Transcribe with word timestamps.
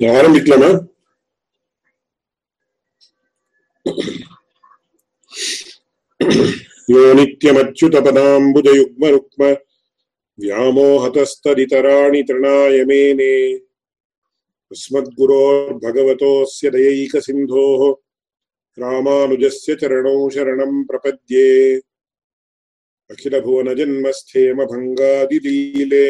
ஆரம்பிக்கலாமா 0.00 0.70
यो 6.90 7.02
नित्यमच्युतपदाम्बुजयुग्मरुक्म 7.18 9.42
व्यामोहतस्तदितराणि 10.38 12.20
तृणाय 12.28 12.76
मेने 12.88 13.34
अस्मद्गुरोर्भगवतोऽस्य 14.72 16.66
दयैकसिन्धोः 16.74 17.82
रामानुजस्य 18.78 19.70
चरणौ 19.82 20.16
शरणम् 20.34 20.86
प्रपद्ये 20.88 21.46
अखिलभुवनजन्मस्थेमभङ्गादिलीले 23.10 26.06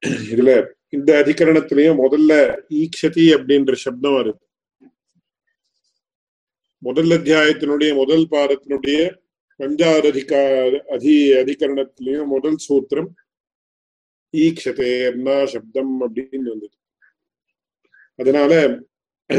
இதுல 0.07 0.71
இந்த 0.89 1.23
அதிகரணத்திலயும் 1.25 2.01
முதல்ல 2.03 2.61
ஈக்ஷதி 2.69 3.25
அப்படின்ற 3.35 3.73
சப்தம் 3.73 4.11
வருது. 4.11 4.48
முதல் 6.81 7.09
அத்தியாயத்தினுடைய 7.09 7.91
முதல் 7.95 8.25
பாதத்தினுடைய 8.31 8.99
பஞ்சாவது 9.59 10.07
அதிகார 10.07 10.83
அதி 10.89 11.15
அதிகரணத்திலையும் 11.33 12.25
முதல் 12.25 12.59
சூத்திரம் 12.67 13.09
ஈக்ஷதே 14.33 14.91
என்ன 15.11 15.45
சப்தம் 15.45 15.93
அப்படின்னு 16.01 16.49
வந்தது. 16.49 16.75
அதனால 18.15 18.51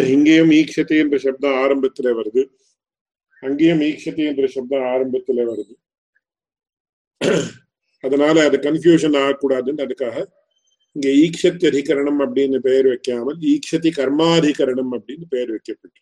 இங்கேயும் 0.08 0.50
ஈக்ஷதி 0.50 0.96
என்ற 0.98 1.18
சப்தம் 1.18 1.56
ஆரம்பத்துல 1.62 2.12
வருது. 2.18 2.42
அங்கேயும் 3.42 3.80
ஈக்ஷதி 3.80 4.24
என்ற 4.24 4.46
சப்தம் 4.46 4.86
ஆரம்பத்துல 4.94 5.46
வருது. 5.50 5.74
அதனால 8.04 8.44
அது 8.44 8.56
கன்ஃபியூஷன் 8.58 9.18
ஆகக்கூடாதுன்னு 9.22 9.86
அதுக்காக 9.86 10.18
இங்க 10.96 11.08
ஈக்ஷத்தி 11.24 11.66
அதிகரணம் 11.72 12.20
அப்படின்னு 12.20 12.58
பெயர் 12.58 12.86
வைக்காமல் 12.86 13.40
ஈக்ஷதி 13.52 13.90
கர்மாதிகரணம் 13.96 14.92
அப்படின்னு 14.92 15.26
பெயர் 15.28 15.50
வைக்கப்பட்டு 15.50 16.00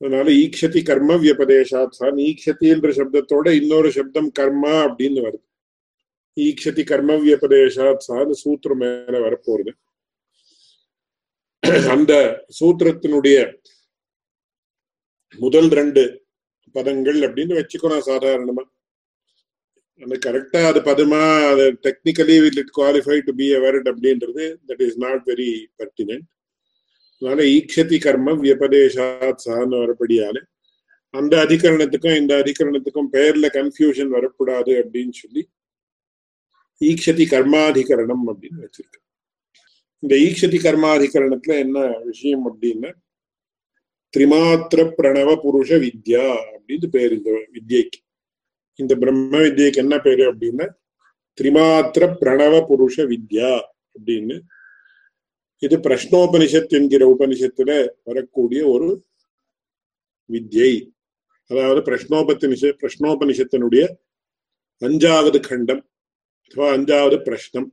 அதனால 0.00 0.26
ஈக்ஷதி 0.42 0.80
கர்ம 0.90 1.16
வியபதேசாத்தான் 1.22 1.98
சார். 2.00 2.16
ஈக்ஷதி 2.28 2.66
என்ற 2.74 2.88
சப்தத்தோட 2.98 3.48
இன்னொரு 3.60 3.88
சப்தம் 3.98 4.30
கர்மா 4.38 4.74
அப்படின்னு 4.86 5.20
வருது. 5.26 5.44
ஈக்ஷதி 6.36 6.82
கர்ம 6.90 7.16
வியபதேசாத்தான் 7.24 8.32
சூத்திரம் 8.42 8.80
மேல 8.82 9.14
வரப்போறது 9.26 9.72
அந்த 11.94 12.12
சூத்திரத்தினுடைய 12.58 13.38
முதல் 15.38 15.70
ரெண்டு 15.78 16.02
பதங்கள் 16.74 17.18
அப்படின்னு 17.26 17.54
வச்சுக்கணும் 17.58 18.08
சாதாரணமா. 18.10 18.64
அந்த 20.02 20.16
கரெக்டா 20.26 20.60
அது 20.70 20.80
பதமா 20.88 21.22
அது 21.52 21.64
technically 21.86 22.36
will 22.44 22.60
it 22.62 22.74
qualify 22.78 23.16
to 23.26 23.32
be 23.40 23.46
a 23.56 23.58
word 23.64 23.88
அப்படின்றது 23.92 24.44
that 24.68 24.82
is 24.86 24.98
not 25.04 25.22
very 25.30 25.50
pertinent 25.80 26.26
அதனால 27.22 27.42
ஈக்ஷதி 27.48 27.98
கர்ம 28.00 28.32
வியபதேசாத் 28.32 29.42
சான்னு 29.44 29.80
வரப்படியால 29.82 30.38
அந்த 31.14 31.44
அதிகரணத்துக்கும் 31.44 32.16
இந்த 32.16 32.34
அதிகரணத்துக்கும் 32.36 33.10
பெயர்ல 33.12 33.46
கன்ஃபியூஷன் 33.52 34.08
வரக்கூடாது 34.08 34.72
அப்படின்னு 34.82 35.12
சொல்லி 35.12 35.42
ஈக்ஷதி 36.80 37.24
கர்மாதிகரணம் 37.34 38.24
அப்படின்னு 38.26 38.60
வச்சிருக்கேன் 38.60 39.06
இந்த 40.02 40.14
ஈக்ஷதி 40.16 40.58
கர்மாதிகரணத்துல 40.66 41.58
என்ன 41.58 41.78
விஷயம் 42.04 42.44
அப்படின்னா 42.50 42.90
திரிமாத்திர 44.14 44.80
பிரணவ 44.98 45.30
புருஷ 45.42 45.70
வித்யா 45.78 46.24
அப்படின்னு 46.52 46.86
பேர் 46.86 47.12
இந்த 47.12 47.30
வித்யைக்கு. 47.52 47.98
இந்த 48.78 48.94
பிரம்ம 48.94 49.38
வித்யைக்கு 49.38 49.76
என்ன 49.76 49.98
பேரு 49.98 50.24
அப்படின்னா 50.32 50.66
திரிமாத்திர 51.38 52.04
பிரணவ 52.20 52.54
புருஷ 52.68 52.96
வித்யா 53.04 53.52
அப்படின்னு 53.94 54.36
இது 55.66 55.76
பிரஷ்னோபனிஷத் 55.76 56.74
என்கிற 56.78 57.02
உபனிஷத்துல 57.14 57.70
வரக்கூடிய 58.04 58.60
ஒரு 58.66 58.88
வித்யை. 60.30 60.72
அதாவது 61.50 61.80
பிரஷ்னோபத்தினிஷ 61.80 62.72
பிரஷ்னோபனிஷத்தினுடைய 62.82 63.84
அஞ்சாவது 64.82 65.38
கண்டம் 65.48 65.82
அதுவா 66.44 66.68
அஞ்சாவது 66.74 67.16
பிரஷ்னம். 67.26 67.68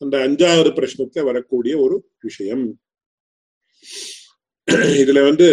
அந்த 0.00 0.14
அஞ்சாவது 0.28 0.70
பிரஷ்னத்தை 0.78 1.22
வரக்கூடிய 1.24 1.74
ஒரு 1.78 1.96
விஷயம். 2.20 2.64
இதுல 5.02 5.22
வந்து 5.28 5.48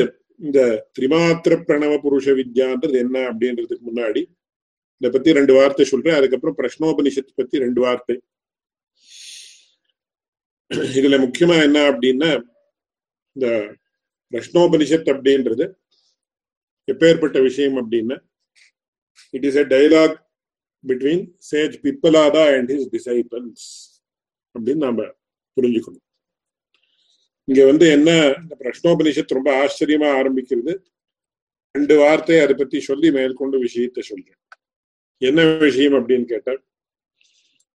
இந்த 0.46 0.60
திரிமாத்திர 1.00 1.54
பிரணவ 1.68 1.94
புருஷ 2.06 2.28
வித்யான்றது 2.40 2.98
என்ன 3.04 3.18
அப்படின்றதுக்கு 3.32 3.84
முன்னாடி 3.90 4.22
இதை 4.98 5.10
பத்தி 5.12 5.34
ரெண்டு 5.34 5.54
வார்த்தை 5.54 5.86
சொல்றேன். 5.86 6.18
அதுக்கப்புறம் 6.20 6.58
பிரஷ்னோபனிஷத்தை 6.62 7.34
பத்தி 7.36 7.64
ரெண்டு 7.66 7.82
வார்த்தை. 7.82 8.16
இதுல 11.00 11.16
முக்கியமா 11.24 11.56
என்ன 11.64 11.78
அப்படின்னா 11.92 12.30
இந்த 13.36 13.48
பிரஷ்னோபனிஷத் 14.34 15.10
அப்படின்றது 15.14 15.66
எப்பேற்பட்ட 16.88 17.42
விஷயம் 17.42 17.78
அப்படின்னா 17.82 18.18
it 19.30 19.46
is 19.46 19.56
a 19.56 19.66
dialogue 19.74 20.16
between 20.84 21.24
sage 21.52 21.76
Pippalada 21.86 22.44
and 22.58 22.72
his 22.72 22.88
disciples 22.96 23.68
அப்படின்னு 24.56 24.84
நாம 24.86 25.08
புரிஞ்சுக்கணும். 25.58 26.06
இங்க 27.48 27.66
வந்து 27.66 27.86
என்ன 27.90 28.10
இந்த 28.42 28.56
பிரஷ்னோபனிஷத் 28.60 29.36
ரொம்ப 29.38 29.52
ஆச்சரியமா 29.64 30.10
ஆரம்பிக்கிறது 30.20 30.74
ரெண்டு 31.76 31.98
வார்த்தை 31.98 32.40
அதை 32.40 32.56
பத்தி 32.56 32.80
சொல்லி 32.80 33.12
மேற்கொண்டு 33.12 33.60
விஷயத்தை 33.60 34.04
சொல்றேன். 34.04 34.40
என்ன 35.22 35.42
விஷயம் 35.58 35.94
அப்படின்னு 35.94 36.26
கேட்டா 36.26 36.54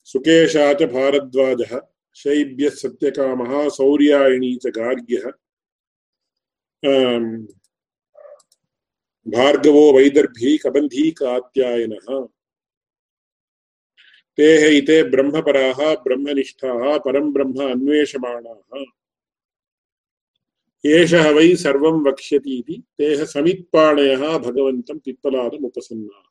சுகேஷாச்ச 0.08 0.84
பாரத்வாஜா 0.96 1.78
शैब्यः 2.15 2.69
सत्यकामः 2.75 3.53
सौर्यायणी 3.71 4.55
च 4.55 4.71
गार्ग्यः 4.77 5.25
भार्गवो 9.25 9.85
वैदर्भी 9.93 10.57
कबन्धी 10.57 11.09
कात्यायनः 11.13 12.07
ते 14.37 14.47
हैते 14.59 15.01
ब्रह्मपराः 15.09 15.79
ब्रह्मनिष्ठाः 16.03 16.97
परं 17.05 17.31
ब्रह्म 17.33 17.69
अन्वेषमाणाः 17.71 18.85
एषः 20.83 21.29
वै 21.31 21.47
सर्वं 21.57 21.95
वक्ष्यति 22.03 22.53
इति 22.59 22.75
தேக 22.99 23.25
சமித்பாணயா 23.31 24.29
பகவந்தம் 24.45 25.01
பிப்பலாதம் 25.05 25.65
உபசன்னாக 25.69 26.25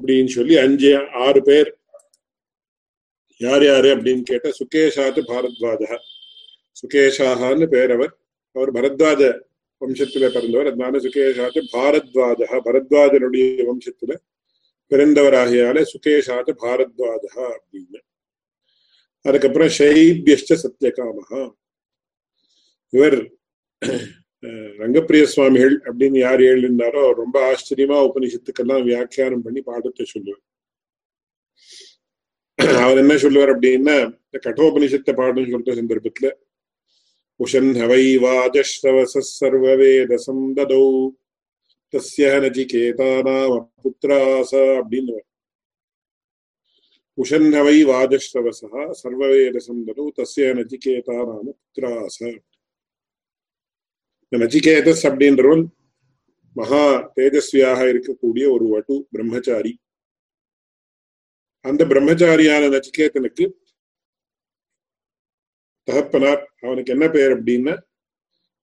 அப்படின்னு 0.00 0.30
சொல்லி 0.30 0.54
அஞ்சு 0.56 0.90
ஆறு 1.24 1.40
பேர் 1.46 1.70
யார் 3.41 3.63
யாரு 3.65 3.89
அப்படின்னு 3.95 4.23
கேட்ட 4.29 4.47
சுகேஷாத்து 4.59 5.21
பாரத்வாஜா. 5.31 5.97
சுகேஷாகான்னு 6.79 7.67
பேர் 7.73 7.91
அவர் 7.97 8.13
அவர் 8.55 8.71
பரத்வாஜ 8.77 9.21
வம்சத்துல 9.81 10.25
பிறந்தவர். 10.35 10.69
அதனால 10.71 10.99
சுகேஷாத்து 11.05 11.61
பாரத்வாஜா 11.75 12.57
பரத்வாஜனுடைய 12.67 13.45
வம்சத்துல 13.69 14.15
பிறந்தவராகியால 14.91 15.83
சுகேஷாத்து 15.93 16.53
பாரத்வாஜா 16.65 17.43
அப்படின்னு. 17.55 17.99
அதுக்கப்புறம் 19.25 19.71
ஷைபியஷ்ட 19.77 20.55
சத்யகாமஹா. 20.63 21.41
இவர் 22.93 23.19
ரங்கப்பிரிய 24.81 25.23
சுவாமிகள் 25.31 25.75
அப்படின்னு 25.87 26.17
யார் 26.17 26.41
எழுந்தாரோ 26.51 26.99
அவர் 27.05 27.21
ரொம்ப 27.23 27.37
ஆச்சரியமா 27.49 27.97
உபனிஷத்துக்கெல்லாம் 28.09 28.85
வியாக்கியானம் 28.89 29.43
பண்ணி 29.45 29.61
பாடத்தை 29.61 30.05
சொல்லுவார். 30.13 30.43
அவர் 32.83 32.99
என்ன 33.01 33.13
சொல்லுவார் 33.15 33.51
அப்படின்னா 33.53 33.95
இந்த 34.23 34.37
கட்டோபனிஷத்தை 34.45 35.11
பாடணும் 35.13 35.51
சொல்ற 35.51 35.73
சந்தர்ப்பத்துல 35.75 36.29
உஷன் 37.39 37.71
ஹவை 37.77 38.03
வாஜஸ்ரவச 38.23 39.21
சர்வவேதசம் 39.29 40.43
ததௌ 40.57 40.87
தஸ்ய 41.93 42.31
நஜிகேதானாம் 42.43 43.57
புத்திராச 43.81 44.51
அப்படின்னு 44.79 45.17
உஷன் 47.17 47.49
ஹவை 47.55 47.77
வாஜஸ்ரவசா 47.83 48.83
சர்வவேதசம் 49.01 49.81
ததௌ 49.87 50.07
தஸ்ய 50.19 50.53
நச்சிகேதானாம 50.59 51.45
புத்திராச 51.53 52.17
நஜிகேதஸ் 54.31 55.05
அப்படின்றவன் 55.07 55.63
மகா 56.55 56.85
தேஜஸ்வியாக 57.15 57.79
இருக்கக்கூடிய 57.91 58.45
ஒரு 58.51 58.65
வட்டு 58.67 58.95
பிரம்மச்சாரி. 59.11 59.71
அந்த 61.61 61.85
பிரம்மச்சாரியான 61.85 62.63
நச்சிகேதனுக்கு 62.65 63.51
தகப்பனார். 65.83 66.53
அவனுக்கு 66.61 66.91
என்ன 66.91 67.09
பேர் 67.09 67.43
அப்படின்னா 67.43 67.79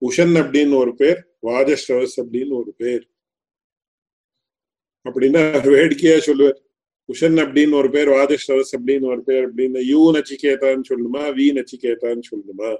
உஷன் 0.00 0.36
அப்படின்னு 0.42 0.74
ஒரு 0.74 0.94
பேர் 0.94 1.26
வாஜஸ்ரவஸ் 1.42 2.16
அப்படின்னு 2.16 2.48
ஒரு 2.48 2.74
பேர். 2.76 3.10
அப்படின்னா 5.08 5.68
வேடிக்கையா 5.70 6.18
சொல்லுவார். 6.18 6.62
உஷன் 7.12 7.40
அப்படின்னு 7.44 7.74
ஒரு 7.74 7.90
பேர் 7.90 8.08
வாஜஸ்ரவஸ் 8.08 8.72
அப்படின்னு 8.78 9.04
ஒரு 9.04 9.22
பேர் 9.22 9.54
அப்படின்னா 9.54 9.80
யூ 9.84 10.12
நச்சிகேதான்னு 10.12 10.82
சொல்லுமா 10.88 11.22
வி 11.36 11.46
நச்சிகேதான்னு 11.52 12.20
சொல்லுமா? 12.30 12.76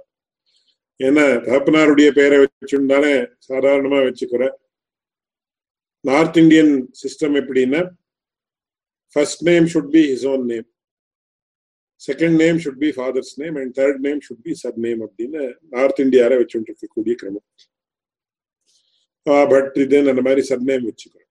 ஏன்னா 1.03 1.23
தகப்பனாருடைய 1.45 2.11
பேரை 2.11 2.37
வச்சுட்டானே 2.39 3.33
சாதாரணமா 3.49 3.99
வச்சுக்கிற. 4.07 4.49
நார்த் 5.99 6.37
இந்தியன் 6.37 6.91
சிஸ்டம் 6.91 7.37
எப்படின்னா 7.39 7.89
first 9.15 9.41
name 9.49 9.67
should 9.73 9.91
be 9.95 10.01
his 10.11 10.25
own 10.31 10.43
name 10.53 10.67
second 12.01 12.37
name 12.41 12.57
should 12.63 12.81
be 12.83 12.89
father's 12.97 13.31
name 13.41 13.55
and 13.61 13.73
third 13.79 14.01
name 14.07 14.19
should 14.25 14.43
be 14.47 14.53
sub 14.63 14.79
name 14.85 15.01
அப்படின்னு 15.05 15.41
நார்த் 15.75 16.03
இந்தியார 16.05 16.35
வச்சுட்டு 16.41 16.71
இருக்கக்கூடிய 16.71 17.15
கிரமம். 17.21 17.47
பட் 19.53 19.77
இது 19.83 19.97
அந்த 20.11 20.21
மாதிரி 20.27 20.41
சர்நேம் 20.49 20.85
வச்சுக்கிறோம் 20.89 21.23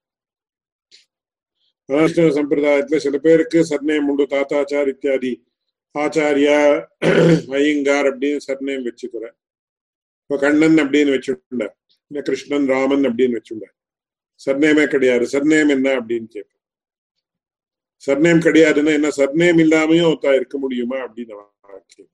வைஷ்ணவ 1.89 2.31
சம்பிரதாயத்துல 2.39 2.99
சில 3.05 3.17
பேருக்கு 3.27 3.59
சர்நேம் 3.69 4.09
உண்டு 4.11 4.25
தாத்தாச்சார் 4.33 4.89
இத்தியாதி 4.93 5.33
ஆச்சாரியா 5.95 6.59
ஐயங்கார் 7.59 8.07
அப்படின்னு 8.11 8.41
சர்நேம் 8.49 8.83
வச்சுக்கிறேன். 8.89 9.37
இப்போ 10.23 10.37
கண்ணன் 10.45 10.79
அப்படின்னு 10.83 11.15
வச்சுட்டார் 11.17 11.75
கிருஷ்ணன் 12.29 12.67
ராமன் 12.73 13.07
அப்படின்னு 13.11 13.39
வச்சுட்டார் 13.39 13.75
சர்நேமே 14.41 14.85
கிடையாது. 14.95 15.25
சர்நேம் 15.35 15.71
என்ன 15.77 15.89
அப்படின்னு 16.01 16.29
கேட்பேன். 16.35 16.56
சர்நேம் 18.03 18.45
கிடையாதுன்னா 18.47 18.93
என்ன? 18.99 19.09
சர்நேம் 19.17 19.61
இல்லாமையும் 19.65 20.11
ஒருத்தா 20.11 20.35
இருக்க 20.35 20.59
முடியுமா? 20.59 20.99
அப்படின்னு 21.05 22.05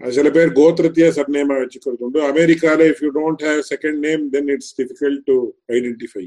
சில 0.00 0.30
பேர் 0.30 0.56
கோத்திரத்தையே 0.58 1.08
சர்நேமா 1.16 1.56
வச்சுக்கிறது 1.62 2.04
உண்டு. 2.06 2.20
அமெரிக்கால 2.28 2.80
if 2.90 3.02
you 3.04 3.08
don't 3.16 3.42
have 3.46 3.60
second 3.72 3.98
name 4.06 4.22
then 4.34 4.48
it's 4.48 4.72
difficult 4.80 5.24
to 5.24 5.36
identify 5.68 6.24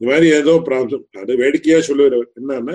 இந்த 0.00 0.06
மாதிரி 0.12 0.26
ஏதோ 0.40 0.52
ப்ராப்ளம் 0.68 1.04
அது 1.20 1.32
வேடிக்கையா 1.36 1.78
சொல்லுவார் 1.80 2.16
என்னன்னா 2.40 2.74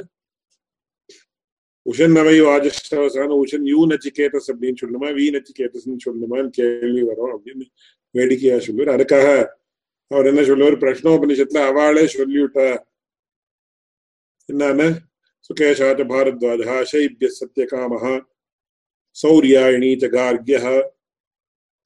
உஷன் 1.86 2.16
நவை 2.18 2.36
வாஜஸ்டவசான 2.42 3.36
உஷன் 3.42 3.66
யூ 3.72 3.80
நச்சிகேதஸ் 3.92 4.50
அப்படின்னு 4.52 4.80
சொல்லணுமா 4.82 5.10
வி 5.18 5.26
நச்சிகேதஸ்ன்னு 5.36 6.04
சொல்லணுமான்னு 6.06 6.50
கேள்வி 6.60 7.02
வரும் 7.10 7.34
அப்படின்னு 7.36 7.66
வேடிக்கையா 8.16 8.60
சொல்லுவார். 8.60 8.94
அதுக்காக 8.96 9.28
அவர் 10.12 10.30
என்ன 10.32 10.44
சொல்லுவார்? 10.44 10.78
பிரஷ்னோபனிஷத்துல 10.78 11.66
அவளே 11.72 12.06
சொல்லிவிட்டா 12.18 12.68
என்னன்னு 14.50 14.88
சுகேஷாச்ச 15.50 16.02
பாரத்வாஜா 16.12 16.76
சைபிய 16.92 17.28
சத்யகாமஹா 17.40 18.16
சௌரியாயணி 19.24 19.92
ச 20.02 20.08
கார்கிய 20.16 20.58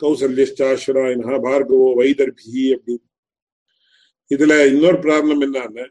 கௌசல்யாஸ்வராயனா 0.02 1.36
பார்கவோ 1.48 1.90
வைதர்பி 2.00 2.64
அப்படின்னு 2.76 3.06
இதுல 4.32 4.54
இன்னொரு 4.72 4.98
ப்ராப்ளம் 5.06 5.44
என்னன்னு 5.48 5.86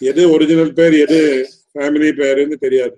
எது 0.00 0.22
ஒரிஜினல் 0.34 0.74
பேர் 0.78 0.94
எது 1.04 1.20
ஃபேமிலி 1.72 2.10
பேருன்னு 2.20 2.56
தெரியாது. 2.64 2.96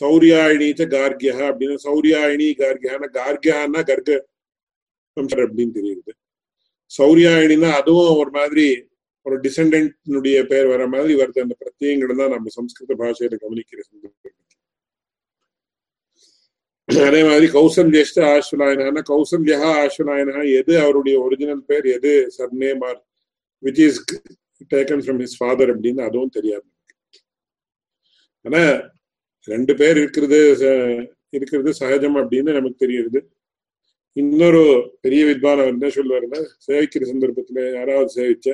சௌரியாயினிச்ச 0.00 0.82
கார்கியா 0.94 1.36
அப்படின்னு 1.50 1.76
சௌரியாயினி 1.86 2.48
கார்கியான 2.62 3.08
கார்கியான்னா 3.18 3.80
கர்க 3.90 4.10
வம்சர் 5.16 5.44
அப்படின்னு 5.46 5.72
தெரியுது. 5.78 6.12
சௌரியாயினின்னா 6.98 7.70
அதுவும் 7.80 8.18
ஒரு 8.22 8.30
மாதிரி 8.30 8.66
ஒரு 9.26 9.36
டிசெண்டன்டினுடைய 9.44 10.38
பேர் 10.50 10.68
வர 10.72 10.82
மாதிரி 10.92 11.12
வருது. 11.20 11.38
அந்த 11.44 11.54
பிரத்யங்கள் 11.62 12.20
தான் 12.20 12.32
நம்ம 12.34 12.52
சம்ஸ்கிருத 12.58 12.94
பாஷையில 13.02 13.38
கவனிக்கிற 13.44 13.80
அதே 16.88 17.20
மாதிரி 17.28 17.46
கௌசல்யஷ்ட 17.56 18.20
ஆஸ்வலாயனா 18.34 19.02
கௌசல்யா 19.10 19.58
ஆஸ்வலாயனா 19.82 20.40
எது 20.60 20.72
அவருடைய 20.84 21.16
ஒரிஜினல் 21.24 21.64
பேர் 21.68 21.86
எது 21.96 22.12
surname 22.36 22.82
or 22.88 23.00
which 23.62 23.82
is 23.86 24.00
taken 24.72 25.02
from 25.04 25.20
his 25.24 25.36
father 25.40 25.70
அப்படின்னு 25.74 26.02
அதுவும் 26.08 26.34
தெரியாது. 26.36 26.66
ஆனா 28.44 28.62
ரெண்டு 29.48 29.72
பேர் 29.80 29.96
இருக்கிறது 30.02 30.40
இருக்கிறது 31.36 31.70
சகஜம் 31.80 32.18
அப்படின்னு 32.20 32.50
நமக்கு 32.58 32.84
தெரியுது. 32.84 33.20
இன்னொரு 34.16 34.62
பெரிய 35.04 35.22
வித்வான் 35.28 35.60
அவர் 35.62 35.74
என்ன 35.74 35.90
சொல்லுவாருன்னா 35.98 36.40
சேவிக்கிற 36.66 37.02
சந்தர்ப்பத்துல 37.12 37.60
யாராவது 37.78 38.10
சேவிச்ச 38.18 38.48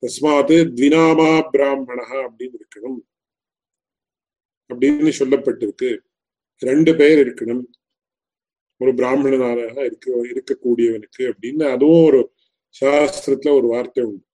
தஸ்மாத்து 0.00 0.56
த்வினாமா 0.76 1.48
பிராமணா 1.50 2.10
அப்படின்னு 2.12 2.56
இருக்கணும். 2.58 3.00
அப்படின்னு 4.74 5.12
சொல்லப்பட்டிருக்கு. 5.18 5.98
ரெண்டு 6.58 6.96
பேர் 6.96 7.26
இருக்கணும். 7.26 7.64
ஒரு 8.76 8.94
பிராமணனாக 8.94 9.84
இருக்க 9.84 10.26
இருக்கக்கூடியவனுக்கு 10.26 11.18
அப்படின்னு 11.18 11.70
அதுவும் 11.72 12.04
ஒரு 12.04 12.34
சாஸ்திரத்துல 12.80 13.50
ஒரு 13.50 13.66
வார்த்தை 13.66 14.04
உண்டு. 14.04 14.26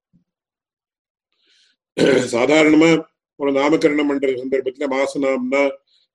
சாதாரணமா 2.03 3.05
ஒரு 3.37 3.51
நாமகரணம் 3.53 4.09
பண்ற 4.09 4.29
சந்தர்ப்பத்துல 4.29 4.87
மாச 4.95 5.19
நாம்னா 5.19 5.71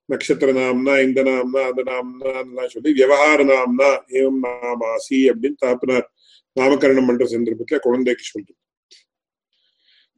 நட்சத்திர 0.06 0.51
நாம்னா 0.51 1.03
இந்த 1.03 1.24
நாம்னா 1.24 1.62
அந்த 1.70 1.84
நாம்னா 1.84 2.68
சொல்லி 2.68 2.94
விவகார 2.94 3.44
நாம்னா 3.44 3.89
ஏவம் 4.12 4.39
நாமாசி 4.44 5.15
அப்படின்னு 5.15 5.56
தாப்பினார். 5.65 6.08
நாமகரணம் 6.60 7.08
பண்ற 7.08 7.25
சந்தர்ப்பத்துல 7.25 7.79
குழந்தைக்கு 7.79 8.24
சொல்றது. 8.24 8.60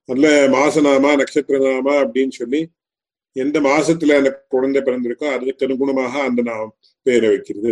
அதுல 0.09 0.27
மாசநாமா 0.55 1.11
நட்சத்திர 1.21 1.57
நாமா 1.65 1.93
அப்படின்னு 2.03 2.33
சொல்லி 2.39 2.61
எந்த 3.35 3.57
மாசத்துல 3.67 4.15
அந்த 4.21 4.31
குழந்தை 4.53 4.79
பிறந்திருக்கோ 4.87 5.27
அதுக்கு 5.35 5.65
அனுகுணமாக 5.67 6.13
அந்த 6.29 6.41
நாம் 6.49 6.71
பேரை 7.05 7.27
வைக்கிறது. 7.33 7.71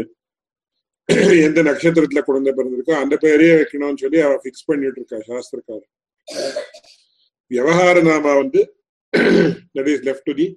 எந்த 1.47 1.59
நட்சத்திரத்துல 1.67 2.21
குழந்தை 2.27 2.51
பிறந்திருக்கோ 2.57 2.95
அந்த 3.03 3.15
பேரையே 3.23 3.53
வைக்கணும்னு 3.59 4.01
சொல்லி 4.03 4.19
அவ 4.27 4.35
பிக்ஸ் 4.43 4.67
பண்ணிட்டு 4.69 4.99
இருக்கா 5.01 5.19
சாஸ்திரக்கார 5.29 5.81
விவகார 7.51 8.01
நாமா 8.09 8.33
வந்து 8.41 8.61
that 9.75 9.89
is 9.93 10.05
left 10.07 10.27
to 10.29 10.35
the 10.39 10.47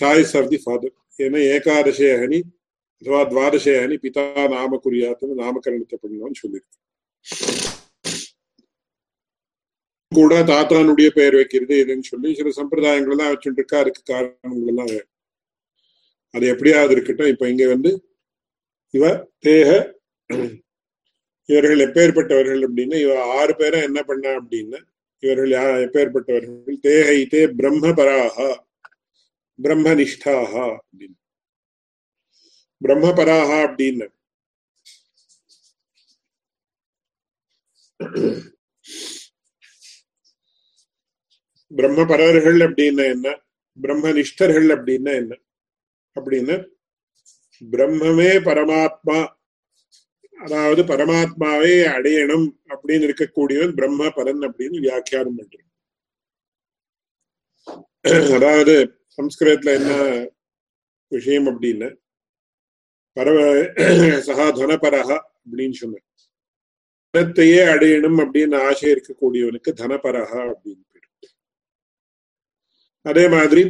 choice 0.00 0.34
of 0.40 0.50
the 0.52 0.60
father 0.64 0.94
ஏன்னா 1.18 1.40
ஏகாதசே 1.54 2.10
அணி 2.24 2.40
அதுவா 3.02 3.20
துவாதசே 3.32 3.74
அணி 3.84 3.96
பிதா 4.04 4.24
நாம 4.54 4.78
குறியாத்துன்னு 4.86 5.40
நாமகரணத்தை 5.42 5.98
பண்ணணும்னு 6.02 6.40
சொல்லியிருக்கு. 6.42 6.78
கூட 10.14 10.42
தாத்தானுடைய 10.42 11.10
பெயர் 11.10 11.34
வைக்கிறது 11.34 11.74
இதுன்னு 11.84 12.02
சொல்லி 12.02 12.34
சில 12.34 12.50
சம்பிரதாயங்கள் 12.50 13.16
தான் 13.16 13.32
வச்சுட்டு 13.32 13.60
இருக்கா 13.60 13.78
அதுக்கு 13.78 14.02
காரணங்கள் 14.04 14.66
எல்லாம் 14.66 14.92
அது 16.34 16.46
எப்படியாவது 16.46 16.92
இருக்கட்டும். 16.92 17.26
இப்ப 17.26 17.48
இங்க 17.48 17.68
வந்து 17.68 17.90
இவ 18.94 19.04
தேக 19.40 19.68
இவர்கள் 21.48 21.80
எப்பேற்பட்டவர்கள் 21.80 22.62
அப்படின்னு 22.66 22.96
இவ 23.00 23.14
ஆறு 23.34 23.56
பேரை 23.56 23.82
என்ன 23.82 24.02
பண்ணா 24.02 24.30
அப்படின்னு 24.40 24.78
இவர்கள் 25.22 25.50
யா- 25.50 25.80
எப்பேற்பட்டவர்கள்? 25.86 26.78
தேகை 26.80 27.18
தே 27.32 27.42
பிரம்ம 27.56 27.92
பிரம்மனிஷ்டாக 29.58 30.52
அப்படின்னு. 30.74 31.16
பிரம்மபராக 32.80 33.50
அப்படின்னு. 33.66 34.06
பிரம்மபரர்கள் 41.74 42.58
அப்படின்னா 42.66 43.04
என்ன? 43.14 43.28
பிரம்மனிஷ்டர்கள் 43.78 44.68
அப்படின்னா 44.76 45.12
என்ன? 45.22 45.32
அப்படின்னு 46.16 46.56
பிரம்மமே 47.62 48.30
பரமாத்மா 48.48 49.18
அதாவது 50.38 50.82
பரமாத்மாவே 50.90 51.74
அடையணும் 51.96 52.46
அப்படின்னு 52.72 53.06
இருக்கக்கூடியவன் 53.08 53.74
பிரம்ம 53.78 54.08
பரன் 54.16 54.42
அப்படின்னு 54.48 54.78
வியாக்கியானம் 54.86 55.36
பண்றான். 55.38 55.68
அதாவது 58.36 58.74
சம்ஸ்கிருதத்துல 59.18 59.74
என்ன 59.80 59.92
விஷயம் 61.12 61.46
அப்படின்னு 61.50 61.88
பரவ 63.16 63.38
சகா 64.26 64.46
தனபரகா 64.58 65.16
அப்படின்னு 65.38 65.76
சொன்ன 65.82 66.02
தனத்தையே 67.14 67.60
அடையணும் 67.74 68.18
அப்படின்னு 68.24 68.56
ஆசை 68.68 68.88
இருக்கக்கூடியவனுக்கு 68.94 69.72
தனபரகா 69.82 70.40
அப்படின்னு 70.52 70.82
அதே 73.06 73.24
மாதிரி 73.28 73.64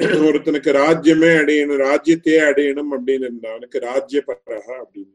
ஒருத்தனுக்கு 0.28 0.70
ராஜ்யமே 0.76 1.30
அடையணும் 1.40 1.82
ராஜ்யத்தையே 1.84 2.40
அடையணும் 2.48 2.90
அப்படின்னு 2.94 3.26
இருந்தா 3.28 3.50
அவனுக்கு 3.50 3.78
ராஜ்ய 3.80 4.20
பரகா 4.28 4.74
அப்படின்னு 4.84 5.12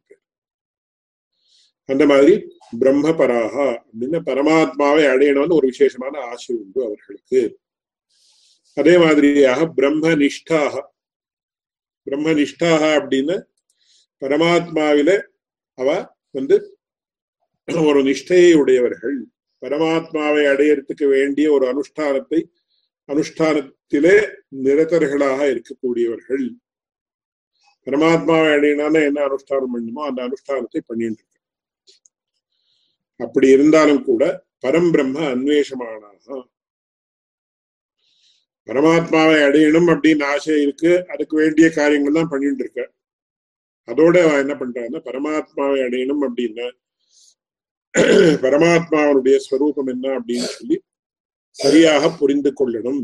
அந்த 1.90 2.04
மாதிரி 2.06 2.34
பிரம்ம 2.80 3.12
பராகா 3.20 3.68
அப்படின்னு 3.76 4.20
பரமாத்மாவை 4.28 5.04
அடையணும்னு 5.14 5.58
ஒரு 5.60 5.68
விசேஷமான 5.68 6.16
ஆசை 6.32 6.52
உண்டு 6.56 6.80
அவர்களுக்கு. 6.88 7.42
அதே 8.78 8.96
மாதிரியாக 8.98 9.66
பிரம்ம 9.78 10.14
நிஷ்டாக 10.16 10.74
பிரம்ம 12.08 12.34
நிஷ்டாக 12.34 12.84
அப்படின்னு 13.00 13.38
பரமாத்மாவில 14.22 15.12
அவ 15.78 15.90
வந்து 16.32 16.56
ஒரு 17.86 18.00
நிஷ்டையை 18.04 18.54
உடையவர்கள் 18.62 19.18
பரமாத்மாவை 19.62 20.44
அடையறதுக்கு 20.54 21.06
வேண்டிய 21.08 21.48
ஒரு 21.52 21.66
அனுஷ்டானத்தை 21.74 22.40
அனுஷ்டானத்திலே 23.10 24.16
நிரதர்களாக 24.66 25.40
இருக்கக்கூடியவர்கள். 25.54 26.46
பரமாத்மாவை 27.88 28.50
அடையினால 28.58 28.94
என்ன 29.08 29.20
அனுஷ்டானம் 29.28 29.74
பண்ணுமோ 29.76 30.02
அந்த 30.10 30.20
அனுஷ்டானத்தை 30.28 30.82
பண்ணிட்டு 30.90 31.22
இருக்க. 31.22 31.38
அப்படி 33.20 33.48
இருந்தாலும் 33.50 34.04
கூட 34.04 34.24
பரம்பிரம்ம 34.66 35.18
அன்வேஷமானாக. 35.34 36.28
பரமாத்மாவை 38.68 39.38
அடையணும் 39.48 39.90
அப்படின்னு 39.94 40.24
ஆசை 40.24 40.62
இருக்கு. 40.62 40.92
அதுக்கு 41.08 41.36
வேண்டிய 41.38 41.70
காரியங்கள் 41.70 42.18
தான் 42.20 42.32
பண்ணிட்டு 42.34 42.64
இருக்க. 42.64 42.82
அதோட 43.88 44.16
என்ன 44.44 44.54
பண்றாங்கன்னா 44.62 45.02
பரமாத்மாவை 45.10 45.80
அடையணும் 45.88 46.24
அப்படின்னா. 46.28 46.68
பரமாத்மாவனுடைய 48.46 49.36
ஸ்வரூபம் 49.46 49.90
என்ன 49.94 50.08
அப்படின்னு 50.20 50.50
சொல்லி 50.58 50.78
சரியாக 51.62 52.12
புரிந்து 52.20 52.52
கொள்ளணும். 52.60 53.02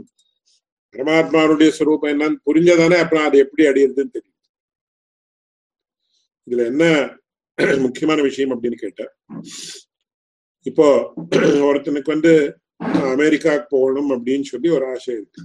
பரமாத்மாவுடைய 0.93 1.69
சுரூபம் 1.77 2.11
என்னன்னு 2.13 2.37
புரிஞ்சதானே 2.47 2.97
அப்புறம் 3.03 3.25
அதை 3.27 3.37
எப்படி 3.45 3.63
அடையிறதுன்னு 3.69 4.15
தெரியும். 4.15 4.37
இதுல 6.47 6.65
என்ன 6.71 6.83
முக்கியமான 7.85 8.19
விஷயம் 8.27 8.53
அப்படின்னு 8.53 8.77
கேட்டேன் 8.83 9.11
இப்போ 10.69 10.87
ஒருத்தனுக்கு 11.67 12.13
வந்து 12.15 12.33
அமெரிக்காவுக்கு 13.15 13.67
போகணும் 13.75 14.09
அப்படின்னு 14.13 14.45
சொல்லி 14.51 14.69
ஒரு 14.77 14.85
ஆசை 14.93 15.13
இருக்கு. 15.19 15.41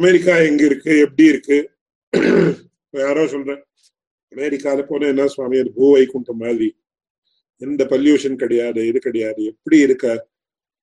அமெரிக்கா 0.00 0.34
எங்க 0.48 0.62
இருக்கு? 0.70 0.92
எப்படி 1.06 1.24
இருக்கு? 1.32 1.58
யாரோ 3.04 3.22
சொல்றேன் 3.34 3.62
அமெரிக்கால 4.32 4.82
போன 4.88 5.08
என்ன 5.12 5.26
சுவாமி 5.34 5.56
அது 5.62 5.70
பூ 5.78 5.86
வைகுண்டம் 5.94 6.42
மாதிரி. 6.44 6.68
எந்த 7.62 7.82
பல்யூஷன் 7.92 8.40
கிடையாது 8.42 8.80
இது 8.90 8.98
கிடையாது 9.06 9.42
எப்படி 9.52 9.78
இருக்க? 9.86 10.06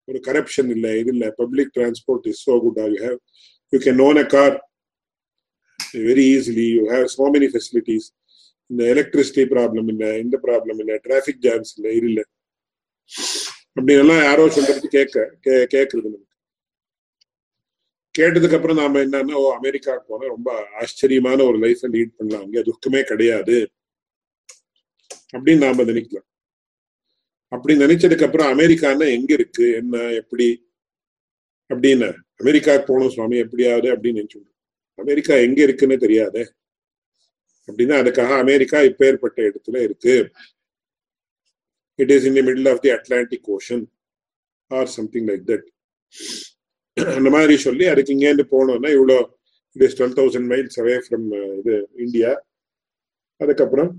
ஒரு 0.05 0.19
கரப்ஷன் 0.27 0.69
இல்ல 0.69 0.97
இது 0.97 1.11
இல்ல. 1.11 1.31
Public 1.31 1.69
transport 1.75 2.27
is 2.27 2.49
so 2.49 2.59
good 2.59 2.77
you 2.77 3.03
have 3.05 3.17
you 3.69 3.79
can 3.79 4.01
own 4.01 4.15
a 4.15 4.25
car 4.25 4.69
very 5.93 6.25
easily 6.35 6.73
you 6.73 6.89
have 6.89 7.07
so 7.17 7.29
many 7.33 7.47
facilities 7.47 8.07
இந்த 8.67 8.83
எலக்ட்ரிசிட்டி 8.83 9.43
ப்ராப்ளம் 9.53 9.87
இல்லை 9.87 10.19
இந்த 10.19 10.39
ப்ராப்ளம் 10.43 10.79
இல்ல 10.79 10.95
டிராஃபிக் 10.95 11.37
ஜாம்ஸ் 11.37 11.79
இல்ல 11.79 11.93
இது 11.93 12.07
இல்ல. 12.07 12.21
அப்படின்னு 13.75 13.99
எல்லாம் 13.99 14.23
யாரோ 14.23 14.49
சொல்றது 14.49 14.87
கேட்க 14.87 15.37
கே- 15.45 15.67
கேட்கறது 15.73 16.03
நமக்கு. 16.03 16.29
கேட்டதுக்கு 18.19 18.55
அப்புறம் 18.55 18.75
நாம 18.75 18.99
என்னன்னா 18.99 19.33
ஓ 19.33 19.53
அமெரிக்காவுக்கு 19.53 20.07
போனா 20.07 20.27
ரொம்ப 20.27 20.67
ஆச்சரியமான 20.79 21.43
ஒரு 21.43 21.59
லைஃபை 21.59 21.85
லீட் 21.85 22.15
பண்ணலாம். 22.17 22.43
அங்கே 22.45 22.61
துக்கமே 22.61 23.03
கிடையாது. 23.03 23.71
அப்படின்னு 25.37 25.57
நாம 25.57 25.83
நினைக்கலாம். 25.83 26.30
அப்படி 27.51 27.73
நினைச்சதுக்கு 27.77 28.23
அப்புறம் 28.23 28.49
அமெரிக்கான்னா 28.55 29.05
எங்க 29.17 29.33
இருக்கு? 29.33 29.65
என்ன? 29.75 29.95
எப்படி? 30.11 30.47
அப்படின்னு. 31.69 32.09
அமெரிக்காவுக்கு 32.39 32.87
போகணும் 32.87 33.09
சுவாமி 33.09 33.37
எப்படியாவது? 33.37 33.87
அப்படின்னு 33.95 34.21
நினைச்சு 34.21 34.39
அமெரிக்கா 34.99 35.33
எங்க 35.35 35.59
இருக்குன்னு 35.63 35.97
தெரியாதே? 35.97 36.43
அப்படின்னா 37.67 37.95
அதுக்காக 38.01 38.31
அமெரிக்கா 38.39 38.77
இப்பேற்பட்ட 38.81 39.39
இடத்துல 39.49 39.77
இருக்கு. 39.81 40.15
It 41.99 42.11
is 42.11 42.25
in 42.25 42.33
the 42.33 42.41
middle 42.41 42.69
of 42.69 42.81
the 42.81 42.89
Atlantic 42.89 43.49
ocean 43.57 43.83
or 44.71 44.89
something 44.97 45.27
like 45.27 45.43
that 45.51 45.67
அந்த 46.97 47.29
மாதிரி 47.29 47.55
சொல்லி 47.57 47.85
அதுக்கு 47.85 48.13
இங்கேருந்து 48.13 48.45
போனோம்னா 48.55 48.89
இவ்வளோ 48.97 49.17
it 49.75 49.83
is 49.87 49.97
twelve 50.01 50.15
thousand 50.19 50.47
miles 50.51 50.79
away 50.81 50.95
from 51.05 51.27
இது 51.59 51.75
இந்தியா 51.97 52.31
அதுக்கப்புறம் 53.41 53.91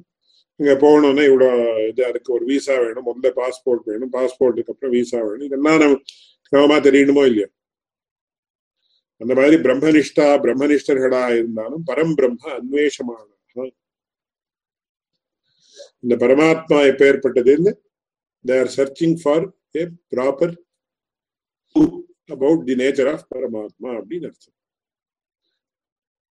இங்க 0.60 0.72
போகணும்னா 0.84 1.22
இவ்வளோ 1.30 1.48
இது 1.88 2.02
அதுக்கு 2.06 2.32
ஒரு 2.32 2.44
விசா 2.44 2.74
வேணும். 2.78 3.06
முதல்ல 3.08 3.30
பாஸ்போர்ட் 3.40 3.88
வேணும். 3.90 4.12
பாஸ்போர்ட்டுக்கு 4.12 4.72
அப்புறம் 4.74 4.94
விசா 4.98 5.20
வேணும். 5.20 5.46
இதெல்லாம் 5.48 5.80
நம்ம 5.82 5.98
கிரமமா 6.52 6.78
தெரியணுமோ 6.88 7.24
இல்லையோ? 7.30 7.48
அந்த 9.20 9.32
மாதிரி 9.34 9.56
பிரம்மனிஷ்டா 9.66 10.26
பிரம்மனிஷ்டர்களா 10.44 11.22
இருந்தாலும் 11.36 11.84
பரம்பிரம்ம 11.90 12.44
அன்வேஷமான. 12.60 13.26
இந்த 16.04 16.14
பரமாத்மா 16.22 16.78
எப்பேற்பட்டதுன்னு 16.90 17.72
they 18.48 18.54
are 18.62 18.70
searching 18.76 19.16
for 19.22 19.44
a 19.76 19.82
proper 20.14 20.54
about 22.34 22.64
the 22.68 22.74
nature 22.74 23.10
of 23.12 23.28
பரமாத்மா 23.34 23.90
அப்படின்னு 23.98 24.28
அர்த்தம். 24.30 24.56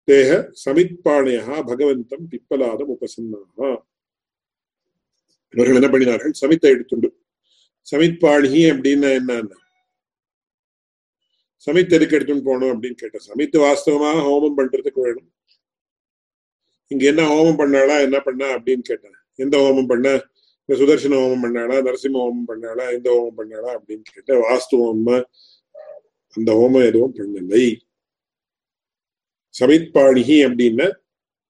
தேக 0.09 0.31
சமித்பாணையா 0.65 1.57
பகவந்தம் 1.71 2.27
பிப்பலாதம் 2.33 2.93
உபசன்னாக 2.95 3.71
இவர்கள் 5.51 5.83
என்ன 5.83 5.89
பண்ணினார்கள்? 5.89 6.33
சமித்தை 6.41 6.69
எடுத்துண்டு. 6.69 7.09
சமித்பாணி 7.91 8.63
அப்படின்னு 8.73 9.09
என்னன்னா? 9.19 9.59
சமித் 11.67 11.93
எதுக்கு 11.93 12.19
எடுத்துன்னு 12.19 12.43
போகணும் 12.43 12.83
அப்படின்னு 12.83 12.91
கேட்டேன் 12.91 13.27
சமித்து 13.29 13.63
வாஸ்தவமாக 13.63 14.21
ஹோமம் 14.21 14.55
பண்றதுக்கு 14.57 15.01
வேணும். 15.01 15.33
இங்க 16.87 17.07
என்ன 17.07 17.23
ஹோமம் 17.29 17.61
பண்ணாளா? 17.61 18.01
என்ன 18.01 18.21
பண்ணா? 18.21 18.47
அப்படின்னு 18.47 18.79
கேட்டேன் 18.79 19.13
எந்த 19.35 19.59
ஹோமம் 19.59 19.87
பண்ண? 19.87 20.29
இந்த 20.65 20.85
சுதர்சன 20.85 21.13
ஹோமம் 21.13 21.45
பண்ணாளா? 21.45 21.77
நரசிம்ம 21.87 22.19
ஹோமம் 22.23 22.49
பண்ணாளா? 22.49 22.93
எந்த 22.93 23.09
ஹோமம் 23.13 23.41
பண்ணாளா? 23.41 23.79
அப்படின்னு 23.79 24.03
கேட்டேன் 24.03 24.37
வாஸ்து 24.37 24.75
ஹோமம் 24.75 25.25
அந்த 26.35 26.53
ஹோமம் 26.53 26.87
எதுவும் 26.87 27.15
பண்ணலை. 27.15 27.81
சமித்பாணிகி 29.61 30.37
அப்படின்னு 30.49 30.97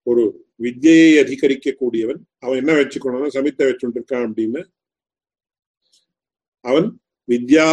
ஒரு 0.02 0.49
வித்யை 0.60 1.18
அதிகரிக்க 1.22 1.72
கூடியவன் 1.72 2.20
அவன் 2.38 2.56
என்ன 2.56 2.72
வச்சுக்கணும்னா 2.72 3.28
சமித்தை 3.36 3.66
வச்சுருக்கான் 3.68 3.98
இருக்கான் 4.00 4.26
அப்படின்னு. 4.28 4.62
அவன் 6.60 6.88
வித்யா 7.28 7.68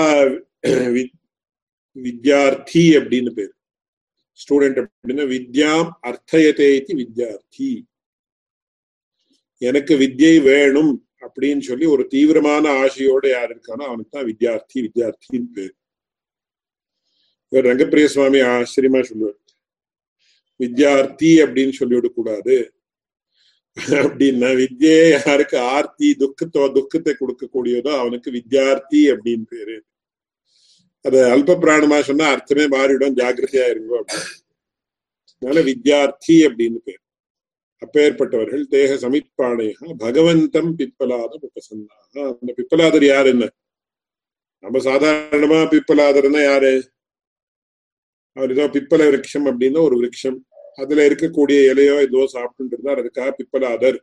வித்யார்த்தி 1.95 2.83
அப்படின்னு 2.99 3.31
பேர். 3.37 3.53
ஸ்டூடெண்ட் 4.39 4.79
அப்படின்னா 4.81 5.25
வித்யாம் 5.35 5.89
அர்த்தயதே 6.09 6.67
இது 6.79 6.95
வித்யார்த்தி. 7.03 7.69
எனக்கு 9.61 9.93
வித்யை 9.97 10.35
வேணும் 10.43 10.93
அப்படின்னு 11.21 11.59
சொல்லி 11.59 11.85
ஒரு 11.85 12.07
தீவிரமான 12.07 12.69
ஆசையோட 12.83 13.25
யார் 13.29 13.51
இருக்கானோ 13.53 13.85
அவனுக்கு 13.89 14.15
தான் 14.15 14.29
வித்யார்த்தி 14.31 14.77
வித்யார்த்தின்னு 14.85 15.49
பேர். 15.53 15.75
இவர் 17.51 17.67
ரங்கப்பிரிய 17.69 18.05
சுவாமி 18.05 18.39
ஆச்சரியமா 18.53 19.01
சொல்லுவார். 19.01 19.39
வித்யார்த்தி 20.59 21.31
அப்படின்னு 21.43 21.73
சொல்லிவிடக்கூடாது. 21.79 22.55
அப்படின்னா 23.77 24.49
வித்யே 24.61 24.97
யாருக்கு 25.11 25.57
ஆர்த்தி 25.75 26.07
துக்கத்தோ 26.21 26.63
துக்கத்தை 26.77 27.13
கொடுக்கக்கூடியதோ 27.19 27.91
அவனுக்கு 28.01 28.29
வித்யார்த்தி 28.37 29.01
அப்படின்னு 29.13 29.45
பேரு. 29.53 29.77
அது 31.05 31.19
அல்ப 31.33 31.57
பிராணமா 31.63 31.97
சொன்னா 32.09 32.25
அர்த்தமே 32.35 32.65
மாறிடும் 32.75 33.17
ஜாக்கிரதையா 33.19 33.67
இருக்கும் 33.73 33.99
அப்படின்னு. 33.99 34.31
அதனால 35.35 35.61
வித்யார்த்தி 35.69 36.37
அப்படின்னு 36.47 36.79
பேர். 36.87 37.03
அப்பேற்பட்டவர்கள் 37.81 38.63
தேக 38.73 38.91
சமிப்பானையா 39.01 39.95
பகவந்தம் 40.03 40.71
பிப்பலாத 40.79 41.31
உபசன்னாக 41.47 42.13
அந்த 42.41 42.51
பிப்பலாதர் 42.59 43.05
யார் 43.05 43.27
என்ன? 43.33 43.45
நம்ம 44.63 44.79
சாதாரணமா 44.89 45.59
பிப்பலாதர்னா 45.73 46.41
யாரு? 46.43 46.73
அவர் 48.37 48.53
ஏதோ 48.55 48.65
பிப்பல 48.77 49.01
விரக்ஷம் 49.09 49.47
அப்படின்னா 49.51 49.81
ஒரு 49.89 49.95
விரக்ஷம். 50.01 50.39
அதுல 50.77 51.05
இருக்கக்கூடிய 51.09 51.59
இலையோ 51.71 51.95
ஏதோ 52.07 52.21
சாப்பிட்டு 52.35 52.73
இருந்தார் 52.75 53.01
அதுக்காக 53.01 53.29
பிப்பலாதர். 53.39 53.97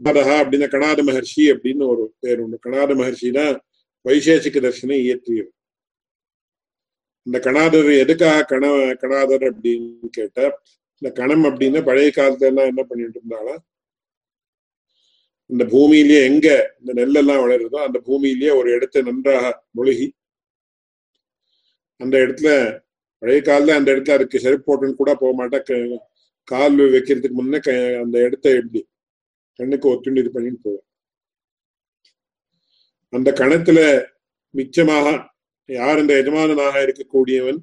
கணாதஹா 0.00 0.36
அப்படின்னா 0.42 0.68
கணாத 0.74 1.00
மகர்ஷி 1.08 1.44
அப்படின்னு 1.54 1.84
ஒரு 1.92 2.04
பேர் 2.22 2.40
உண்டு. 2.44 2.56
கணாத 2.66 2.90
மகர்ஷினா 3.00 3.44
வைசேஷிக 4.04 4.56
தர்ஷனை 4.66 4.96
இயற்றியவர். 5.04 5.52
இந்த 7.26 7.38
கணாதர் 7.46 7.90
எதுக்காக 8.02 8.46
கண 8.52 8.64
கணாதர் 9.02 9.44
அப்படின்னு 9.50 10.08
கேட்டா 10.18 10.46
இந்த 11.02 11.10
கணம் 11.20 11.46
அப்படின்னா 11.48 11.80
பழைய 11.88 12.10
காலத்துல 12.18 12.50
எல்லாம் 12.52 12.70
என்ன 12.72 12.82
பண்ணிட்டு 12.82 13.18
இருந்தாலும் 13.20 13.60
இந்த 15.50 15.64
பூமியிலேயே 15.72 16.20
எங்க 16.28 16.48
இந்த 16.80 16.92
நெல்லெல்லாம் 16.98 17.42
வளருதோ 17.44 17.78
அந்த 17.86 17.98
பூமியிலேயே 18.06 18.52
ஒரு 18.60 18.68
இடத்தை 18.76 19.00
நன்றாக 19.08 19.44
முழுகி 19.70 20.06
அந்த 22.00 22.14
இடத்துல 22.24 22.50
பழைய 23.24 23.40
காலத்துல 23.42 23.76
அந்த 23.78 23.88
இடத்துல 23.94 24.16
இருக்கு. 24.18 24.42
செருப்பு 24.44 24.66
போட்டுன்னு 24.68 24.98
கூட 24.98 25.10
போக 25.20 25.32
மாட்டேன் 25.38 25.92
கால் 26.48 26.74
வைக்கிறதுக்கு 26.94 27.36
முன்னே 27.38 27.58
அந்த 28.02 28.16
இடத்த 28.26 28.46
எப்படி? 28.60 28.80
கண்ணுக்கு 29.58 29.86
ஒத்துண்டு 29.92 30.22
இது 30.22 30.30
பண்ணிட்டு 30.34 30.60
போவோம் 30.66 30.84
அந்த 33.12 33.30
கணத்துல 33.40 33.78
மிச்சமாக 34.54 35.06
யார் 35.68 36.00
இந்த 36.02 36.14
எஜமானனாக 36.22 36.76
இருக்கக்கூடியவன்? 36.86 37.60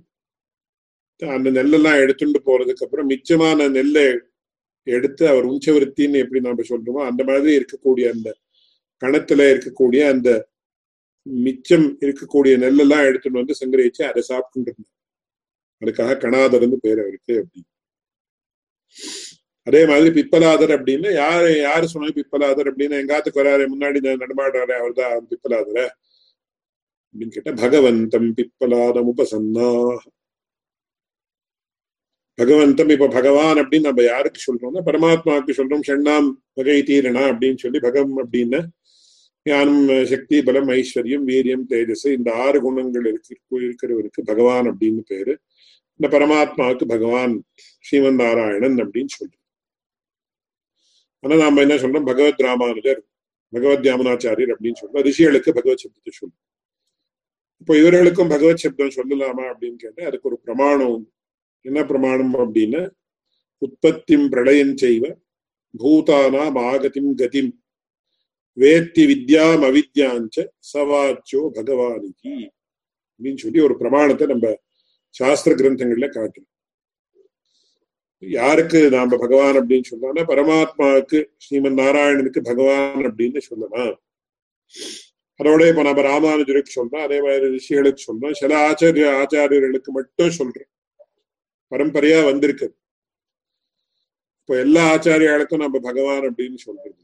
அந்த 1.21 1.49
நெல்லெல்லாம் 1.57 2.01
எடுத்துட்டு 2.03 2.39
போறதுக்கு 2.47 2.85
அப்புறம் 2.85 3.09
மிச்சமான 3.13 3.67
நெல்லை 3.77 4.05
எடுத்து 4.87 5.23
அவர் 5.31 5.49
உஞ்சவருத்தின்னு 5.51 6.21
எப்படி 6.23 6.39
நாம 6.45 6.63
சொல்றோமோ 6.69 7.01
அந்த 7.09 7.21
மாதிரி 7.23 7.51
இருக்கக்கூடிய 7.59 8.05
அந்த 8.15 8.29
கணத்துல 9.01 9.41
இருக்கக்கூடிய 9.53 10.01
அந்த 10.13 10.29
மிச்சம் 11.25 11.87
இருக்கக்கூடிய 12.05 12.53
நெல்லெல்லாம் 12.63 13.07
எடுத்துட்டு 13.09 13.41
வந்து 13.41 13.59
சங்கரிச்சு 13.61 14.03
அதை 14.09 14.23
சாப்பிட்டு 14.31 14.59
அதுக்காக 15.81 16.17
கணாதர்னு 16.23 16.77
பேர் 16.85 16.99
அவருக்கு 16.99 17.35
அப்படி 17.39 17.61
அதே 19.67 19.85
மாதிரி 19.85 20.09
பிப்பலாதர் 20.17 20.73
அப்படின்னு 20.75 21.13
யாரு 21.13 21.59
யாரு 21.59 21.87
சொன்னது 21.87 22.13
பிப்பலாதர் 22.19 22.69
அப்படின்னு 22.69 22.99
எங்காத்துக்கு 23.01 23.41
வராரு 23.41 23.65
முன்னாடி 23.73 23.99
நடமாடுறாரு 24.23 24.73
அவர் 24.79 24.91
தான் 24.91 25.27
பிப்பலாதர. 25.29 25.77
அப்படின்னு 27.09 27.33
கேட்டா 27.35 27.51
பகவந்தம் 27.63 28.29
பிப்பலாதம் 28.37 29.09
உபசன்னா. 29.11 29.69
பகவந்தம் 32.39 32.89
இப்ப 32.89 33.07
பகவான் 33.07 33.57
அப்படின்னு 33.57 33.79
நம்ம 33.79 34.03
யாருக்கு 34.03 34.41
சொல்றோம்னா 34.47 34.81
பரமாத்மாவுக்கு 34.85 35.57
சொல்றோம் 35.57 35.87
ஷண்ணாம் 35.87 36.29
வகை 36.53 36.79
தீரணா 36.81 37.23
அப்படின்னு 37.31 37.57
சொல்லி 37.57 37.79
பகம் 37.79 38.13
அப்படின்னு 38.21 38.61
ஞானம் 39.45 40.05
சக்தி 40.05 40.41
பலம் 40.41 40.67
ஐஸ்வர்யம் 40.67 41.25
வீரியம் 41.31 41.65
தேஜஸ் 41.69 42.05
இந்த 42.13 42.29
ஆறு 42.35 42.61
குணங்கள் 42.61 43.05
இருக்கு 43.05 43.37
இருக்கிறவருக்கு 43.51 44.21
பகவான் 44.25 44.65
அப்படின்னு 44.65 45.01
பேரு. 45.07 45.33
இந்த 46.01 46.17
பரமாத்மாவுக்கு 46.17 46.85
பகவான் 46.87 47.33
ஸ்ரீமன் 47.85 48.15
நாராயணன் 48.15 48.75
அப்படின்னு 48.75 49.11
சொல்றோம். 49.17 49.41
ஆனா 51.19 51.35
நாம 51.35 51.61
என்ன 51.61 51.75
சொல்றோம்? 51.75 52.05
பகவத் 52.05 52.41
ராமானுஜர் 52.41 53.01
பகவத் 53.53 53.85
யாமனாச்சாரியர் 53.85 54.53
அப்படின்னு 54.53 54.79
சொல்றோம். 54.81 55.03
ரிஷிகளுக்கு 55.07 55.51
பகவத் 55.57 55.83
சப்தத்தை 55.83 56.11
சொல்றோம் 56.19 56.41
இப்போ 57.59 57.77
இவர்களுக்கும் 57.77 58.27
பகவத் 58.27 58.57
சப்தம் 58.57 58.95
சொல்லலாமா 58.95 59.43
அப்படின்னு 59.51 59.75
கேட்டா 59.75 60.05
அதுக்கு 60.05 60.29
ஒரு 60.29 60.39
பிரமாணம். 60.39 60.87
உண்டு 60.87 61.11
என்ன 61.61 61.85
பிரமாணம் 61.85 62.33
அப்படின்னா 62.33 62.91
உற்பத்திம் 63.57 64.29
பிரளயம் 64.29 64.75
செய்வ 64.75 65.03
பூதானாம் 65.77 66.57
ஆகதிம் 66.71 67.11
கதிம் 67.21 67.51
வேத்தி 68.57 69.03
வித்யாம் 69.11 69.63
அவித்யாஞ்ச 69.69 70.47
சவாச்சோ 70.73 71.43
பகவானிகி 71.59 72.35
அப்படின்னு 73.13 73.37
சொல்லி 73.37 73.59
ஒரு 73.59 73.77
பிரமாணத்தை 73.77 74.27
நம்ம 74.27 74.47
சாஸ்திர 75.11 75.55
கிரந்தங்கள்ல 75.55 76.09
காட்டும். 76.09 76.47
யாருக்கு 78.19 78.89
நாம 78.89 79.17
பகவான் 79.17 79.55
அப்படின்னு 79.55 79.83
சொல்லலாம்னா 79.91 80.23
பரமாத்மாவுக்கு 80.23 81.25
ஸ்ரீமன் 81.37 81.77
நாராயணனுக்கு 81.79 82.39
பகவான் 82.43 83.05
அப்படின்னு 83.05 83.37
சொல்லலாம். 83.37 84.01
அதோட 85.43 85.69
இப்ப 85.69 85.81
நம்ம 85.81 86.01
ராமானுஜருக்கு 86.01 86.71
சொல்றோம் 86.75 87.01
அதே 87.01 87.21
மாதிரி 87.21 87.45
ரிஷிகளுக்கு 87.45 88.01
சொல்றோம் 88.07 88.31
சில 88.31 88.71
ஆச்சாரிய 88.71 89.07
ஆச்சாரியர்களுக்கு 89.21 89.89
மட்டும் 89.89 90.27
சொல்றோம். 90.27 90.69
பரம்பரையா 91.71 92.23
வந்திருக்கு. 92.23 92.77
இப்ப 94.41 94.55
எல்லா 94.59 94.95
ஆச்சாரியாளுக்கும் 94.95 95.57
நம்ம 95.57 95.79
பகவான் 95.79 96.21
அப்படின்னு 96.21 96.55
சொல்றது. 96.55 96.95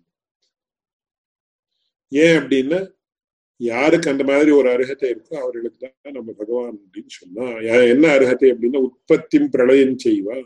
ஏன் 2.09 2.37
அப்படின்னா 2.37 2.96
யாருக்கு 3.59 4.11
அந்த 4.11 4.23
மாதிரி 4.29 4.51
ஒரு 4.59 4.67
அருகத்தை 4.75 5.07
இருக்கோ 5.13 5.35
அவர்களுக்கு 5.43 5.79
தான் 5.85 6.17
நம்ம 6.17 6.33
பகவான் 6.41 6.75
அப்படின்னு 6.83 7.13
சொன்னா 7.19 7.45
என்ன 7.93 8.05
அருகத்தை 8.17 8.49
அப்படின்னா 8.53 8.81
உற்பத்தி 8.87 9.37
பிரளயம் 9.55 9.95
செய்வா. 10.05 10.37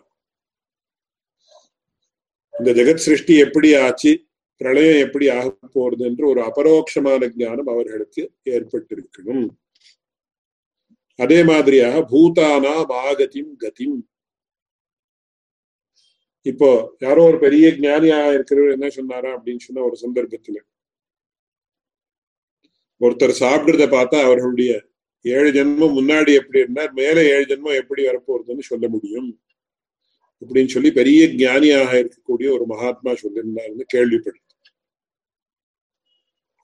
இந்த 2.54 2.70
ஜெகத் 2.78 3.06
சிருஷ்டி 3.08 3.36
எப்படி 3.46 3.70
ஆச்சு 3.86 4.12
பிரளயம் 4.62 5.04
எப்படி 5.06 5.28
ஆக 5.38 5.50
போறது 5.78 6.04
என்று 6.10 6.24
ஒரு 6.32 6.42
அபரோக்ஷமான 6.50 7.30
ஞானம் 7.44 7.72
அவர்களுக்கு 7.74 8.24
ஏற்பட்டிருக்கணும். 8.56 9.50
அதே 11.20 11.40
மாதிரியாக 11.52 12.04
பூதானா 12.12 12.76
ஆகதிம் 13.06 13.54
கதிம். 13.64 14.00
இப்போ 16.46 16.70
யாரோ 17.06 17.22
ஒரு 17.30 17.38
பெரிய 17.46 17.66
ஜானியா 17.84 18.20
இருக்கிறவர் 18.36 18.76
என்ன 18.78 18.88
சொன்னாரா 19.00 19.32
அப்படின்னு 19.38 19.66
சொன்ன 19.68 19.84
ஒரு 19.90 19.98
சந்தர்ப்பத்துல 20.04 20.60
ஒருத்தர் 23.02 23.36
சாப்பிடுறத 23.40 23.86
பார்த்தா 23.88 24.22
அவர்களுடைய 24.22 24.86
ஏழு 25.22 25.52
ஜென்மம் 25.52 25.96
முன்னாடி 26.00 26.34
எப்படி 26.34 26.60
இருந்தார் 26.60 26.92
மேல 26.92 27.24
ஏழு 27.24 27.46
ஜென்மம் 27.46 27.76
எப்படி 27.76 28.06
வரப்போறதுன்னு 28.06 28.60
சொல்ல 28.60 28.88
முடியும். 28.88 29.42
அப்படின்னு 30.42 30.68
சொல்லி 30.68 30.92
பெரிய 30.92 31.34
ஞானியாக 31.34 32.00
இருக்கக்கூடிய 32.00 32.52
ஒரு 32.52 32.66
மகாத்மா 32.66 33.12
சொல்லியிருந்தார்னு 33.12 33.84
கேள்விப்படுது 33.94 34.50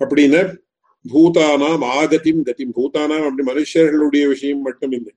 அப்படின்னா 0.03 0.55
பூதானாம் 1.13 1.83
ஆகத்தின் 1.83 2.43
கத்திம் 2.43 2.73
பூதானாம் 2.75 3.29
அப்படி 3.29 3.43
மனுஷர்களுடைய 3.51 4.27
விஷயம் 4.27 4.61
மட்டும் 4.61 4.91
இல்லை. 4.91 5.13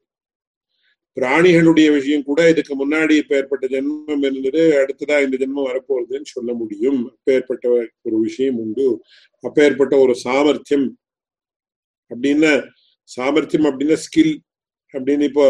பிராணிகளுடைய 1.21 1.93
விஷயம் 1.93 2.23
கூட 2.23 2.49
இதுக்கு 2.49 2.75
முன்னாடி 2.83 3.11
இப்ப 3.11 3.37
ஏற்பட்ட 3.37 3.67
ஜென்மம் 3.67 4.25
இருந்தது 4.25 4.63
அடுத்ததா 4.81 5.25
இந்த 5.25 5.37
ஜென்மம் 5.41 5.69
வரப்போகுதுன்னு 5.71 6.25
சொல்ல 6.25 6.55
முடியும். 6.55 7.09
அப்பேற்பட்ட 7.11 7.69
ஒரு 8.03 8.19
விஷயம் 8.21 8.59
உண்டு. 8.59 9.03
அப்பேற்பட்ட 9.41 9.99
ஒரு 9.99 10.15
சாமர்த்தியம் 10.15 11.00
அப்படின்னா 12.11 12.53
சாமர்த்தியம் 13.11 13.69
அப்படின்னா 13.71 13.97
ஸ்கில் 14.07 14.35
அப்படின்னு 14.95 15.27
இப்போ 15.31 15.47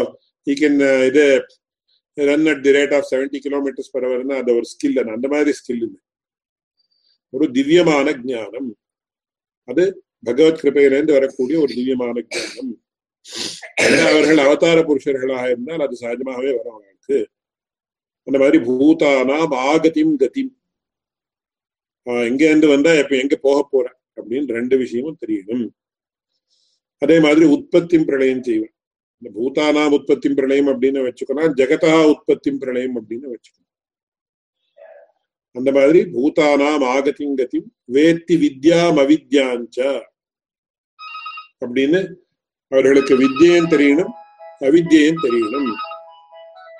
ஈ 0.47 0.53
கேன் 0.61 0.79
uh, 0.83 1.01
இது 1.09 1.25
run 2.17 2.47
at 2.47 2.63
the 2.63 2.71
rate 2.71 2.93
of 2.97 3.09
seventy 3.11 3.39
kilometres 3.39 3.91
per 3.93 4.07
அவர்னா 4.07 4.37
அது 4.41 4.51
ஒரு 4.59 4.67
ஸ்கில் 4.73 4.97
அந்த 5.15 5.27
மாதிரி 5.27 5.51
ஸ்கில் 5.59 5.83
இல்லை 5.85 5.99
ஒரு 7.33 7.45
திவ்யமான 7.51 8.13
ஞானம். 8.29 8.71
அது 9.67 9.83
பகவத் 10.23 10.59
கிருப்பையிலேருந்து 10.61 11.17
வரக்கூடிய 11.17 11.57
ஒரு 11.59 11.71
திவ்யமான 11.77 12.15
ஞானம். 12.29 12.71
அவர்கள் 14.07 14.41
அவதார 14.45 14.77
புருஷர்களாக 14.81 15.45
இருந்தால் 15.51 15.83
அது 15.85 15.95
சகஜமாகவே 16.01 16.51
வரும் 16.57 16.75
அவர்களுக்கு. 16.75 17.19
அந்த 18.27 18.37
மாதிரி 18.37 18.57
பூதானாம் 18.67 19.53
ஆகதிம் 19.67 20.15
கதிம். 20.21 20.51
எங்க 22.27 22.41
இருந்து 22.49 22.67
வந்தா 22.67 22.91
இப்ப 23.01 23.15
எங்க 23.17 23.35
போக 23.47 23.59
போற? 23.63 23.85
அப்படின்னு 24.17 24.57
ரெண்டு 24.59 24.75
விஷயமும் 24.77 25.19
தெரியணும் 25.21 25.65
அதே 27.01 27.19
மாதிரி 27.19 27.45
உற்பத்தி 27.45 27.97
பிரளயம் 27.99 28.43
செய்வேன் 28.43 28.73
இந்த 29.21 29.29
பூதானாம் 29.37 29.91
உற்பத்தி 29.91 30.29
பிரளயம் 30.29 30.67
அப்படின்னு 30.67 31.01
வச்சுக்கணும் 31.07 31.53
ஜெகதா 31.59 31.93
உற்பத்தி 32.09 32.51
பிரளயம் 32.51 32.95
அப்படின்னு 32.97 33.33
வச்சுக்கணும் 33.33 33.69
அந்த 35.55 35.69
மாதிரி 35.71 35.99
பூதானாம் 36.15 36.83
ஆகதிம் 36.93 37.35
வேத்தி 37.93 38.35
வித்யாம் 38.43 38.99
அவித்யாஞ்ச 39.03 39.77
அப்படின்னு 41.61 42.01
அவர்களுக்கு 42.71 43.13
வித்தியையும் 43.17 43.71
தெரியணும் 43.73 44.13
அவித்தியையும் 44.59 45.23
தெரியணும். 45.23 45.69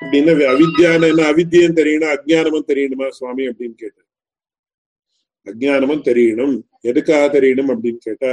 அப்படின்னு 0.02 0.32
அவித்யான 0.54 1.08
என்ன 1.10 1.24
அவித்தியம் 1.32 1.78
தெரியணும் 1.80 2.12
அஜானமும் 2.16 2.68
தெரியணுமா 2.68 3.08
சுவாமி 3.10 3.44
அப்படின்னு 3.48 3.76
கேட்டார். 3.76 4.10
அஜானமும் 5.48 6.06
தெரியணும். 6.10 6.56
எதுக்காக 6.82 7.40
தெரியணும் 7.40 7.72
அப்படின்னு 7.74 8.02
கேட்டா 8.08 8.32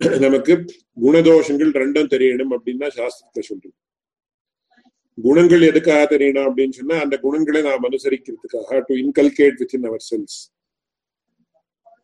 நமக்கு 0.24 0.54
குணதோஷங்கள் 1.02 1.72
ரெண்டும் 1.82 2.12
தெரியணும் 2.14 2.52
அப்படின்னா 2.56 2.88
சாஸ்திரத்தை 2.98 3.42
சொல்றோம். 3.48 3.76
குணங்கள் 5.18 5.62
எதுக்காக 5.62 6.16
தெரியணும் 6.16 6.46
அப்படின்னு 6.48 6.70
சொன்னா 6.70 7.00
அந்த 7.00 7.16
குணங்களை 7.18 7.62
நாம் 7.62 7.86
அனுசரிக்கிறதுக்காக 7.90 8.80
to 8.86 8.94
inculcate 8.94 9.58
with 9.58 9.74
in 9.74 9.84
ourselves 10.10 10.38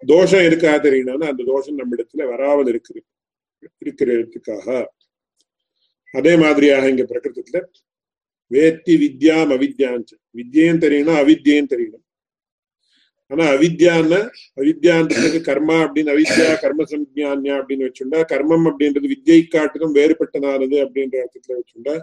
தோஷம் 0.03 0.45
எதுக்காக 0.45 0.91
தெரியணும்னா 0.91 1.29
அந்த 1.33 1.45
தோஷம் 1.45 1.75
நம்ம 1.75 1.97
இடத்துல 1.97 2.29
வராமல் 2.29 2.67
இருக்கிறது 2.67 3.07
இருக்கிறதுக்காக. 3.87 4.87
அதே 6.15 6.37
மாதிரியாக 6.37 6.89
இங்க 6.89 7.05
பிரகிருத்தத்துல 7.05 7.61
வேத்தி 8.51 8.95
வித்யாம் 9.05 9.53
அவித்யான்னு 9.57 10.15
வித்யையும் 10.39 10.83
தெரியணும் 10.85 11.19
அவித்யையும் 11.23 11.73
தெரியணும். 11.75 12.05
ஆனா 13.31 13.45
அவித்யான்னு 13.55 14.19
அவித்யான்றது 14.61 15.39
கர்மா 15.49 15.77
அப்படின்னு 15.85 16.13
அவித்யா 16.15 16.47
கர்ம 16.61 16.85
சம்ஜான்யா 16.93 17.55
அப்படின்னு 17.61 17.89
வச்சுண்டா 17.89 18.21
கர்மம் 18.33 18.69
அப்படின்றது 18.71 19.11
வித்யை 19.15 19.41
காட்டிலும் 19.49 19.95
வேறுபட்டதானது 19.95 20.77
அப்படின்ற 20.85 21.17
அர்த்தத்துல 21.25 21.59
வச்சுண்டா 21.61 21.95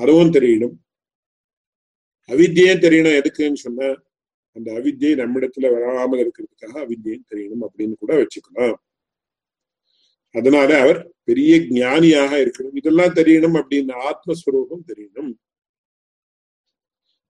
அதுவும் 0.00 0.32
தெரியணும். 0.32 0.74
அவித்தியே 2.28 2.72
தெரியணும் 2.84 3.18
எதுக்குன்னு 3.20 3.64
சொன்னா 3.66 3.88
அந்த 4.56 4.68
அவித்யை 4.72 5.12
நம்மிடத்துல 5.22 5.70
வராமல் 5.72 6.22
இருக்கிறதுக்காக 6.24 6.74
அவித்யும் 6.84 7.26
தெரியணும் 7.32 7.64
அப்படின்னு 7.66 7.94
கூட 7.98 8.12
வச்சுக்கலாம். 8.20 8.76
அதனால 10.34 10.70
அவர் 10.80 11.00
பெரிய 11.24 11.52
ஞானியாக 11.80 12.32
இருக்கணும். 12.44 12.76
இதெல்லாம் 12.80 13.14
தெரியணும் 13.14 13.56
அப்படின்னு 13.60 13.92
ஆத்மஸ்வரூபம் 14.10 14.86
தெரியணும். 14.90 15.32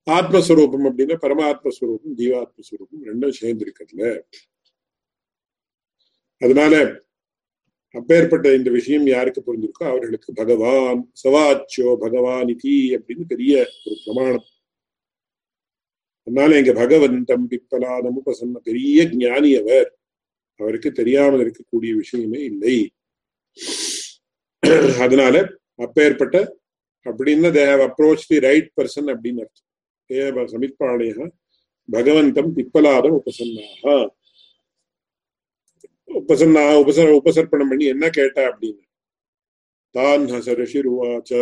ஆத்மஸ்வரூபம் 0.07 0.85
அப்படின்னா 0.88 1.16
பரமாத்மஸ்வரூபம் 1.25 2.14
ஜீவாத்மஸ்வரூபம் 2.16 3.05
ரெண்டும் 3.05 3.38
சேர்ந்து 3.40 3.64
இருக்கிறதுல. 3.66 4.21
அதனால 6.42 6.75
அப்பேற்பட்ட 7.95 8.55
இந்த 8.55 8.71
விஷயம் 8.71 9.07
யாருக்கு 9.07 9.40
புரிஞ்சிருக்கோ 9.47 9.85
அவர்களுக்கு 9.92 10.33
பகவான் 10.33 11.12
சவாச்சோ 11.23 11.97
பகவான் 11.97 12.47
இதி 12.47 12.75
அப்படின்னு 12.97 13.25
பெரிய 13.27 13.55
ஒரு 13.85 13.97
பிரமாணம். 14.05 14.47
அதனால 16.27 16.57
எங்க 16.57 16.73
பகவந்தம் 16.73 17.47
பிப்பலாதம் 17.51 18.16
உபசன்ன 18.21 18.57
பெரிய 18.69 19.09
ஞானி 19.12 19.51
அவர். 19.57 19.88
அவருக்கு 20.61 20.90
தெரியாமல் 20.92 21.42
இருக்கக்கூடிய 21.45 21.92
விஷயமே 21.97 22.40
இல்லை. 22.45 22.77
அதனால 25.01 25.35
அப்பேற்பட்ட 25.75 26.37
அப்படின்னு 27.05 27.51
they 27.57 27.64
have 27.71 27.85
approach 27.88 28.29
the 28.29 28.38
right 28.40 28.71
person 28.77 29.11
அப்படின்னு 29.12 29.42
அர்த்தம். 29.45 29.65
தேவ 30.10 30.45
சமித்பாளைய 30.45 31.27
பகவந்தம் 31.89 32.51
பிப்பலாதம் 32.58 33.17
உபசன்னாக 33.17 33.93
உபசன்னா 36.21 36.63
உபசர 36.80 37.10
உபசர்ப்பணம் 37.19 37.69
பண்ணி 37.71 37.86
என்ன 37.88 38.06
கேட்டா 38.17 38.43
அப்படின்னு 38.47 38.84
தான் 39.95 40.23
ஹசரிஷிருவாச்ச 40.34 41.34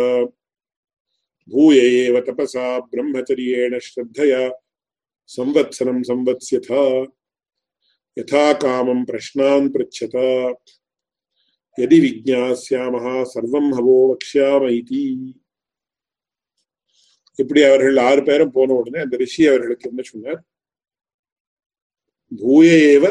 பூய 1.48 1.78
ஏவ 2.00 2.18
தபசா 2.26 2.66
பிரம்மச்சரியேண 2.90 3.78
ஸ்ரத்தயா 3.86 4.42
संवत्सरं 5.30 6.02
संवत्स्यथ 6.02 6.68
यथा 8.16 8.52
कामं 8.54 9.04
प्रश्नान् 9.04 9.68
पृच्छत 9.70 10.14
यदि 11.78 11.98
विज्ञास्यामः 12.00 13.06
सर्वं 13.26 13.72
हवो 13.74 13.96
वक्ष्याम 14.10 14.66
इति 14.70 15.04
இப்படி 17.39 17.61
அவர்கள் 17.69 17.97
ஆறு 18.07 18.21
பேரும் 18.29 18.53
போன 18.57 18.75
உடனே 18.79 18.99
அந்த 19.05 19.15
ரிஷி 19.23 19.43
அவர்களுக்கு 19.51 19.89
என்ன 19.91 20.03
சொன்னார்? 20.11 20.41
பூய 22.31 22.69
ஏவ 22.93 23.05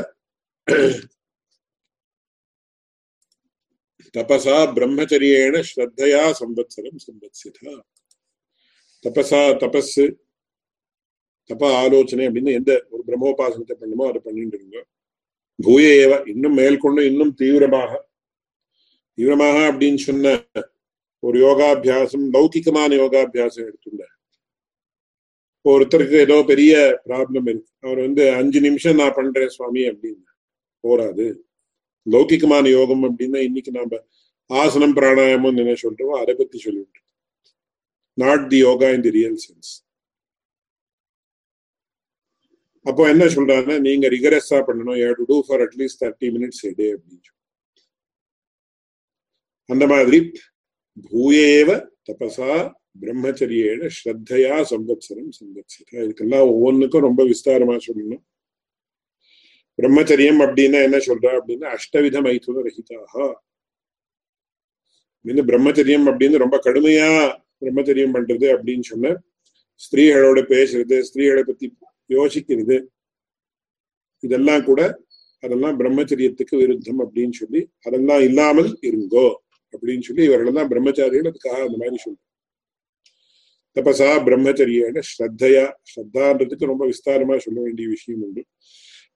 தபசா 4.14 4.56
பிரம்மச்சரியேன 4.76 5.62
ஸ்ரத்தையா 5.70 6.22
சம்பத்சரம் 6.40 6.98
சம்பத்சிதா 7.06 7.74
தபசா 9.04 9.40
தபஸ் 9.62 9.96
தப 11.50 11.62
ஆலோசனை 11.82 12.26
அப்படின்னு 12.28 12.52
எந்த 12.58 12.72
ஒரு 12.92 13.02
பிரம்மோபாசனத்தை 13.08 13.74
பண்ணுமோ 13.80 14.04
அதை 14.10 14.20
பண்ணிட்டு 14.26 14.56
இருங்க. 14.58 14.78
பூய 15.58 15.88
ஏவ 16.04 16.12
இன்னும் 16.32 16.56
மேற்கொண்டு 16.60 17.00
இன்னும் 17.10 17.32
தீவிரமாக 17.40 17.92
தீவிரமாக 19.18 19.58
அப்படின்னு 19.70 20.00
சொன்ன 20.08 20.32
ஒரு 21.22 21.36
யோகாபியாசம் 21.46 22.24
லௌகிகமான 22.34 22.90
யோகாபியாசம் 23.02 23.66
எடுத்துள்ள 23.68 24.02
ஒருத்தருக்கு 25.64 26.16
ஏதோ 26.26 26.36
பெரிய 26.50 26.74
ப்ராப்ளம் 27.08 27.46
இருக்கு. 27.50 27.70
அவர் 27.86 28.00
வந்து 28.06 28.22
அஞ்சு 28.40 28.60
நிமிஷம் 28.66 28.98
நான் 29.00 29.16
பண்றேன் 29.18 29.54
சுவாமி 29.56 29.82
அப்படின்னு. 29.90 30.24
போராது 30.84 31.26
லௌகிகமான 32.06 32.64
யோகம் 32.78 33.04
அப்படின்னா 33.08 33.40
இன்னைக்கு 33.48 33.70
நாம 33.78 34.00
ஆசனம் 34.50 34.96
பிராணாயாமம் 34.96 35.60
என்ன 35.62 35.74
சொல்றோம் 35.82 36.18
அதை 36.22 36.32
பத்தி 36.40 36.58
சொல்லிட்டு 36.64 37.00
not 38.18 38.44
the 38.52 38.58
yoga 38.66 38.88
in 38.96 39.06
the 39.06 39.12
real 39.18 39.38
sense 39.44 39.70
அப்போ 42.86 43.02
என்ன 43.12 43.24
சொல்றாங்கன்னா 43.34 43.76
நீங்க 43.86 44.06
ரிகரஸா 44.14 44.58
பண்ணணும். 44.68 44.98
You 45.02 45.12
to 45.18 45.24
do 45.30 45.36
for 45.46 45.62
at least 45.66 46.00
thirty 46.02 46.28
minutes 46.34 46.62
எடே 46.70 46.88
அப்படின்னு 46.96 47.30
அந்த 49.70 49.84
மாதிரி. 49.92 50.18
பூயேவ 51.06 51.68
தபசா 52.08 52.50
பிரம்மச்சரியேன 53.00 53.88
ஸ்ரத்தையா 53.96 54.56
சம்பத்சரம் 54.70 55.32
சம்பத்சரா 55.38 55.98
இதுக்கெல்லாம் 56.04 56.46
ஒவ்வொன்றுக்கும் 56.52 57.06
ரொம்ப 57.08 57.22
விஸ்தாரமா 57.24 57.76
சொல்லணும். 57.86 58.22
பிரம்மச்சரியம் 59.78 60.40
அப்படின்னா 60.44 60.80
என்ன 60.88 60.98
சொல்றா 61.08 61.30
அப்படின்னா 61.38 61.68
அஷ்டவித 61.76 62.16
மைதுன 62.26 62.62
ரஹிதாக 62.66 63.34
பிரம்மச்சரியம் 65.50 66.06
அப்படின்னு 66.10 66.42
ரொம்ப 66.44 66.60
கடுமையா 66.64 67.08
பிரம்மச்சரியம் 67.60 68.14
பண்றது 68.16 68.46
அப்படின்னு 68.54 68.80
சொன்ன 68.80 69.12
ஸ்திரீகளோட 69.80 70.40
பேசுறது 70.52 70.96
ஸ்திரீகளை 71.08 71.42
பத்தி 71.42 71.66
யோசிக்கிறது. 72.08 72.76
இதெல்லாம் 74.20 74.64
கூட 74.64 74.80
அதெல்லாம் 75.40 75.78
பிரம்மச்சரியத்துக்கு 75.80 76.54
விருத்தம் 76.60 77.00
அப்படின்னு 77.04 77.30
சொல்லி 77.30 77.60
அதெல்லாம் 77.80 78.22
இல்லாமல் 78.22 78.70
இருங்கோ 78.88 79.26
அப்படின்னு 79.74 80.00
சொல்லி 80.00 80.24
இவர்களெல்லாம் 80.24 80.70
பிரம்மச்சாரிகள் 80.70 81.30
அதுக்காக 81.32 81.64
அந்த 81.66 81.78
மாதிரி 81.82 81.96
சொல்றாங்க. 82.04 82.33
தபசா 83.76 84.08
பிரம்மச்சரியான 84.26 85.02
ஸ்ரத்தையா 85.10 85.64
ஸ்ரத்தான்றதுக்கு 85.90 86.70
ரொம்ப 86.72 86.84
விஸ்தாரமா 86.90 87.36
சொல்ல 87.46 87.58
வேண்டிய 87.66 87.86
விஷயம் 87.94 88.22
உண்டு. 88.26 88.42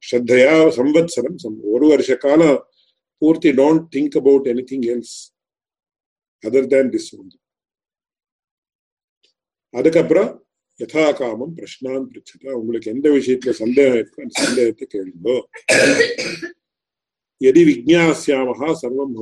ஸ்ரத்தையா 0.03 0.55
சம்வத்சரம் 0.79 1.39
ஒரு 1.75 1.87
வருஷ 1.93 2.17
காலம் 2.25 2.59
பூர்த்தி 3.23 3.51
don't 3.61 3.87
think 3.95 4.17
about 4.21 4.49
anything 4.73 4.87
else 4.95 5.17
other 6.45 6.69
than 6.75 6.93
this 6.95 7.09
ஒன்று 7.19 7.39
அதுக்கப்புறம் 9.79 10.31
யதா 10.81 11.05
காமம் 11.19 11.55
பிரஷ்னான் 11.57 12.05
பிரிச்சதா. 12.11 12.51
உங்களுக்கு 12.59 12.93
எந்த 12.95 13.09
விஷயத்துல 13.17 13.53
சந்தேகம் 13.63 14.37
சந்தேகத்தை 14.43 14.87
கேளுங்கோ. 14.93 15.37
எதி 17.41 17.63
விஜ்ஞாசியாமஹா 17.69 18.69
சர்வம் 18.83 19.17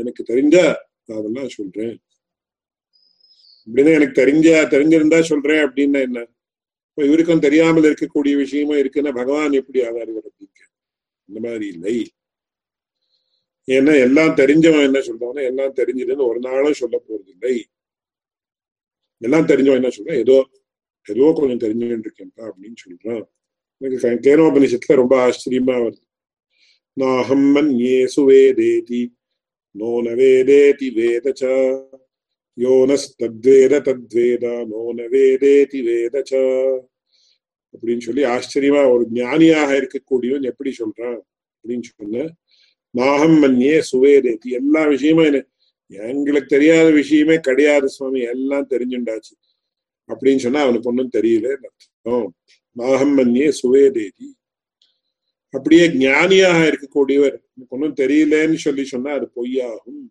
எனக்கு 0.00 0.22
தெரிஞ்ச 0.30 0.56
அதெல்லாம் 1.16 1.50
சொல்றேன். 1.56 1.94
அப்படின்னா 3.66 3.92
எனக்கு 3.94 4.20
தெரிஞ்ச 4.22 4.48
தெரிஞ்சிருந்தா 4.74 5.20
சொல்றேன் 5.22 5.62
அப்படின்னா 5.66 6.00
என்ன? 6.00 6.20
இப்ப 6.88 7.04
இவருக்கும் 7.06 7.38
தெரியாமல் 7.38 7.88
இருக்கக்கூடிய 7.90 8.36
விஷயமா 8.36 8.74
இருக்குன்னா 8.74 9.12
பகவான் 9.14 9.52
எப்படி 9.52 9.80
ஆவார் 9.80 10.10
இவர் 10.12 10.28
அப்படின்னு 10.28 10.66
இந்த 11.28 11.40
மாதிரி 11.40 11.66
இல்லை. 11.66 11.96
ஏன்னா 13.68 13.92
எல்லாம் 14.00 14.32
தெரிஞ்சவன் 14.36 14.86
என்ன 14.88 14.98
சொல்றான்னா 14.98 15.42
எல்லாம் 15.50 15.76
தெரிஞ்சதுன்னு 15.76 16.28
ஒரு 16.30 16.38
நாளும் 16.38 16.72
சொல்ல 16.72 16.96
போறது 17.08 17.28
இல்லை 17.28 17.54
எல்லாம் 19.22 19.46
தெரிஞ்சவன் 19.46 19.80
என்ன 19.80 19.90
சொல்றான்? 19.96 20.20
ஏதோ 20.24 20.36
ஏதோ 21.08 21.32
கொஞ்சம் 21.36 21.62
தெரிஞ்சுட்டு 21.64 22.06
இருக்கேன்ப்பா 22.08 22.44
அப்படின்னு 22.50 22.78
சொல்றான். 22.84 23.24
எனக்கு 23.80 24.28
கேனோபனிஷத்துல 24.28 24.94
ரொம்ப 24.94 25.14
ஆச்சரியமா 25.26 25.76
வருது. 25.84 26.02
நாஹம் 26.96 27.46
மன்யே 27.56 27.98
சுவேதேதி 28.16 29.02
நோ 29.74 29.90
ந 30.02 30.10
வேதேதி 30.20 30.88
வேதச்சா. 30.98 31.54
யோனஸ்தத்வேத 32.58 33.74
தத்வேத 33.88 34.44
நோ 34.70 34.80
ந 34.98 35.02
வேதேதி 35.14 35.78
வேதச்ச 35.88 36.32
அப்படின்னு 37.74 38.04
சொல்லி 38.06 38.22
ஆச்சரியமா 38.34 38.82
ஒரு 38.94 39.04
ஞானியாக 39.20 39.70
இருக்கக்கூடியவன் 39.80 40.48
எப்படி 40.50 40.70
சொல்றான்? 40.80 41.20
அப்படின்னு 41.56 41.86
சொன்ன 41.90 42.24
நாகம் 42.94 43.36
மன்யே 43.42 43.76
சுவேதேதி. 43.92 44.48
எல்லா 44.60 44.82
விஷயமும் 44.86 45.28
எனக்கு 45.30 45.50
எங்களுக்கு 46.10 46.48
தெரியாத 46.48 46.88
விஷயமே 46.90 47.36
கிடையாது 47.48 47.88
சுவாமி 47.88 48.20
எல்லாம் 48.34 48.68
தெரிஞ்சுண்டாச்சு. 48.70 49.34
அப்படின்னு 50.08 50.44
சொன்னா 50.46 50.60
அவனுக்கு 50.60 50.90
ஒன்றும் 50.90 51.14
தெரியல 51.16 51.48
அர்த்தம்? 51.52 52.26
நாகம் 52.76 53.14
மன்யே 53.18 53.48
சுவேதேதி. 53.62 54.28
அப்படியே 55.54 55.86
ஞானியாக 56.04 56.60
இருக்கக்கூடியவர் 56.70 57.36
எனக்கு 57.54 57.74
ஒன்றும் 57.76 57.98
தெரியலன்னு 58.02 58.58
சொல்லி 58.66 58.84
சொன்னா 58.84 59.10
அது 59.18 59.26
பொய்யாகும். 59.36 60.02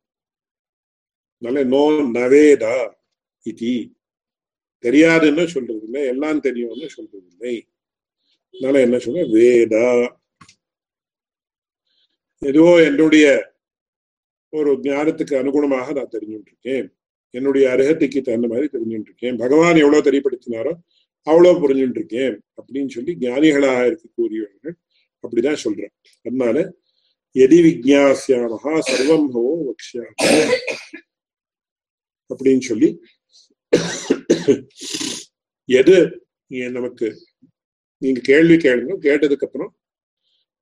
நோ 1.41 1.83
நவேதா 2.15 2.75
இதி. 3.45 3.73
தெரியாதுன்னு 4.83 5.43
சொல்றது 5.47 5.83
இல்லை 5.87 6.01
எல்லாம் 6.11 6.39
தெரியும்னு 6.39 6.87
சொல்றது 6.89 7.27
இல்லை 7.31 7.55
அதனால 8.55 8.79
என்ன 8.85 8.97
சொல்ற? 8.97 9.21
வேதா. 9.35 9.85
எதுவோ 12.41 12.73
என்னுடைய 12.85 13.25
ஒரு 14.53 14.71
ஞானத்துக்கு 14.85 15.33
அனுகுணமாக 15.41 15.93
நான் 15.97 16.13
தெரிஞ்சுட்டு 16.13 16.49
இருக்கேன் 16.51 16.87
என்னுடைய 17.33 17.65
அருகத்தைக்கு 17.73 18.19
தகுந்த 18.21 18.47
மாதிரி 18.47 18.67
தெரிஞ்சுட்டு 18.67 19.09
இருக்கேன் 19.09 19.37
பகவான் 19.37 19.81
எவ்வளவு 19.83 20.07
தெரியப்படுத்தினாரோ 20.07 20.73
அவ்வளவு 21.27 21.61
புரிஞ்சுட்டு 21.63 21.99
இருக்கேன் 21.99 22.35
அப்படின்னு 22.57 22.91
சொல்லி 22.95 23.13
ஞானிகளாக 23.23 23.87
இருக்கக்கூடியவர்கள் 23.89 24.75
அப்படிதான் 25.23 25.61
சொல்றேன் 25.63 25.93
அதனால 26.25 26.57
எதி 27.35 27.59
விஜாசியாமகா 27.65 28.73
சர்வம் 28.89 29.27
ஹோ 29.35 29.43
வக்ஷாம 29.67 30.09
அப்படின்னு 32.31 32.63
சொல்லி 32.69 32.89
எது 35.69 35.97
நமக்கு 36.77 37.07
நீங்க 38.01 38.19
கேள்வி 38.29 38.55
கேளுங்க. 38.63 38.93
கேட்டதுக்கு 39.07 39.47
அப்புறம் 39.47 39.71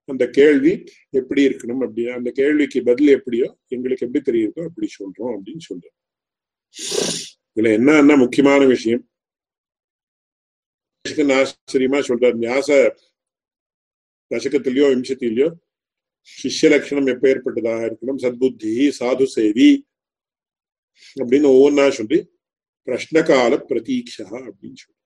அந்த 0.09 0.25
கேள்வி 0.37 0.71
எப்படி 1.19 1.41
இருக்கணும் 1.47 1.81
அப்படி 1.85 2.03
அந்த 2.17 2.29
கேள்விக்கு 2.39 2.79
பதில் 2.89 3.11
எப்படியோ 3.17 3.47
எங்களுக்கு 3.75 4.05
எப்படி 4.07 4.21
தெரியுதோ 4.29 4.61
அப்படி 4.69 4.87
சொல்றோம் 4.97 5.33
அப்படின்னு 5.35 5.63
சொல்றோம் 5.69 5.95
இதுல 7.55 7.71
என்னன்னா 7.77 8.15
முக்கியமான 8.23 8.61
விஷயம்? 8.73 9.03
ஆச்சரியமா 11.37 11.99
சொல்றார் 12.09 12.37
ஞாச 12.45 12.69
தசகத்திலயோ 14.31 14.87
விம்சத்திலயோ 14.93 15.47
சிஷ்ய 16.39 16.69
லட்சணம் 16.73 17.11
எப்ப 17.13 17.23
ஏற்பட்டதாக 17.31 17.87
இருக்கணும்? 17.89 18.19
சத்புத்தி 18.23 18.73
சாது 18.99 19.25
சேவி 19.35 19.69
அப்படின்னு 21.19 21.47
ஒவ்வொன்றா 21.55 21.85
சொல்லி 21.99 22.19
பிரஷ்னகால 22.87 23.53
பிரதீட்சா 23.69 24.25
அப்படின்னு 24.47 24.79
சொல்லி. 24.83 24.97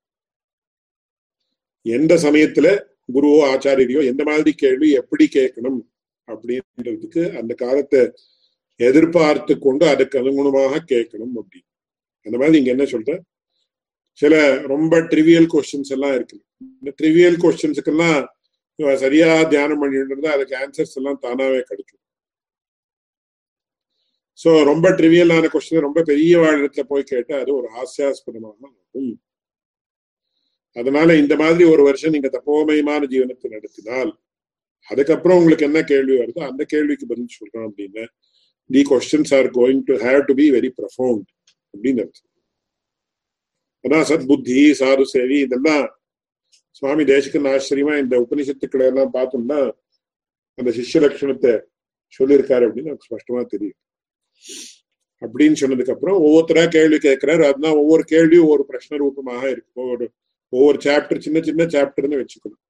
எந்த 1.85 2.13
சமயத்துல 2.25 2.67
குருவோ 3.15 3.39
ஆச்சாரியோ 3.51 4.01
எந்த 4.11 4.21
மாதிரி 4.29 4.51
கேள்வி 4.63 4.89
எப்படி 5.01 5.25
கேட்கணும் 5.37 5.79
அப்படின்றதுக்கு 6.27 7.23
அந்த 7.39 7.53
காலத்தை 7.63 8.01
எதிர்பார்த்து 8.79 9.53
கொண்டு 9.65 9.85
அதுக்கு 9.93 10.15
அனுகுணமாக 10.21 10.79
கேட்கணும் 10.91 11.33
அப்படின்னு. 11.39 11.69
அந்த 12.25 12.35
மாதிரி 12.37 12.55
நீங்க 12.57 12.71
என்ன 12.75 12.85
சொல்ற? 12.93 13.13
சில 14.19 14.33
ரொம்ப 14.73 14.93
ட்ரிவியல் 15.11 15.49
கொஸ்டின்ஸ் 15.53 15.91
எல்லாம் 15.95 16.15
இருக்கு. 16.17 16.37
இந்த 16.79 16.91
ட்ரிவியல் 17.01 17.37
கொஸ்டின்ஸுக்கெல்லாம் 17.43 18.21
சரியா 19.03 19.29
தியானம் 19.51 19.81
பண்ணிட்டு 19.81 20.13
இருந்தா 20.13 20.31
அதுக்கு 20.35 20.55
ஆன்சர்ஸ் 20.61 20.95
எல்லாம் 20.99 21.19
தானாவே 21.25 21.59
கிடைக்கும் 21.69 22.02
சோ 24.39 24.49
ரொம்ப 24.71 24.87
ட்ரிவியலான 24.89 25.49
கொஸ்டின் 25.53 25.85
ரொம்ப 25.87 26.01
பெரிய 26.01 26.33
வாழ்இடத்துல 26.43 26.83
போய் 26.91 27.11
கேட்டா 27.11 27.35
அது 27.41 27.51
ஒரு 27.55 27.67
ஹாஸ்யாஸ்பதமாக 27.75 28.55
இருக்கும் 28.71 29.13
அதனால 30.75 31.15
இந்த 31.17 31.33
மாதிரி 31.35 31.63
ஒரு 31.73 31.83
வருஷம் 31.83 32.13
நீங்க 32.15 32.29
தப்போமயமான 32.35 33.01
ஜீவனத்தை 33.13 33.49
நடத்தினால் 33.55 34.11
அதுக்கப்புறம் 34.89 35.37
உங்களுக்கு 35.39 35.67
என்ன 35.67 35.79
கேள்வி 35.91 36.15
வருதோ 36.21 36.41
அந்த 36.49 36.63
கேள்விக்கு 36.73 37.05
பதில் 37.11 37.35
சொல்றோம் 37.35 37.65
அப்படின்னு. 37.67 38.03
The 38.69 38.81
questions 38.91 39.33
are 39.37 39.49
going 39.59 39.83
to 39.89 39.95
have 40.05 40.21
to 40.29 40.33
be 40.33 40.45
very 40.55 40.71
profound 40.79 41.27
அப்படின்னு 41.73 42.01
அர்த்தம். 42.05 42.29
அதான் 43.85 44.07
சத் 44.09 44.27
புத்தி 44.31 44.57
சாது 44.81 45.05
சேவி 45.13 45.37
இதெல்லாம் 45.45 45.85
சுவாமி 46.71 47.03
தேசிகன் 47.03 47.47
ஆச்சரியமா 47.53 47.95
இந்த 48.03 48.15
உபனிஷத்துக்களை 48.25 48.85
எல்லாம் 48.91 49.13
பார்த்தோம்னா 49.13 49.61
அந்த 50.57 50.69
சிஷ்ய 50.77 51.01
லட்சணத்தை 51.05 51.53
சொல்லியிருக்காரு 52.19 52.63
அப்படின்னு 52.67 52.91
எனக்கு 52.91 53.09
ஸ்பஷ்டமா 53.09 53.41
தெரியும். 53.45 53.79
அப்படின்னு 55.21 55.59
சொன்னதுக்கு 55.61 55.93
அப்புறம் 55.95 56.17
ஒவ்வொருத்தரா 56.25 56.63
கேள்வி 56.75 56.97
கேட்கிறாரு. 57.07 57.43
அதுதான் 57.49 57.79
ஒவ்வொரு 57.81 58.03
கேள்வியும் 58.13 58.45
ஒவ்வொரு 58.47 58.65
பிரச்சனை 58.71 58.97
ரூபமாக 59.03 59.43
இருக்கு 59.53 59.81
ஒவ்வொரு 59.83 60.05
ஒவ்வொரு 60.53 60.77
சாப்டர் 60.85 61.23
சின்ன 61.25 61.41
சின்ன 61.49 61.67
சாப்டர்னு 61.75 62.21
வச்சுக்கணும். 62.21 62.61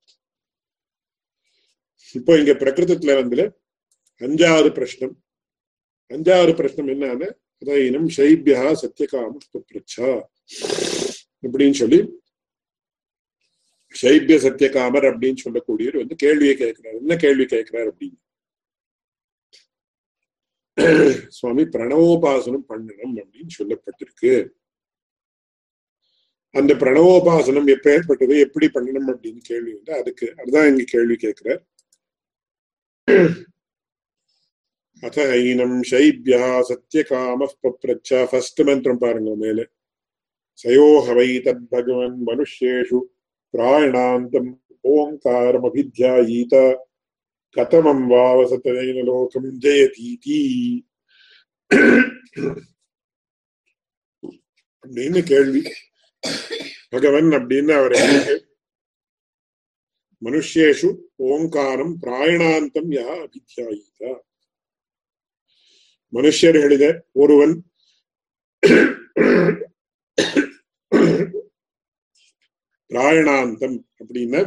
இப்போ 2.20 2.32
இங்க 2.42 2.54
பிரகிருதத்துல 2.64 3.14
வந்து 3.22 3.46
அஞ்சாவது 4.22 4.70
பிரச்சனம் 4.80 5.16
அஞ்சாவது 6.16 6.54
பிரச்சனம் 6.60 6.92
என்னன்னு 6.96 7.30
இனம் 7.88 8.10
சைபியா 8.18 8.62
சத்தியகாம 8.82 9.34
பிரச்சா 9.72 10.10
அப்படின்னு 11.44 11.78
சொல்லி 11.82 12.00
சைபிய 14.02 14.36
சத்தியகாமர் 14.46 15.08
அப்படின்னு 15.10 15.42
சொல்லக்கூடியவர் 15.46 16.02
வந்து 16.02 16.16
கேள்வியை 16.24 16.54
கேட்கிறார். 16.62 16.96
என்ன 17.02 17.16
கேள்வி 17.24 17.46
கேட்கிறார் 17.54 17.90
அப்படின்னு. 17.92 18.18
சுவாமி 21.28 21.64
பிரணவோபாசனம் 21.64 22.68
பண்ணணும் 22.70 23.16
அப்படின்னு 23.22 23.54
சொல்லப்பட்டிருக்கு. 23.60 24.34
அந்த 26.56 26.72
பிரணவோபாசனம் 26.74 27.70
எப்ப 27.76 27.92
ஏற்பட்டது 27.92 28.36
எப்படி 28.40 28.68
பண்ணணும் 28.74 29.10
அப்படின்னு 29.12 29.42
கேள்வி 29.44 29.72
வந்து 29.74 29.94
அதுக்கு 30.00 30.34
அதுதான் 30.40 30.68
இங்க 30.68 30.84
கேள்வி 30.88 31.16
கேட்கிறார். 31.16 31.62
அத 35.04 35.18
ஐனம் 35.38 35.78
சைபியா 35.92 36.44
சத்தியகாம 36.70 37.48
பப்ரச்சா 37.64 38.20
ஃபர்ஸ்ட் 38.32 38.62
மந்திரம் 38.62 38.98
பாருங்க 38.98 39.36
மேல. 39.36 39.60
சயோஹவை 40.64 41.30
தத் 41.46 41.66
பகவன் 41.70 42.18
மனுஷேஷு 42.28 43.00
பிராயணாந்தம் 43.54 44.52
ஓங்காரம் 44.82 45.66
அபித்யாயீதா 45.70 46.66
கதமம் 47.56 48.04
வாவசத்தைன 48.10 49.04
லோகம் 49.04 49.50
ஜெயதீதி 49.60 50.40
அப்படின்னு 54.84 55.22
கேள்வி 55.28 55.62
பகவன் 56.90 57.30
அப்படின்னு 57.32 57.74
அவர் 57.74 57.98
மனுஷேஷு 60.22 60.90
ஓங்காரம் 61.28 61.94
பிராயணாந்தம் 62.02 62.92
யா 62.92 63.08
அபித்யாயிதா 63.18 64.12
மனுஷர்களிட 66.14 66.86
ஒருவன் 67.14 67.56
பிராயணாந்தம் 72.92 73.78
அப்படின்னா 74.00 74.42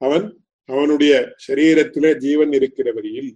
அவன் 0.00 0.26
அவனுடைய 0.72 1.14
சரீரத்திலே 1.46 2.10
ஜீவன் 2.18 2.52
இருக்கிற 2.52 2.88
வரியில் 2.92 3.32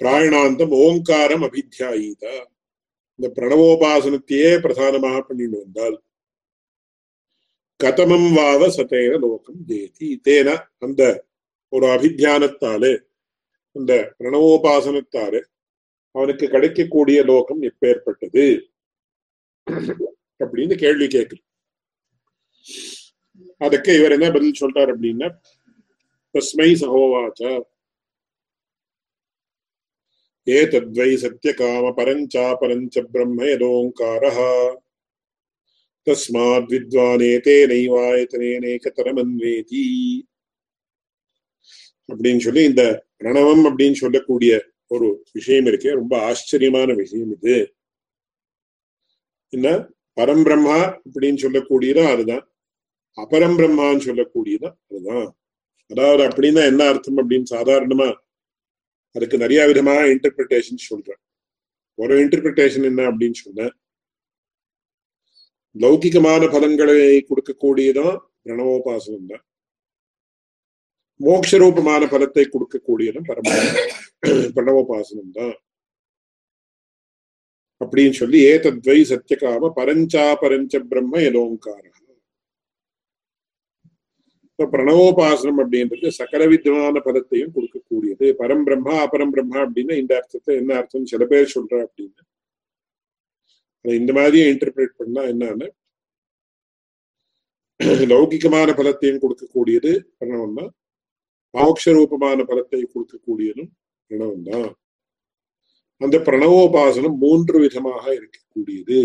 பிராயணாந்தம் 0.00 0.74
ஓங்காரம் 0.80 1.44
அபித்தியாயிதா 1.44 2.34
இந்த 3.18 3.26
பிரணவோபாசனத்தையே 3.36 4.50
பிரதானமாக 4.58 5.18
பண்ணிட்டு 5.20 5.58
வந்தால் 5.58 5.96
கதமம் 7.80 8.28
வாவ 8.30 8.68
சதேன 8.70 9.12
லோகம் 9.18 9.60
ஜெயதி 9.68 10.08
தேன 10.26 10.48
அந்த 10.78 11.02
ஒரு 11.72 11.86
அபித்தியானத்தாலே 11.86 12.92
அந்த 13.76 13.92
பிரணவோபாசனத்தாலே 14.18 15.40
அவனுக்கு 16.14 16.48
கிடைக்கக்கூடிய 16.48 17.24
லோகம் 17.24 17.62
எப்பேற்பட்டது? 17.62 18.72
அப்படின்னு 20.38 20.74
கேள்வி 20.82 21.06
கேட்குது 21.14 21.42
அதுக்கு 23.58 23.90
இவர் 23.98 24.14
என்ன 24.16 24.30
பதில் 24.30 24.60
சொல்றார் 24.60 24.90
அப்படின்னா 24.94 25.28
தஸ்மை 26.34 26.70
சகோவாச்ச. 26.82 27.42
ஏதத்வை 30.46 31.10
சத்தியகாம 31.24 31.92
பரஞ்சா 31.98 32.46
பரஞ்ச 32.62 32.94
பிரம்ம 33.12 33.44
யதோங்காரः 33.44 34.38
தஸ்மாத் 36.06 36.68
வித்வானேதே 36.72 37.56
நைவாயத்தனேனேகதரமன்வேதி 37.70 39.84
அப்படின்னு 42.08 42.38
சொல்லி 42.38 42.62
இந்த 42.70 42.82
பிரணவம் 43.18 43.64
அப்படின்னு 43.68 44.00
சொல்லக்கூடிய 44.02 44.52
ஒரு 44.86 45.24
விஷயம் 45.32 45.66
இருக்கு 45.66 45.94
ரொம்ப 45.94 46.20
ஆச்சரியமான 46.20 46.94
விஷயம் 46.94 47.30
இது. 47.30 47.74
என்ன? 49.52 49.68
பரம்பிரம்மா 50.16 50.78
அப்படின்னு 51.04 51.38
சொல்லக்கூடியதும் 51.44 52.10
அதுதான். 52.12 52.44
அபரம் 53.18 53.56
பிரம்மான்னு 53.58 54.06
சொல்லக்கூடியதும் 54.08 54.76
அதுதான். 54.90 55.26
அதாவது 55.90 56.22
அப்படின்னா 56.28 56.62
என்ன 56.66 56.82
அர்த்தம் 56.88 57.16
அப்படின்னு 57.16 57.48
சாதாரணமா 57.50 58.08
அதுக்கு 59.14 59.36
நிறைய 59.38 59.66
விதமான 59.66 60.04
இன்டர்பிரிட்டேஷன் 60.06 60.86
சொல்றேன். 60.90 61.20
ஒரு 61.98 62.14
இன்டர்பிரிட்டேஷன் 62.24 62.84
என்ன 62.84 63.02
அப்படின்னு 63.10 63.32
சொன்ன 63.32 63.68
லௌகிகமான 65.76 66.50
பலன்களை 66.50 67.26
கொடுக்கக்கூடியதான் 67.28 68.16
பிரணவோபாசனம் 68.44 69.26
தான் 69.26 69.44
மோக்ஷரூபமான 71.20 72.02
பலத்தை 72.12 72.44
கொடுக்கக்கூடியதும் 72.54 73.28
பரமாத்மா 73.30 73.82
பிரணவோபாசனம் 74.56 75.34
தான். 75.38 75.56
அப்படின்னு 77.80 78.14
சொல்லி 78.20 78.38
ஏதத்வை 78.52 78.98
சத்தியகாம 79.12 79.70
பரஞ்சா 79.78 80.24
பரஞ்ச 80.42 80.80
பிரம்ம 80.92 81.20
எதோங்கார 81.30 81.82
பிரணவோபாசனம் 84.58 85.60
அப்படின்றது 85.62 86.08
சகல 86.18 86.42
விதமான 86.50 87.00
பலத்தையும் 87.06 87.54
கொடுக்கக்கூடியது. 87.54 88.26
பரம் 88.40 88.62
பிரம்மா 88.66 88.94
அபரம் 89.04 89.32
பிரம்மா 89.34 89.58
அப்படின்னு 89.64 89.94
இந்த 90.02 90.12
அர்த்தத்தை 90.20 90.52
என்ன 90.60 90.74
அர்த்தம் 90.80 91.08
சில 91.12 91.24
பேர் 91.32 91.54
சொல்ற 91.54 91.74
அப்படின்னு. 91.86 92.20
இந்த 93.84 94.10
மாதிரியே 94.18 94.44
இன்டர்பிரேட் 94.52 94.94
பண்ணா 95.00 95.22
என்னன்னு. 95.32 95.68
லௌகிகமான 98.12 98.68
பலத்தையும் 98.80 99.20
கொடுக்கக்கூடியது 99.24 99.92
பிரணவம் 100.18 100.56
தான் 100.60 100.72
மோட்ச 101.54 101.92
ரூபமான 101.98 102.38
பலத்தை 102.50 102.80
கொடுக்கக்கூடியதும் 102.84 103.70
பிரணவம் 104.10 104.46
தான் 104.48 104.70
அந்த 106.00 106.16
பிரணவோபாசனம் 106.26 107.16
மூன்று 107.24 107.56
விதமாக 107.64 108.04
இருக்கக்கூடியது. 108.18 109.00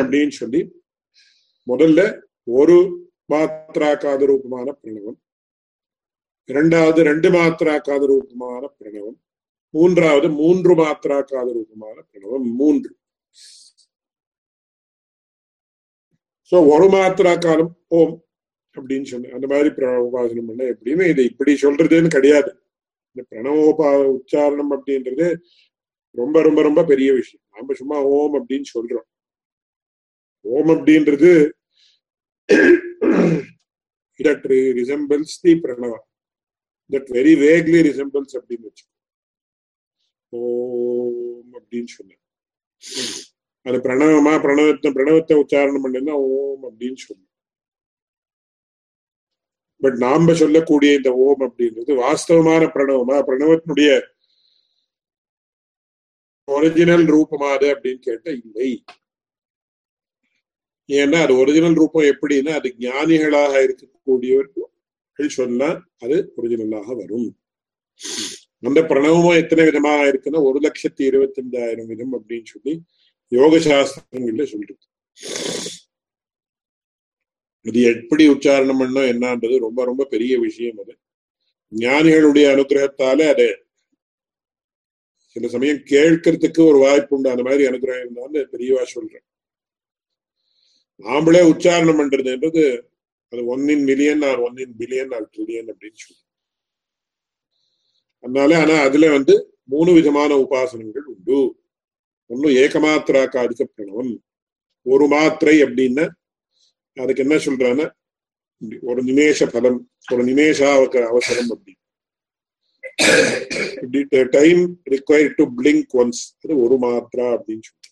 அப்படின்னு 0.00 0.34
சொல்லி 0.40 0.60
முதல்ல 1.70 2.00
ஒரு 2.58 2.76
மாத்திராக்காத 3.32 4.20
ரூபமான 4.30 4.66
பிரணவம் 4.80 5.18
இரண்டாவது 6.48 7.00
ரெண்டு 7.10 7.28
மாத்திராக்காத 7.36 8.02
ரூபமான 8.12 8.62
பிரணவம் 8.76 9.18
மூன்றாவது 9.74 10.28
மூன்று 10.40 10.72
மாத்திராக்காத 10.82 11.48
ரூபமான 11.56 11.96
பிரணவம் 12.10 12.46
மூன்று. 12.60 12.92
சோ 16.52 16.56
ஒரு 16.74 16.86
மாத்திரா 16.94 17.32
காலம் 17.44 17.72
ஓம் 17.98 18.14
அப்படின்னு 18.80 19.08
சொன்ன 19.12 19.32
அந்த 19.36 19.46
மாதிரி 19.52 19.68
பிரணவோபாசனம் 19.78 20.48
பண்ண 20.50 20.64
எப்படின்னு 20.74 21.10
இது 21.12 21.22
இப்படி 21.30 21.52
சொல்றதுன்னு 21.62 22.10
கிடையாது. 22.16 22.50
இந்த 23.12 23.22
பிரணவோபா 23.30 23.90
உச்சாரணம் 24.16 24.74
அப்படின்றது 24.76 25.28
ரொம்ப 26.20 26.42
ரொம்ப 26.42 26.60
ரொம்ப 26.68 26.80
பெரிய 26.84 27.10
விஷயம். 27.12 27.44
நாம 27.54 27.74
சும்மா 27.80 27.98
ஓம் 28.16 28.36
அப்படின்னு 28.40 28.68
சொல்றோம். 28.76 29.08
ஓம் 30.54 30.70
அப்படின்றது 30.76 31.32
that 34.20 34.44
resembles 34.78 35.32
the 35.42 35.52
pranava 35.64 35.98
that 36.90 37.04
very 37.16 37.34
vaguely 37.42 37.80
resembles 37.88 38.30
அப்படின்னு 38.38 38.68
வச்சு 38.68 38.84
ஓம் 40.32 41.52
அப்படின்னு 41.58 41.90
சொன்னேன் 41.96 42.22
அது 43.66 43.78
பிரணவமா 43.86 44.32
பிரணவத்தை 44.44 44.90
பிரணவத்தை 44.96 45.36
உச்சாரணம் 45.42 45.84
பண்ணுன்னா 45.86 46.14
ஓம் 46.36 46.64
அப்படின்னு 46.68 47.00
சொன்னேன் 47.06 47.30
பட் 49.80 49.98
நாம 50.04 50.34
சொல்லக்கூடிய 50.34 50.92
இந்த 50.98 51.10
ஓம் 51.24 51.42
அப்படின்றது 51.46 51.92
வாஸ்தவமான 52.04 52.62
பிரணவமா? 52.76 53.16
பிரணவத்தினுடைய 53.28 53.90
ஒரிஜினல் 56.44 57.04
ரூபமா 57.04 57.48
அது 57.56 57.66
அப்படின்னு 57.74 58.00
கேட்ட 58.06 58.30
இல்லை. 58.30 58.84
ஏன்னா 60.88 61.18
அது 61.24 61.32
ஒரிஜினல் 61.36 61.76
ரூபம் 61.80 62.08
எப்படின்னா 62.12 62.52
அது 62.58 62.68
ஞானிகளாக 62.84 63.52
இருக்கக்கூடியவர்கள் 63.66 65.36
சொன்னா 65.40 65.68
அது 65.98 66.16
ஒரிஜினலாக 66.36 66.96
வரும். 67.00 67.28
அந்த 68.68 68.80
பிரணவமும் 68.90 69.40
எத்தனை 69.40 69.64
விதமா 69.64 69.92
இருக்குன்னா 70.10 70.40
ஒரு 70.48 70.58
லட்சத்தி 70.66 71.02
இருபத்தி 71.10 71.42
அஞ்சாயிரம் 71.42 71.90
விதம் 71.92 72.14
அப்படின்னு 72.14 72.48
சொல்லி 72.52 72.74
யோக 73.28 73.56
சாஸ்திரங்கள்ல 73.56 74.44
சொல்றது. 74.52 74.84
அது 77.68 77.80
எப்படி 77.92 78.24
உச்சாரணம் 78.28 78.80
பண்ணோம் 78.82 79.08
என்னன்றது 79.12 79.56
ரொம்ப 79.58 79.80
ரொம்ப 79.84 80.04
பெரிய 80.04 80.34
விஷயம் 80.38 80.78
அது. 80.82 80.94
ஞானிகளுடைய 81.72 82.46
அனுகிரகத்தால 82.54 83.28
அது 83.28 83.46
சில 85.36 85.48
சமயம் 85.48 85.82
கேட்கறதுக்கு 85.90 86.60
ஒரு 86.66 86.78
வாய்ப்பு 86.78 87.16
உண்டு. 87.16 87.30
அந்த 87.30 87.42
மாதிரி 87.42 87.62
அனுகிரகம் 87.70 88.04
இருந்தாலும் 88.04 88.52
பெரியவா 88.52 88.82
சொல்றேன். 88.94 89.24
நாமளே 91.04 91.42
உச்சாரணம் 91.52 91.98
பண்றதுன்றது 92.00 92.64
அது 93.32 93.46
one 93.46 93.68
in 93.68 93.84
million 93.84 94.22
or 94.22 94.38
one 94.38 94.56
in 94.56 94.74
billion 94.78 95.12
or 95.14 95.26
trillion 95.32 95.68
அப்படின்னு 95.72 96.00
சொல்லுவோம் 96.02 96.24
அதனால 98.24 98.58
ஆனா 98.60 98.76
அதுல 98.86 99.10
வந்து 99.10 99.34
மூணு 99.64 99.90
விதமான 99.92 100.30
உபாசனங்கள் 100.44 101.06
உண்டு. 101.14 101.38
ஒன்னும் 102.30 102.54
ஏகமாத்திரா 102.62 103.22
காதிக்க 103.28 103.64
பிரணவம் 103.66 104.12
ஒரு 104.86 105.06
மாத்திரை 105.06 105.56
அப்படின்னா 105.62 106.06
அதுக்கு 106.98 107.22
என்ன 107.22 107.36
சொல்றான்னா 107.46 107.86
ஒரு 108.82 109.00
நிமேஷ 109.02 109.46
பலம் 109.46 109.78
ஒரு 110.12 110.22
நிமேஷா 110.24 110.68
அவசரம் 111.08 111.50
அப்படி. 111.50 111.72
Time 114.32 114.62
required 114.90 115.36
to 115.36 115.44
blink 115.58 115.92
once 115.94 116.22
அது 116.42 116.54
ஒரு 116.62 116.76
மாத்திரா 116.76 117.26
அப்படின்னு 117.36 117.66
சொல்லி 117.68 117.90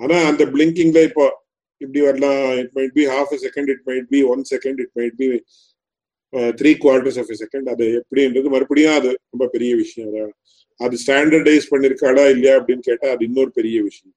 ஆனா 0.00 0.16
அந்த 0.26 0.44
பிளிங்கிங்ல 0.44 1.02
இப்போ 1.02 1.26
இப்படி 1.80 2.00
வரலாம் 2.00 2.56
it 2.58 2.74
might 2.74 2.92
be 2.92 3.04
half 3.06 3.32
a 3.32 3.38
second 3.46 3.68
it 3.68 3.84
might 3.86 4.08
be 4.08 4.20
one 4.32 4.42
second 4.50 4.80
it 4.80 4.94
might 4.94 5.16
be 5.16 5.28
three 6.52 6.70
quarters 6.84 7.18
of 7.18 7.30
a 7.30 7.36
second 7.44 7.68
அது 7.68 7.84
எப்படின்றது 8.00 8.48
மறுபடியும் 8.48 8.94
அது 8.94 9.10
ரொம்ப 9.32 9.46
பெரிய 9.46 9.74
விஷயம். 9.74 10.30
அது 10.80 10.94
ஸ்டாண்டர்டைஸ் 11.06 11.70
பண்ணிருக்காளா 11.70 12.24
இல்லையா 12.30 12.54
அப்படின்னு 12.60 12.78
கேட்டா 12.80 13.10
அது 13.10 13.24
இன்னொரு 13.24 13.50
பெரிய 13.50 13.82
விஷயம். 13.82 14.16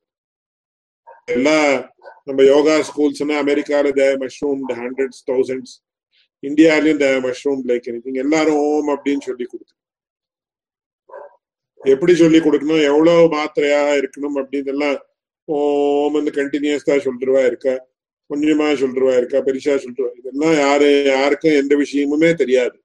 எல்லா 1.29 1.91
நம்ம 2.23 2.43
யோகா 2.43 2.75
ஸ்கூல்ஸ்னா 2.79 3.35
அமெரிக்கால 3.43 3.91
த 3.91 4.17
மஷ்ரூம் 4.19 4.61
ஹண்ட்ரட்ஸ் 4.69 5.21
தௌசண்ட்ஸ் 5.27 5.81
இந்தியாலையும் 6.43 6.97
த 6.97 7.05
மஷ்ரூம் 7.05 7.61
லைக் 7.67 7.87
எனி 7.89 8.13
எல்லாரும் 8.13 8.55
ஓம் 8.55 8.87
அப்படின்னு 8.87 9.19
சொல்லி 9.19 9.45
கொடுத்து. 9.45 9.73
எப்படி 11.81 12.15
சொல்லி 12.15 12.39
கொடுக்கணும்? 12.39 12.83
எவ்வளவு 12.83 13.27
மாத்திரையா 13.37 13.81
இருக்கணும் 13.99 14.35
அப்படின்னு 14.35 14.65
எல்லாம் 14.65 15.05
ஓம் 15.45 16.11
வந்து 16.11 16.31
சொல்றவா 16.99 17.45
இருக்கா? 17.45 17.85
கொஞ்சமா 18.29 18.75
சொல்றவா 18.83 19.17
இருக்கா? 19.17 19.37
பெரிசா 19.37 19.75
சொல்றவா 19.85 20.11
இதெல்லாம் 20.17 20.55
யாரு 20.55 21.03
யாருக்கும் 21.05 21.51
எந்த 21.51 21.75
விஷயமுமே 21.75 22.33
தெரியாது. 22.33 22.78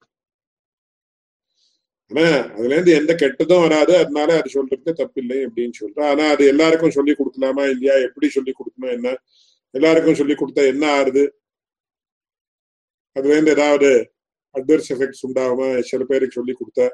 ஆனா 2.11 2.53
அதுல 2.53 2.73
இருந்து 2.73 2.91
எந்த 2.93 3.13
கெட்டதும் 3.13 3.61
வராது. 3.61 3.97
அதனால 3.97 4.37
அது 4.39 4.49
சொல்றதுக்கு 4.53 4.91
தப்பில்லை 5.01 5.37
அப்படின்னு 5.47 5.71
சொல்றேன் 5.71 6.07
ஆனா 6.07 6.29
அது 6.29 6.47
எல்லாருக்கும் 6.47 6.91
சொல்லி 6.91 7.11
கொடுக்கலாமா 7.11 7.69
இல்லையா? 7.69 7.95
எப்படி 8.07 8.29
சொல்லி 8.29 8.51
கொடுக்கணும் 8.51 8.91
என்ன? 8.91 9.15
எல்லாருக்கும் 9.71 10.15
சொல்லி 10.15 10.33
கொடுத்தா 10.33 10.65
என்ன 10.67 10.85
ஆறுது? 10.99 11.23
அதுல 13.15 13.33
இருந்து 13.33 13.51
ஏதாவது 13.51 13.89
அட்வர்ஸ் 14.55 14.89
எஃபெக்ட்ஸ் 14.89 15.25
உண்டாகுமா? 15.27 15.79
சில 15.79 16.03
பேருக்கு 16.03 16.33
சொல்லி 16.33 16.53
கொடுத்தா. 16.53 16.87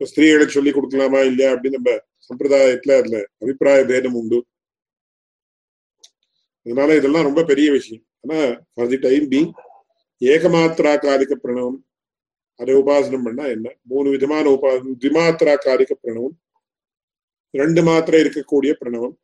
ஸ்திரீகளுக்கு 0.00 0.56
சொல்லி 0.56 0.70
கொடுக்கலாமா 0.70 1.24
இல்லையா? 1.24 1.52
அப்படின்னு 1.52 1.78
நம்ம 1.78 1.90
சம்பிரதாயத்துல 2.28 2.98
அதுல 2.98 3.16
அபிப்பிராய 3.42 3.84
பேதம் 3.84 4.14
உண்டு. 4.14 4.46
அதனால 6.66 6.96
இதெல்லாம் 6.96 7.22
ரொம்ப 7.22 7.42
பெரிய 7.44 7.70
விஷயம். 7.70 8.04
ஆனா 8.20 8.64
ஃபார் 8.74 8.88
தி 8.88 8.96
டைம் 8.96 9.28
பி 9.28 9.40
ஏகமாத்திரா 10.20 10.92
காலிக 10.98 11.34
பிரணவம் 11.34 11.78
அதை 12.60 12.74
உபாசனம் 12.74 13.24
பண்ணா 13.26 13.44
என்ன? 13.46 13.68
மூணு 13.82 14.08
விதமான 14.10 14.44
உபாசனம் 14.56 14.98
திமாத்திரா 15.04 15.54
காரிக 15.66 15.92
பிரணவம் 16.02 16.36
ரெண்டு 17.54 17.82
மாத்திரை 17.82 18.20
இருக்கக்கூடிய 18.24 18.72
பிரணவம் 18.80 19.16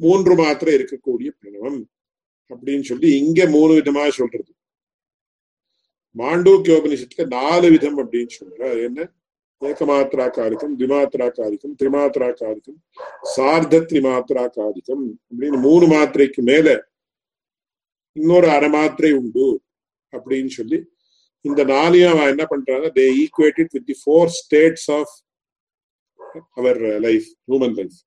மூன்று 0.00 0.34
மாத்திரை 0.34 0.72
இருக்கக்கூடிய 0.78 1.28
பிரணவம் 1.38 1.80
அப்படின்னு 2.50 2.84
சொல்லி 2.84 3.08
இங்க 3.16 3.40
மூணு 3.46 3.72
விதமா 3.74 4.04
சொல்றது. 4.10 4.50
மாண்டூக்கியோபனிஷத்துல 6.16 7.26
நாலு 7.26 7.68
விதம் 7.70 7.98
அப்படின்னு 8.02 8.32
சொல்ற 8.40 8.62
என்ன? 8.88 9.00
ஏகமாத்திரா 9.62 10.26
காரிக்கம் 10.28 10.72
திமாத்திரா 10.80 11.26
காரிக்கம் 11.28 11.74
திரிமாத்திரா 11.74 12.28
காரிக்கம் 12.40 12.78
சார்த 13.36 13.80
திரிமாத்திரா 13.90 14.44
காரிக்கம் 14.56 15.04
அப்படின்னு 15.28 15.58
மூணு 15.58 15.86
மாத்திரைக்கு 15.86 16.42
மேல 16.42 16.68
இன்னொரு 18.16 18.48
அரை 18.48 18.68
மாத்திரை 18.68 19.12
உண்டு 19.12 19.46
அப்படின்னு 20.12 20.48
சொல்லி 20.48 20.78
இந்த 21.44 21.64
நாளையும் 21.64 22.10
அவன் 22.10 22.28
என்ன 22.28 22.44
பண்றாங்க 22.44 22.86
they 22.88 23.04
equated 23.22 23.72
with 23.72 23.86
the 23.86 23.96
four 24.02 24.30
states 24.40 24.90
of 24.90 25.14
our 26.50 26.80
life 26.80 27.26
human 27.48 27.74
life 27.74 27.98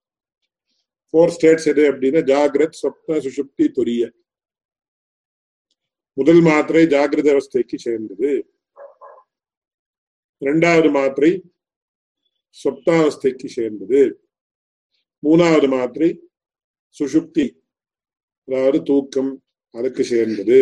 four 1.14 1.28
states 1.28 1.68
எது 1.68 1.84
அப்படின்னா 1.92 2.22
ஜாகிரத் 2.32 2.80
சொப்ன 2.82 3.20
சுஷுப்தி 3.26 3.66
துரிய. 3.78 4.04
முதல் 6.18 6.42
மாத்திரை 6.42 6.84
ஜாகிரத 6.86 7.28
அவஸ்தைக்கு 7.36 7.76
சேர்ந்தது. 7.76 8.32
இரண்டாவது 10.42 10.90
மாத்திரை 10.90 11.32
சொப்தாவஸ்தைக்கு 12.58 13.46
சேர்ந்தது. 13.46 14.02
மூணாவது 15.24 15.68
மாத்திரை 15.68 16.10
சுஷுப்தி 16.98 17.46
அதாவது 18.48 18.84
தூக்கம் 18.84 19.32
அதுக்கு 19.76 20.04
சேர்ந்தது. 20.04 20.58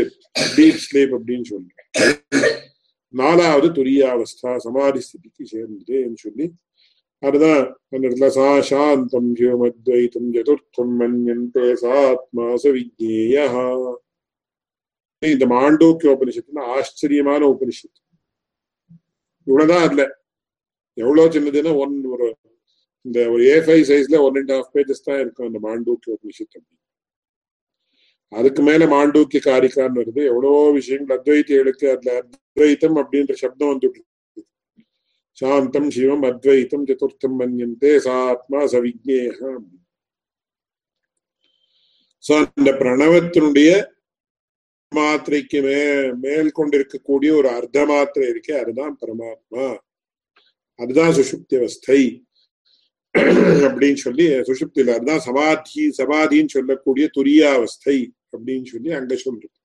டீப் 0.56 0.84
ஸ்லீப் 0.86 1.16
அப்படின்னு 1.18 1.44
சொல்றேன் 1.44 2.65
நாலாவது 3.14 3.68
துரியாவஸ்தா 3.68 4.58
சமாதி 4.58 5.00
ஸ்திதிக்கு 5.00 5.44
சேர்ந்ததுன்னு 5.52 6.14
சொல்லி 6.16 6.52
அதுதான் 7.24 7.62
அந்த 7.90 8.08
இடத்துல 8.08 8.28
சா 8.28 8.62
சாந்தம் 8.62 9.30
ஹியோமத்வைத்தம் 9.36 10.30
சதுர்த்தம் 10.36 10.94
மன்யந்தே 11.00 11.68
சாத்மா 11.84 12.48
சவிஜேயா. 12.64 13.46
இந்த 15.20 15.46
மாண்டோக்கிய 15.48 16.10
உபனிஷத்துல 16.16 16.60
ஆச்சரியமான 16.60 17.48
உபனிஷத்து. 17.48 18.00
இவ்வளவுதான் 19.48 19.86
அதுல. 19.86 20.04
எவ்வளவு 20.98 21.34
சின்னதுன்னா 21.34 21.76
ஒன் 21.76 22.06
ஒரு 22.06 22.28
இந்த 23.06 23.30
ஒரு 23.30 23.44
ஏ 23.46 23.56
ஃபைவ் 23.60 23.84
சைஸ்ல 23.90 24.20
ஒன் 24.20 24.36
அண்ட் 24.36 24.52
ஹாஃப் 24.52 24.74
பேஜஸ் 24.74 25.06
தான் 25.06 25.20
இருக்கும் 25.20 25.48
அந்த 25.48 25.60
மாண்டூக்கிய 25.68 26.16
உபனிஷத்து 26.16 26.58
அப்படின்னு 26.58 26.84
அதுக்கு 28.32 28.62
மேல 28.64 28.86
மாண்டூக்கிய 28.86 29.42
காரிக்கான்னு 29.46 30.00
வருது. 30.02 30.26
எவ்வளவோ 30.26 30.72
விஷயங்கள். 30.72 31.18
அத்வைத்திகளுக்கு 31.20 31.92
அதுல 31.92 32.22
அத்வைத்தம் 32.22 32.96
அப்படின்ற 32.96 33.34
சப்தம் 33.34 33.80
வந்துட்டு 33.80 34.02
சாந்தம் 35.34 35.90
சிவம் 35.90 36.22
அத்வைத்தம் 36.22 36.88
சதுர்த்தம் 36.88 37.40
மன்யந்தே 37.40 37.98
சாத்மா 38.06 38.60
சவிஜேக 38.74 39.40
சோ 42.24 42.34
அந்த 42.38 42.72
பிரணவத்தினுடைய 42.72 43.72
மாத்திரைக்கு 44.92 45.62
மே 45.62 46.12
மேல் 46.12 46.52
கொண்டிருக்கக்கூடிய 46.52 47.34
ஒரு 47.36 47.50
அர்த்த 47.50 47.86
மாத்திரை 47.86 48.30
இருக்கே 48.30 48.52
அதுதான் 48.52 48.98
பரமாத்மா. 49.02 49.78
அதுதான் 50.80 51.12
சுஷுப்தி 51.12 51.58
அவஸ்தை. 51.58 52.24
அப்படின்னு 53.68 53.94
சொல்லி 53.94 54.26
சுஷுப்தியில 54.30 54.94
அதுதான் 54.94 55.20
சமாதி 55.20 55.90
சமாதின்னு 55.98 56.48
சொல்லக்கூடிய 56.48 57.10
துரியாவஸ்தை. 57.18 57.98
அப்படின்னு 58.34 58.66
சொல்லி 58.66 58.92
அங்க 58.94 59.16
சொல்றது 59.16 59.56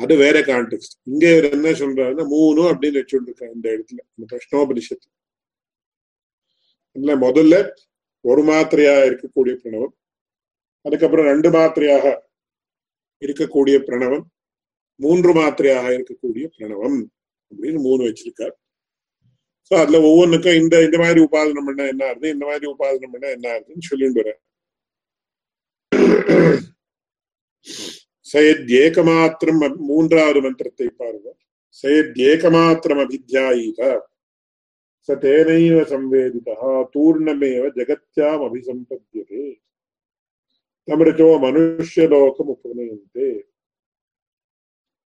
அது 0.00 0.14
வேற 0.16 0.36
கான்டெக்ட் 0.42 0.94
இங்க 1.04 1.24
இவர் 1.32 1.46
என்ன 1.50 1.68
சொல்றாருன்னா 1.80 2.24
மூணு 2.28 2.62
அப்படின்னு 2.70 3.00
வச்சுட்டு 3.00 3.50
இந்த 3.54 3.66
இடத்துல 3.74 4.00
இந்த 4.14 4.24
பிரஷ்னோபனிஷத்துல 4.32 5.12
இல்ல 6.96 7.12
முதல்ல 7.16 7.54
ஒரு 8.24 8.42
மாத்திரையா 8.42 8.94
இருக்கக்கூடிய 9.08 9.54
பிரணவம் 9.62 9.94
அதுக்கப்புறம் 10.84 11.26
ரெண்டு 11.26 11.48
மாத்திரையாக 11.50 12.06
இருக்கக்கூடிய 13.22 13.76
பிரணவம் 13.86 14.24
மூன்று 15.00 15.32
மாத்திரையாக 15.32 15.86
இருக்கக்கூடிய 15.96 16.44
பிரணவம் 16.56 16.98
அப்படின்னு 17.52 17.80
மூணு 17.80 18.02
வச்சிருக்கார். 18.04 18.54
சோ 19.70 19.74
அதுல 19.82 20.00
ஒவ்வொன்றுக்கும் 20.08 20.58
இந்த 20.62 20.74
இந்த 20.84 20.98
மாதிரி 20.98 21.20
உபாதனம் 21.20 21.66
பண்ண 21.68 21.82
என்ன 21.86 22.04
ஆகுது 22.04 22.28
இந்த 22.28 22.44
மாதிரி 22.46 22.66
உபாதனம் 22.72 23.12
பண்ண 23.14 23.26
என்ன 23.28 23.46
ஆகுதுன்னு 23.54 23.88
சொல்லிட்டு 23.90 24.20
வர 24.22 24.32
சயத் 28.26 28.70
ஏகமாத்திரம் 28.80 29.60
மூன்றாவது 29.88 30.40
மந்திரத்தை 30.40 30.88
பாருங்க 31.00 31.28
சயத் 31.78 32.20
ஏகமாத்திரம் 32.30 33.02
அபித்தியாயீத 33.04 33.80
ச 35.08 35.16
தேனைவ 35.22 35.78
சம்வேதிதா 35.90 36.58
தூர்ணமேவ 36.94 37.64
ஜகத்யாம் 37.76 38.44
அபிசம்பத்தியதே 38.46 39.44
தமிருச்சோ 40.88 41.28
மனுஷ்யலோகம் 41.42 42.52
உபநயந்தே 42.54 43.28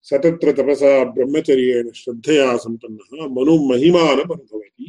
சதத்திர 0.06 0.50
தபசா 0.52 0.92
பிரம்மச்சரியேன 1.14 1.92
ஸ்ரத்தையா 1.94 2.48
சம்பன்னா 2.64 3.26
மனு 3.36 3.54
மகிமானம் 3.70 4.32
அனுபவதி 4.34 4.88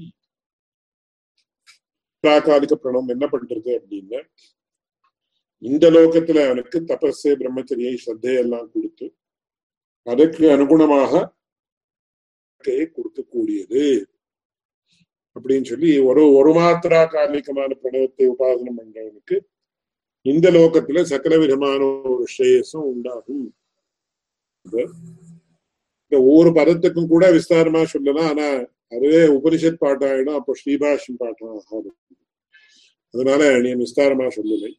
பிராகாலிக 2.24 2.76
பிரணவம் 2.76 3.12
என்ன 3.14 3.26
பண்றது 3.34 3.72
அப்படின்னா 3.80 4.20
இந்த 5.68 5.86
லோகத்துல 5.96 6.44
அவனுக்கு 6.48 6.78
தபஸு 6.92 7.30
பிரம்மச்சரியை 7.40 7.96
ஸ்ரத்தையெல்லாம் 8.04 8.70
கொடுத்து 8.76 9.08
அதற்கு 10.08 10.44
அனுகுணமாக 10.56 11.22
கொடுக்கக்கூடியது. 12.96 13.84
அப்படின்னு 15.36 15.68
சொல்லி 15.72 15.92
ஒரு 16.10 16.22
ஒரு 16.38 16.52
மாத்திரா 16.58 17.02
காரணிகமான 17.14 17.70
பிரணவத்தை 17.82 18.26
உபாசனம் 18.34 18.80
பண்றவனுக்கு 18.80 19.36
இந்த 20.26 20.48
லோகத்துல 20.56 21.02
சகல 21.12 21.34
விதமான 21.44 21.80
ஒரு 22.14 22.24
ஸ்ரேயஸும் 22.34 22.88
உண்டாகும். 22.92 23.46
இந்த 26.04 26.16
ஒவ்வொரு 26.30 26.52
பதத்துக்கும் 26.58 27.12
கூட 27.14 27.26
விஸ்தாரமா 27.38 27.82
சொல்லலாம். 27.94 28.30
ஆனா 28.32 28.48
அதுவே 28.96 29.22
உபனிஷத் 29.38 29.84
பாட்டாயிடும் 29.86 30.38
அப்போ 30.40 30.54
ஸ்ரீபாஷம் 30.62 31.20
பாட்டம் 31.24 31.56
ஆகும் 31.58 31.98
அதனால 33.14 33.42
நீ 33.66 33.72
விஸ்தாரமா 33.84 34.28
சொல்லலை. 34.38 34.72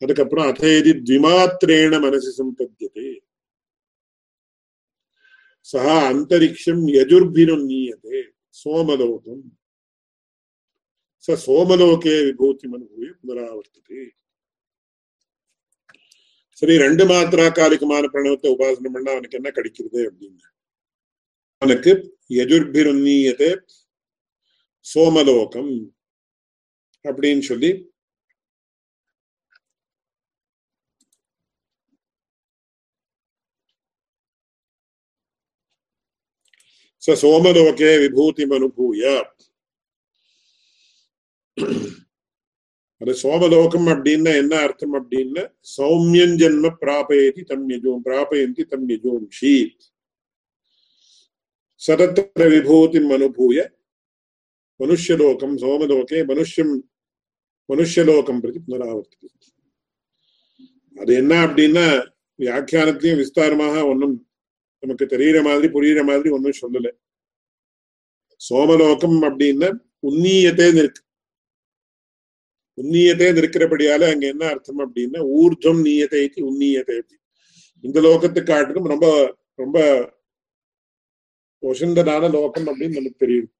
அதுக்கப்புறம் 0.00 0.52
அதேதி 0.52 0.90
த்விமாத்திரேண 0.90 2.00
மனசு 2.00 2.30
சம்பத்தியது. 2.38 3.20
சா 5.60 6.12
அந்தரிக்ஷம் 6.12 6.84
யஜுர்பிரம் 6.98 7.66
சோமலோகம். 8.50 9.42
ச 11.28 11.36
சோமலோகே 11.46 12.24
விபூதி 12.24 12.66
அனுபவிய 12.66 13.12
புனராவர்த்தது. 13.20 14.10
சரி 16.52 16.76
ரெண்டு 16.78 17.04
மாத்திரா 17.04 17.46
காலிகமான 17.48 18.08
பிரணவத்தை 18.12 18.48
உபாசனம் 18.54 18.92
பண்ணா 18.92 19.10
அவனுக்கு 19.12 19.36
என்ன 19.36 19.50
கிடைக்கிறது 19.50 20.10
அப்படின்னு. 20.10 20.46
அவனுக்கு 21.58 22.20
யஜுர்பிருநீயதே 22.30 23.56
சோமலோகம் 24.80 25.94
அப்படின்னு 27.04 27.40
சொல்லி 27.40 27.87
स 37.02 37.06
सोमलोके 37.16 37.90
விபூதிம் 37.98 38.54
அது 43.00 43.12
சோமலோகம் 43.14 43.88
அப்படின்னா 43.92 44.30
என்ன 44.34 44.54
அர்த்தம் 44.58 44.94
அப்படின்னா 44.94 45.42
சௌமியன் 45.74 46.34
ஜென்ம 46.36 46.70
பிராபயதி 46.80 47.42
தம் 47.42 47.66
யஜோம் 47.70 48.00
பிராபயந்தி 48.06 48.64
தம் 48.64 48.86
யஜோம்ஷி 48.90 49.52
சதத்திர 51.82 52.46
விபூதிம் 52.48 53.10
அனுபூய 53.12 53.58
மனுஷலோகம் 54.80 55.54
சோமலோகே 55.56 56.20
மனுஷம் 56.24 56.74
மனுஷலோகம் 57.68 58.40
பிரதி 58.40 58.58
புனராவர்த்தி 58.58 59.28
அது 60.96 61.12
என்ன 61.14 61.32
அப்படின்னா 61.46 61.86
வியாக்கியானத்திலையும் 62.38 63.20
விஸ்தாரமாக 63.22 63.76
ஒன்றும் 63.86 64.16
நமக்கு 64.82 65.04
தெரியுற 65.14 65.38
மாதிரி 65.48 65.68
புரியுற 65.74 66.00
மாதிரி 66.08 66.28
ஒன்றும் 66.36 66.60
சொல்லல. 66.62 66.88
சோமலோகம் 68.40 69.18
அப்படின்னா 69.28 69.68
உன்னியத்தே 70.08 70.66
நிற்கு. 70.78 71.02
உன்னியத்தே 72.78 73.28
இருக்கிறபடியால 73.40 74.08
அங்க 74.12 74.26
என்ன 74.26 74.44
அர்த்தம் 74.48 74.82
அப்படின்னா 74.84 75.20
ஊர்ஜம் 75.38 75.80
நீயத்தை 75.86 76.20
உன்னீயத்தை 76.50 76.98
இந்த 77.84 77.98
லோகத்தை 78.00 78.42
காட்டிலும் 78.42 78.90
ரொம்ப 78.92 79.06
ரொம்ப 79.54 79.78
ஒசந்தனான 81.62 82.30
லோகம் 82.36 82.68
அப்படின்னு 82.70 82.98
நமக்கு 82.98 83.22
தெரியும் 83.24 83.50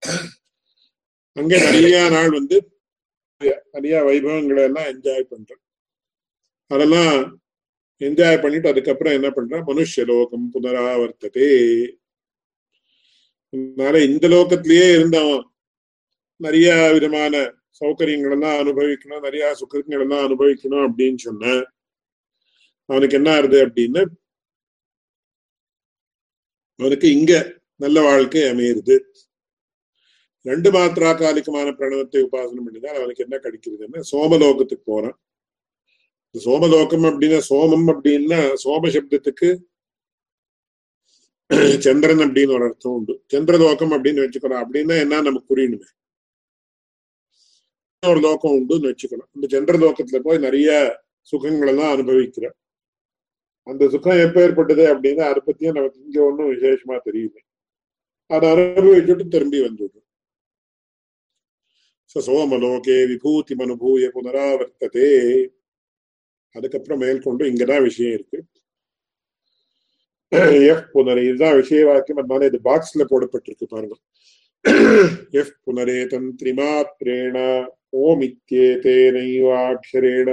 அங்க 1.37 1.55
நிறைய 1.65 1.97
நாள் 2.11 2.31
வந்து 2.31 2.57
நிறைய 3.75 3.97
வைபவங்களை 4.09 4.63
எல்லாம் 4.69 4.89
என்ஜாய் 4.93 5.31
பண்றோம். 5.33 5.63
அதெல்லாம் 6.71 7.13
என்ஜாய் 8.01 8.43
பண்ணிட்டு 8.43 8.69
அதுக்கப்புறம் 8.69 9.13
என்ன 9.13 9.29
பண்றா? 9.29 9.59
மனுஷலோகம் 9.71 10.49
புனராவர்த்ததே. 10.55 11.49
அதனால 13.53 14.05
இந்த 14.05 14.29
லோகத்திலேயே 14.29 14.95
இருந்தவன் 14.95 15.45
நிறைய 16.37 16.91
விதமான 16.93 17.35
சௌகரியங்கள் 17.81 18.31
எல்லாம் 18.31 18.67
அனுபவிக்கணும் 18.67 19.21
நிறைய 19.21 19.55
சுகங்கள் 19.55 20.01
எல்லாம் 20.01 20.25
அனுபவிக்கணும் 20.29 20.85
அப்படின்னு 20.87 21.17
சொன்ன. 21.17 21.67
அவனுக்கு 22.87 23.17
என்ன 23.17 23.31
ஆறுது 23.41 23.59
அப்படின்னு? 23.67 24.03
அவனுக்கு 26.77 27.13
இங்க 27.13 27.33
நல்ல 27.77 28.01
வாழ்க்கை 28.01 28.43
அமையுது 28.43 28.97
ரெண்டு 30.43 30.71
மாத்திரா 30.71 31.11
காலிகமான 31.15 31.69
பிரணவத்தை 31.79 32.21
உபாசனம் 32.27 32.67
பண்ணினால் 32.67 32.99
அவனுக்கு 32.99 33.25
என்ன 33.29 33.37
கிடைக்கிறதுன்னு 33.37 34.01
சோமலோகத்துக்கு 34.13 34.85
போறான். 34.85 35.28
சோமலோகம் 36.33 37.05
அப்படின்னா 37.05 37.41
சோமம் 37.49 37.89
அப்படின்னா 37.95 38.55
சோம 38.65 38.91
சப்தத்துக்கு 38.95 39.57
சந்திரன் 41.79 42.19
அப்படின்னு 42.19 42.55
ஒரு 42.55 42.65
அர்த்தம் 42.65 42.93
உண்டு. 42.93 43.25
சந்திரலோகம் 43.35 43.95
அப்படின்னு 43.95 44.23
வச்சுக்கிறோம் 44.25 44.63
அப்படின்னா 44.65 45.01
என்ன? 45.01 45.21
நமக்கு 45.21 45.57
புரியணுமே. 45.57 45.89
ஒரு 48.07 48.21
லோகம் 48.21 48.57
உண்டுன்னு 48.57 48.89
வச்சுக்கணும். 48.91 49.31
இந்த 49.35 49.47
சந்திரலோகத்துல 49.47 50.19
போய் 50.19 50.39
நிறைய 50.39 51.01
சுகங்கள் 51.21 51.69
எல்லாம் 51.69 51.93
அனுபவிக்கிறோம். 51.93 52.57
அந்த 53.63 53.89
சுகம் 53.89 54.19
எப்ப 54.19 54.43
ஏற்பட்டது 54.43 54.85
அப்படின்னா 54.95 55.25
அதை 55.31 55.43
பத்தியும் 55.47 55.73
நமக்கு 55.73 56.01
இங்க 56.05 56.23
ஒன்றும் 56.23 56.53
விசேஷமா 56.53 56.99
தெரியுது 57.05 57.41
அதை 58.27 58.51
அனுபவிச்சுட்டு 58.51 59.29
திரும்பி 59.29 59.61
வந்துடும் 59.61 60.07
சோமலோகே 62.15 63.07
விபூதி 63.07 63.55
மனுபூய 63.55 64.07
புனராவர்த்ததே. 64.15 65.09
அதுக்கப்புறம் 66.55 67.01
மேற்கொண்டு 67.01 67.51
இங்கதான் 67.51 67.83
விஷயம் 67.83 68.13
இருக்கு. 68.13 68.45
எஃப் 70.71 70.89
புனரே 70.95 71.23
இதுதான் 71.29 71.59
விஷய 71.59 71.87
வாக்கியம். 71.87 72.19
அதனால 72.19 72.47
இது 72.51 72.59
பாக்ஸ்ல 72.65 73.05
போடப்பட்டிருக்கு 73.13 73.67
பாருங்க. 73.67 73.97
எஃப் 75.41 75.55
புனரே 75.65 76.07
தந்திரிமாத்திரேண 76.13 77.37
ஓமித்யேதேனைவாட்சரேண 78.03 80.29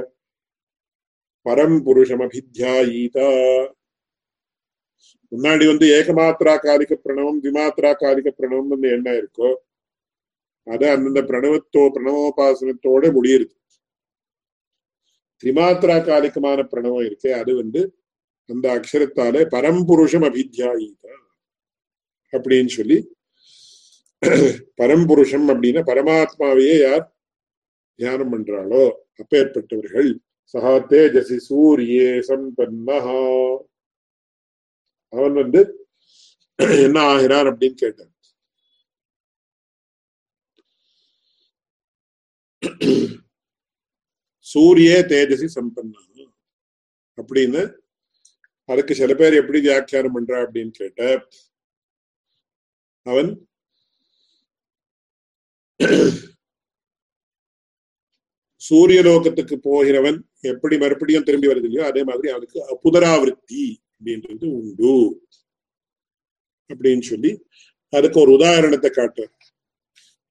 பரம் 1.46 1.80
புருஷம் 1.86 2.24
அபித்தியாயீதா 2.26 3.30
முன்னாடி 5.32 5.68
வந்து 5.68 5.98
ஏகமாத்திரா 5.98 6.58
காலிக 6.58 7.00
பிரணவம் 7.04 7.44
திமாத்திரா 7.44 7.94
காலிக 8.02 8.32
பிரணவம் 8.32 8.68
வந்து 8.68 8.90
என்ன 8.90 9.12
இருக்கோ 9.12 9.56
அது 10.68 10.90
அந்தந்த 10.90 11.22
பிரணவத்தோ 11.30 11.82
பிரணவோபாசனத்தோட 11.96 13.12
முடியுது 13.18 13.46
திரிமாத்திரா 15.44 15.96
காலிகமான 16.08 16.60
பிரணவம் 16.72 17.06
இருக்கு 17.08 17.30
அது 17.42 17.52
வந்து 17.62 17.82
அந்த 18.50 18.66
அக்ஷரத்தாலே 18.78 19.42
பரம்புருஷம் 19.56 20.26
அபித்தியாயிதா 20.30 21.14
அப்படின்னு 22.34 22.72
சொல்லி 22.78 22.98
பரம்புருஷம் 24.82 25.48
அப்படின்னா 25.54 25.82
பரமாத்மாவையே 25.92 26.76
யார் 26.86 27.06
தியானம் 28.00 28.32
பண்றாளோ 28.34 28.84
அப்பேற்பட்டவர்கள். 29.22 30.10
சஹா 30.54 30.74
தேஜசி 30.92 31.38
சூரியே 31.48 32.08
சம்பன்னஹா 32.30 33.22
அவன் 35.14 35.36
வந்து 35.42 35.62
என்ன 36.86 36.98
ஆகிறான் 37.14 37.50
அப்படின்னு 37.52 37.78
கேட்டான். 37.84 38.12
சூரிய 44.56 44.92
தேஜசி 45.08 45.48
சம்பன்னா 45.56 46.02
அப்படின்னு 47.18 47.62
அதுக்கு 48.70 48.94
சில 48.94 49.14
பேர் 49.14 49.34
எப்படி 49.34 49.60
வியாக்கியானம் 49.60 50.16
பண்றா 50.16 50.38
அப்படின்னு 50.44 50.72
கேட்ட 50.74 51.02
அவன் 53.06 53.30
சூரிய 58.62 59.00
லோகத்துக்கு 59.02 59.56
போகிறவன் 59.60 60.18
எப்படி 60.44 60.76
மறுபடியும் 60.78 61.26
திரும்பி 61.26 61.50
வருது 61.50 61.68
இல்லையோ 61.70 61.88
அதே 61.88 62.02
மாதிரி 62.04 62.28
அவனுக்கு 62.32 62.60
அப்புதராவிருத்தி 62.74 63.66
அப்படின்றது 63.96 64.46
உண்டு 64.60 64.94
அப்படின்னு 66.70 67.04
சொல்லி 67.04 67.32
அதுக்கு 67.94 68.18
ஒரு 68.20 68.32
உதாரணத்தை 68.32 68.90
காட்டுற 68.92 69.26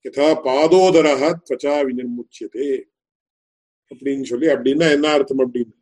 யதா 0.05 0.29
பாதோதரா 0.47 1.15
துவச்சா 1.41 1.75
வினிர்முச்சியதே 1.85 2.71
அப்படின்னு 3.95 4.23
சொல்லி 4.23 4.47
அப்படின்னா 4.47 4.91
என்ன 4.91 5.09
அர்த்தம் 5.09 5.39
அப்படின்னு? 5.39 5.73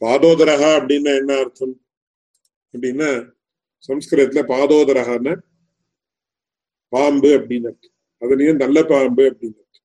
பாதோதரகா 0.00 0.70
அப்படின்னா 0.78 1.16
என்ன 1.16 1.36
அர்த்தம்? 1.36 1.86
அப்படின்னா 2.72 3.32
சம்ஸ்கிருதத்துல 3.88 4.42
பாதோதரகான்னு 4.50 5.40
பாம்பு 6.88 7.28
அப்படின்னு 7.28 7.66
அர்த்தம். 7.66 7.90
அதுலயும் 8.20 8.56
நல்ல 8.56 8.82
பாம்பு 8.82 9.22
அப்படின்னு 9.22 9.56
அர்த்தம். 9.56 9.84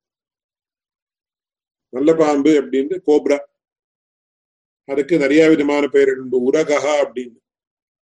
நல்ல 1.90 2.14
பாம்பு 2.14 2.50
அப்படின்னு 2.50 3.00
கோப்ரா. 3.08 3.38
அதுக்கு 4.86 5.18
நிறைய 5.18 5.50
விதமான 5.50 5.88
பெயர் 5.88 6.10
உண்டு. 6.10 6.52
உரகா 6.52 6.80
அப்படின்னு. 7.04 7.38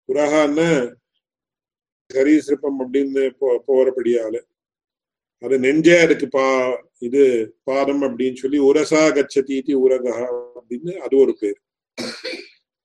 உரகான்னா 0.08 0.96
கரீசிற்பம் 2.14 2.80
அப்படின்னு 2.80 3.24
போறபடியால. 3.68 4.42
அது 5.44 5.56
நெஞ்சே 5.60 5.98
இருக்கு 6.04 6.28
பா 6.30 6.46
இது 7.02 7.22
பாதம் 7.64 8.04
அப்படின்னு 8.08 8.38
சொல்லி 8.42 8.60
உரசா 8.68 9.02
கச்சதி 9.16 9.58
உரகா 9.82 10.16
அப்படின்னு 10.58 10.92
அது 11.06 11.16
ஒரு 11.18 11.34
பேர். 11.42 11.58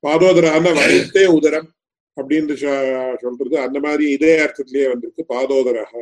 பாதோதரான 0.03 0.73
வயத்தே 0.79 1.25
உதரம் 1.37 1.69
அப்படின்னு 2.17 2.55
சொல்றது 3.23 3.57
அந்த 3.67 3.79
மாதிரி 3.81 4.05
இதே 4.17 4.33
அர்த்தத்திலேயே 4.45 4.87
வந்திருக்கு 4.93 5.25
பாதோதரக 5.31 5.93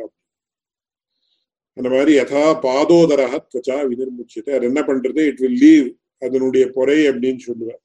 அந்த 1.77 1.87
மாதிரி 1.89 2.11
யதா 2.17 2.43
பாதோதரக 2.63 3.33
துவச்சா 3.43 3.75
வினிர்முச்சியத்தை 3.89 4.53
அது 4.57 4.65
என்ன 4.69 4.81
பண்றது? 4.87 5.21
இட் 5.29 5.41
வில் 5.43 5.59
லீவ் 5.63 5.87
அதனுடைய 6.21 6.65
பொறை 6.75 6.97
அப்படின்னு 7.09 7.41
சொல்லுவேன் 7.47 7.81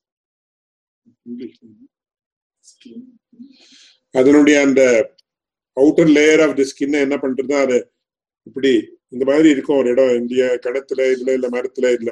அதனுடைய 4.14 4.56
அந்த 4.66 4.82
outer 5.76 6.12
layer 6.16 6.42
of 6.46 6.56
the 6.58 6.66
skin 6.70 6.96
என்ன 7.04 7.16
பண்றது 7.22 7.54
அது 7.64 7.76
இப்படி 8.46 8.72
இந்த 9.08 9.24
மாதிரி 9.24 9.48
இருக்கும் 9.50 9.78
ஒரு 9.78 9.88
இடம் 9.90 10.14
இந்திய 10.20 10.44
கடத்துல 10.64 11.06
இதுல 11.12 11.32
இல்ல 11.32 11.48
மரத்துல 11.48 11.90
இல்ல 11.98 12.10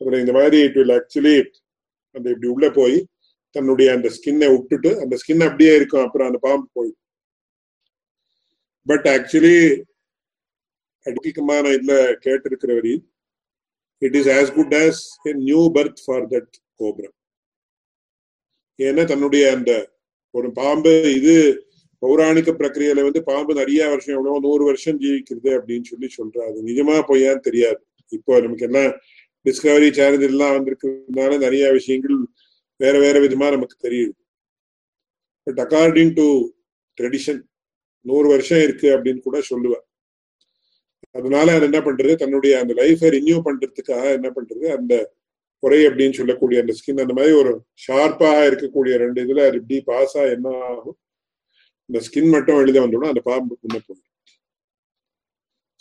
அப்புறம் 0.00 0.20
இந்த 0.20 0.32
மாதிரி 0.32 0.58
இட் 0.62 0.78
வில் 0.78 0.96
ஆக்சுவலி 0.98 1.36
அந்த 2.14 2.26
இப்படி 2.30 2.48
உள்ள 2.48 2.68
போய் 2.70 2.96
தன்னுடைய 3.56 3.88
அந்த 3.92 4.08
ஸ்கின்னை 4.08 4.48
விட்டுட்டு 4.48 4.90
அந்த 5.00 5.14
ஸ்கின் 5.16 5.46
அப்படியே 5.46 5.72
இருக்கும் 5.76 6.04
அப்புறம் 6.04 6.28
அந்த 6.30 6.38
பாம்பு 6.38 6.68
போய் 6.72 6.92
பட் 8.86 9.06
ஆக்சுவலி 9.08 9.56
அடிக்கமான 11.06 11.64
இதுல 11.68 11.94
கேட்டிருக்கிற 12.24 12.72
வரி 12.74 12.94
it 14.02 14.16
is 14.16 14.30
as 14.30 14.52
good 14.52 14.76
as 14.82 15.00
a 15.26 15.32
new 15.42 15.62
birth 15.76 16.02
for 16.04 16.26
that 16.26 16.52
கோபுரம் 16.76 17.16
ஏன்னா 18.78 19.02
தன்னுடைய 19.04 19.44
அந்த 19.52 19.72
ஒரு 20.34 20.48
பாம்பு 20.52 20.92
இது 21.10 21.34
பௌராணிக 22.02 22.52
பிரக்கிரியில 22.60 23.02
வந்து 23.06 23.20
பாம்பு 23.30 23.52
நிறைய 23.60 23.88
வருஷம் 23.92 24.16
எவ்வளவு 24.18 24.44
நூறு 24.46 24.62
வருஷம் 24.68 25.00
ஜீவிக்கிறது 25.02 25.50
அப்படின்னு 25.58 25.88
சொல்லி 25.92 26.08
சொல்றா 26.18 26.44
அது 26.50 26.60
நிஜமா 26.68 26.94
பொய்யான்னு 27.10 27.46
தெரியாது? 27.48 27.80
இப்போ 28.16 28.40
நமக்கு 28.44 28.66
என்ன 28.68 28.80
டிஸ்கவரி 29.46 29.88
சேனல் 29.98 30.24
எல்லாம் 30.28 30.54
வந்திருக்கிறதுனால 30.56 31.38
நிறைய 31.44 31.66
விஷயங்கள் 31.78 32.16
வேற 32.80 32.94
வேற 33.04 33.16
விதமா 33.26 33.46
நமக்கு 33.56 33.76
தெரியுது. 33.86 34.14
பட் 35.46 35.60
அக்கார்டிங் 35.64 36.12
டு 36.18 36.26
ட்ரெடிஷன் 36.98 37.40
நூறு 38.06 38.26
வருஷம் 38.28 38.62
இருக்கு 38.66 38.88
அப்படின்னு 38.96 39.20
கூட 39.28 39.38
சொல்லுவேன் 39.50 39.84
அதனால 41.18 41.54
அது 41.56 41.64
என்ன 41.68 41.78
பண்றது? 41.86 42.12
தன்னுடைய 42.22 42.52
அந்த 42.62 42.72
லைஃபை 42.80 43.08
ரினியூ 43.16 43.38
பண்றதுக்காக 43.46 44.04
என்ன 44.18 44.28
பண்றது? 44.36 44.66
அந்த 44.78 44.94
குறை 45.62 45.80
அப்படின்னு 45.86 46.18
சொல்லக்கூடிய 46.18 46.60
அந்த 46.62 46.72
ஸ்கின் 46.78 47.02
அந்த 47.04 47.14
மாதிரி 47.18 47.32
ஒரு 47.42 47.52
ஷார்ப்பாக 47.86 48.46
இருக்கக்கூடிய 48.50 48.94
ரெண்டு 49.04 49.24
இதுல 49.24 49.46
அது 49.48 49.58
இப்படி 49.62 49.78
பாஸா 49.90 50.22
என்ன 50.36 50.54
ஆகும்? 50.68 50.96
இந்த 51.90 52.00
ஸ்கின் 52.06 52.32
மட்டும் 52.34 52.58
எழுத 52.62 52.76
வந்துடும் 52.82 53.10
அந்த 53.12 53.20
பாம்பு 53.28 53.54
முன்ன 53.62 53.76
போகும். 53.86 54.06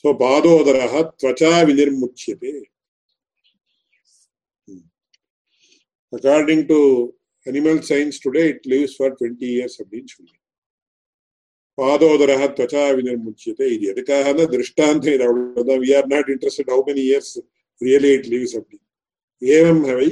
சோ 0.03 0.07
பாதோதரக 0.21 0.93
துவச்சா 1.21 1.51
வினிர்முச்சியதே 1.69 2.53
according 6.13 6.63
to 6.71 6.77
animal 7.45 7.81
science 7.89 8.19
today 8.23 8.43
it 8.51 8.65
lives 8.71 8.95
for 8.97 9.15
twenty 9.19 9.47
years 9.55 9.77
அப்படின்னு 9.81 10.09
சொல்லி. 10.15 10.35
பாதோதரக 11.77 12.43
துவச்சா 12.57 12.85
வினிர்முச்சியதே 12.99 13.67
இது. 13.75 13.85
எதுக்காக 13.93 14.47
திருஷ்டாந்தம் 14.53 15.13
இது 15.15 15.25
அவ்வளவுதான். 15.29 15.81
We 15.85 15.91
are 15.99 16.09
not 16.13 16.31
interested 16.35 16.71
how 16.73 16.85
many 16.89 17.03
years 17.09 17.35
really 17.81 18.11
it 18.17 18.29
lives 18.33 18.55
அப்படி 18.61 18.79
ஏவம் 19.41 19.83
ஹவை 19.91 20.09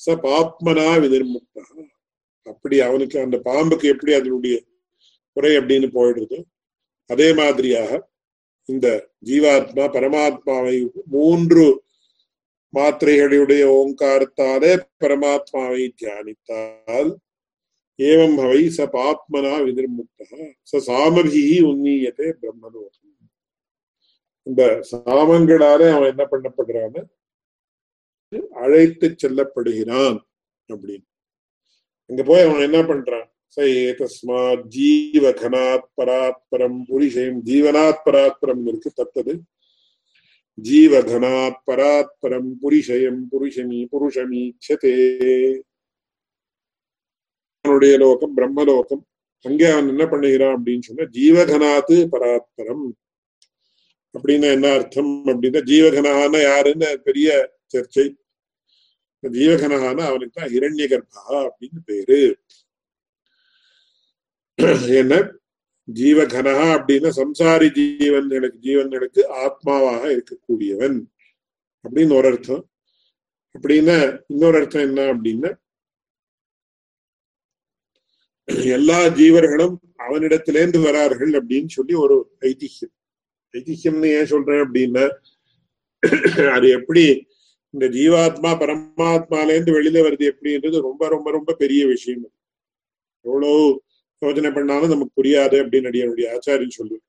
ச 0.00 0.16
பாப்மனா 0.26 0.88
வினிர்முக்தா 1.04 1.64
அப்படி 2.46 2.76
அவனுக்கு 2.88 3.16
அந்த 3.26 3.38
பாம்புக்கு 3.48 3.86
எப்படி 3.94 4.12
அதனுடைய 4.18 4.56
குறை 5.40 5.52
அப்படின்னு 5.58 5.90
போயிடுது. 5.98 6.38
அதே 7.10 7.28
மாதிரியாக 7.42 8.00
இந்த 8.68 8.88
ஜீவாத்மா 9.28 9.84
பரமாத்மாவை 9.94 10.76
மூன்று 11.14 11.64
மாத்திரைகளுடைய 12.74 13.62
ஓங்காரத்தாலே 13.78 14.72
பரமாத்மாவை 15.02 15.84
தியானித்தால் 16.00 17.10
ஏவம் 17.98 18.36
அவை 18.44 18.60
ச 18.76 18.86
பாத்மனா 18.96 19.54
வினிர்முக்தா 19.66 20.38
ச 20.70 20.82
சாமபிகி 20.88 21.56
உன்னியதே 21.70 22.28
பிரம்மலோகம் 22.40 23.08
இந்த 24.46 24.62
சாமங்களாலே 24.90 25.88
அவன் 25.96 26.12
என்ன 26.12 26.24
பண்ணப்படுறான்னு 26.30 27.02
அழைத்து 28.62 29.06
செல்லப்படுகிறான் 29.22 30.18
அப்படின்னு. 30.68 31.06
அங்க 32.10 32.22
போய் 32.30 32.46
அவன் 32.46 32.66
என்ன 32.68 32.78
பண்றான்? 32.90 33.29
ச 33.56 33.60
ஏதஸ்மாத் 33.60 34.64
ஜீவகனாத் 34.76 35.88
பராத்பரம் 35.96 36.80
புரிஷயம் 36.88 37.40
ஜீவனாத் 37.44 38.02
பராத்பரம் 38.04 38.62
இருக்கு 38.66 38.92
தத்தது 38.92 39.40
ஜீவகனாத் 40.62 41.60
பராத்பரம் 41.66 42.50
புரிஷயம் 42.62 43.20
புருஷமி 43.32 43.86
புருஷமீட்சதே. 43.92 44.94
அவனுடைய 47.60 47.96
லோகம் 47.98 48.36
பிரம்மலோகம். 48.36 49.02
அங்கே 49.42 49.66
அவன் 49.66 49.88
என்ன 49.88 50.04
பண்ணுகிறான் 50.04 50.56
அப்படின்னு 50.56 50.80
சொன்னா 50.80 51.04
ஜீவகனாத்து 51.04 51.96
பராத்பரம். 52.12 52.86
அப்படின்னா 54.14 54.48
என்ன 54.52 54.72
அர்த்தம் 54.72 55.26
அப்படின்னா 55.26 55.60
ஜீவகனான 55.70 56.42
யாருன்னு 56.42 57.00
பெரிய 57.04 57.58
சர்ச்சை. 57.72 58.06
ஜீவகனான 59.22 59.98
அவனுக்கு 60.00 60.40
தான் 60.40 60.50
ஹிரண்ய 60.50 60.86
கர்ப்பா 60.92 61.48
அப்படின்னு 61.48 61.80
பேரு. 61.84 62.38
என்ன? 65.00 65.14
ஜீவகனா 65.88 66.54
அப்படின்னா 66.76 67.10
சம்சாரி 67.18 67.68
ஜீவன்களுக்கு 67.78 68.58
ஜீவன்களுக்கு 68.66 69.20
ஆத்மாவாக 69.44 70.02
இருக்கக்கூடியவன். 70.16 70.96
அப்படின்னு 71.84 72.14
ஒரு 72.18 72.28
அர்த்தம். 72.32 72.62
அப்படின்னா 73.54 73.96
இன்னொரு 74.32 74.56
அர்த்தம் 74.60 74.86
என்ன 74.88 75.00
அப்படின்னா 75.12 75.50
எல்லா 78.74 78.98
ஜீவர்களும் 79.18 79.74
அவனிடத்திலேந்து 80.04 80.78
வரார்கள் 80.86 81.32
அப்படின்னு 81.40 81.70
சொல்லி 81.78 81.94
ஒரு 82.04 82.16
ஐதிஹ்யம் 82.50 82.94
ஐதிஹ்யம்னு 83.54 84.10
ஏன் 84.18 84.30
சொல்றேன் 84.34 84.62
அப்படின்னா 84.66 85.04
அது 86.56 86.66
எப்படி 86.78 87.04
இந்த 87.74 87.86
ஜீவாத்மா 87.96 88.50
பரமாத்மாலேருந்து 88.62 89.74
வெளியில 89.76 89.98
வருது 90.06 90.24
எப்படின்றது 90.32 90.78
ரொம்ப 90.88 91.02
ரொம்ப 91.08 91.28
ரொம்ப 91.30 91.54
பெரிய 91.62 91.82
விஷயம். 91.86 92.24
எவ்வளவு 93.24 93.60
யோஜனை 94.20 94.54
பண்ணாலும் 94.54 94.88
நமக்கு 94.88 95.22
புரியாது 95.22 95.56
அப்படின்னு 95.62 96.00
என்னுடைய 96.00 96.26
ஆச்சாரியன் 96.32 96.76
சொல்லுவார். 96.78 97.06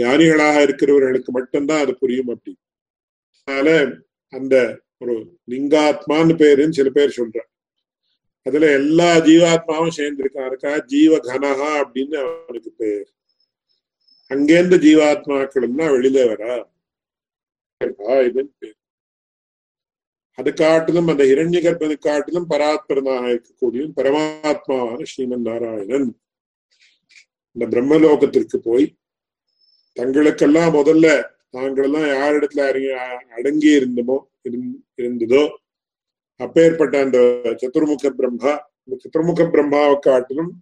ஞானிகளாக 0.00 0.56
இருக்கிறவர்களுக்கு 0.64 1.24
மட்டும்தான் 1.24 1.80
அது 1.80 1.98
புரியும் 1.98 2.28
அப்படி. 2.28 2.56
அதனால 3.44 3.90
அந்த 4.30 4.80
ஒரு 4.98 5.14
லிங்காத்மான்னு 5.48 6.34
பேருன்னு 6.40 6.70
சில 6.70 6.90
பேர் 6.90 7.14
சொல்ற 7.16 7.40
அதுல 8.42 8.72
எல்லா 8.72 9.16
ஜீவாத்மாவும் 9.16 9.96
சேர்ந்திருக்கான் 9.96 10.46
இருக்கா 10.46 10.78
ஜீவ 10.78 11.16
கனகா 11.16 11.70
அப்படின்னு 11.84 12.16
அவனுக்கு 12.44 12.72
பேர். 12.76 13.08
அங்கேருந்து 14.28 14.76
ஜீவாத்மாக்களும்னா 14.86 15.86
வெளியில 15.96 16.18
வரா. 16.30 16.54
இதுன்னு 18.00 18.52
பேர். 18.58 18.76
அது 20.38 20.50
காட்டிலும் 20.54 21.08
அந்த 21.08 21.24
இரண்ய 21.24 21.58
கர்ப்பது 21.60 21.94
காட்டிலும் 21.98 22.48
பராத்பரனாக 22.48 23.24
இருக்கக்கூடிய 23.28 23.82
பரமாத்மாவான 23.98 25.04
ஸ்ரீமன் 25.04 25.46
நாராயணன் 25.46 26.08
இந்த 27.56 27.64
பிரம்மலோகத்திற்கு 27.66 28.58
போய் 28.60 28.86
தங்களுக்கெல்லாம் 29.96 30.72
முதல்ல 30.72 31.06
தாங்களெல்லாம் 31.50 32.08
யாரிடத்துல 32.12 32.62
அடங்கி 33.32 33.70
இருந்தமோ 33.72 34.16
இருந்ததோ 35.00 35.42
அப்பேற்பட்ட 36.40 36.94
அந்த 37.00 37.18
சதுர்முக 37.60 38.10
பிரம்மா 38.10 38.52
இந்த 38.84 38.96
சத்துர்முக 38.96 39.44
பிரம்மாவை 39.46 39.96
காட்டிலும் 40.00 40.52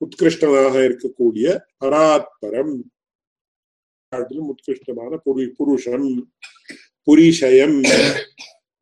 உத்கிருஷ்டமாக 0.00 0.74
இருக்கக்கூடிய 0.84 1.46
பராத்பரம் 1.80 2.74
காட்டிலும் 4.12 4.48
உத்கிருஷ்டமான 4.48 5.16
புரு 5.24 5.44
புருஷன் 5.58 6.08
புரிஷயம் 7.06 7.76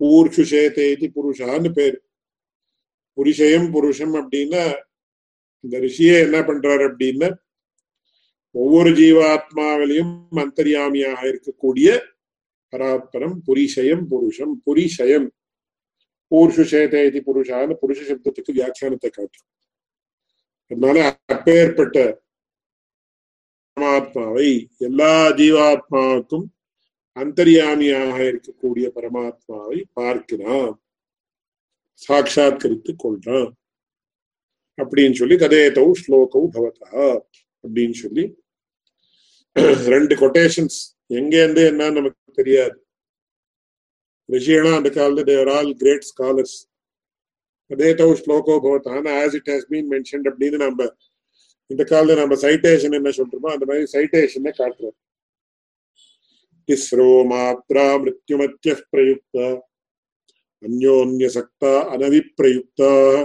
பூர்ஷுஷேதேதி 0.01 1.07
புருஷான்னு 1.17 1.71
பேர். 1.73 1.99
புரிஷயம் 3.17 3.69
புருஷம் 3.75 4.15
அப்படின்னா 4.19 4.65
இந்த 5.65 5.79
ரிஷியே 5.79 6.17
என்ன 6.27 6.39
பண்றாரு 6.41 6.85
அப்படின்னா 6.91 7.31
ஒவ்வொரு 8.55 8.91
ஜீவாத்மாவிலையும் 8.91 10.15
அந்தரியாமியாக 10.43 11.21
இருக்கக்கூடிய 11.31 11.89
பராத்பரம் 12.73 13.37
புரிஷயம் 13.47 14.05
புருஷம் 14.13 14.55
புரிஷயம். 14.67 15.29
பூர்ஷுஷேதேதி 16.31 17.11
இது 17.11 17.21
புருஷான்னு 17.29 17.75
புருஷ 17.83 17.99
சப்தத்துக்கு 18.09 18.57
வியாக்கியானத்தை 18.59 19.11
காட்டும். 19.11 19.47
அதனால 20.71 20.97
அப்பேற்பட்ட 21.35 21.99
பரமாத்மாவை 23.77 24.49
எல்லா 24.79 25.13
ஜீவாத்மாவுக்கும் 25.41 26.47
அந்தரியாமியாக 27.21 28.17
இருக்கக்கூடிய 28.31 28.87
பரமாத்மாவை 28.97 29.79
பார்க்கிறான். 29.99 30.71
சாட்சாத்கரித்துக் 32.03 33.03
கொள்றான். 33.05 33.49
அப்படின்னு 34.79 35.19
சொல்லி 35.21 35.37
கதேதவு 35.37 35.93
ஸ்லோகவு 36.03 36.47
பவதா 36.57 37.07
அப்படின்னு 37.65 37.97
சொல்லி 38.03 38.25
ரெண்டு 39.95 40.15
கொட்டேஷன்ஸ் 40.15 40.79
எங்க 41.19 41.35
இருந்து 41.43 41.63
என்ன 41.67 41.91
நமக்கு 41.91 42.33
தெரியாது. 42.33 42.77
ரிஷியனா 44.29 44.71
அந்த 44.77 44.89
காலத்துல 44.91 45.25
தேவர் 45.25 45.51
ஆல் 45.57 45.71
கிரேட் 45.75 46.07
ஸ்காலர்ஸ் 46.11 46.57
கதேதவு 47.71 48.15
ஸ்லோகோ 48.21 48.55
பவதான் 48.65 49.09
as 49.21 49.35
it 49.35 49.51
has 49.51 49.69
been 49.73 49.89
mention 49.95 50.27
அப்படின்னு 50.31 50.59
நம்ம 50.65 50.89
இந்த 51.71 51.83
காலத்துல 51.85 52.17
நம்ம 52.17 52.35
சைட்டேஷன் 52.45 52.97
என்ன 52.99 53.11
சொல்றோமோ 53.19 53.49
அந்த 53.55 53.65
மாதிரி 53.67 53.87
சைட்டேஷனை 53.95 54.53
காட்டுறோம் 54.61 54.97
तिस्रो 56.69 57.25
मात्रा 57.25 57.99
मृत्युमत्यः 57.99 58.75
प्रयुक्ता। 58.75 59.69
अन्योन्यसक्ता 60.65 61.81
अनविप्रयुक्ता 61.81 63.25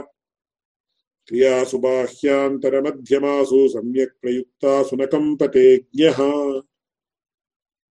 क्रियासु 1.28 1.78
बाह्यान्तरमध्यमासु 1.78 3.70
सम्यक् 3.70 4.22
प्रयुक्ता 4.22 4.84
सुनकम्पतेज्ञः 4.84 6.16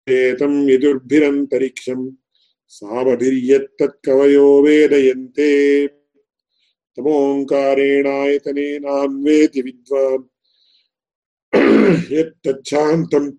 एतम् 0.09 0.71
यजुर्भिरन्तरिक्षम्। 0.71 2.11
सामभिर्यत्तत्कवयो 2.69 4.63
वेदयन्ते। 4.63 5.89
तमोङ्कारेणायतनेनान्वेति 6.97 9.63
विद्वान्। 9.63 10.25
यत्तच्छान्तम् 12.13 13.33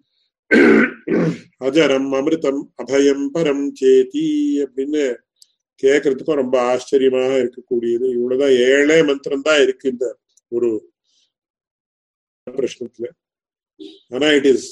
அஜரம் 1.67 2.09
அமிர்தம் 2.17 2.59
அபயம் 2.81 3.23
பரம் 3.33 3.63
சேதி 3.71 4.25
அப்படின்னு 4.63 5.03
கேட்கறதுக்கும் 5.83 6.41
ரொம்ப 6.41 6.55
ஆச்சரியமாக 6.61 7.31
இருக்கக்கூடியது. 7.43 8.05
இவ்வளவுதான் 8.17 8.55
ஏழே 8.71 8.97
மந்திரம் 9.03 9.41
தான் 9.41 9.61
இருக்கு 9.61 9.89
இந்த 9.89 10.05
ஒரு 10.51 10.69
பிரश्னத்துல 12.47 13.07
ஆனா 14.09 14.27
it 14.27 14.45
is 14.45 14.67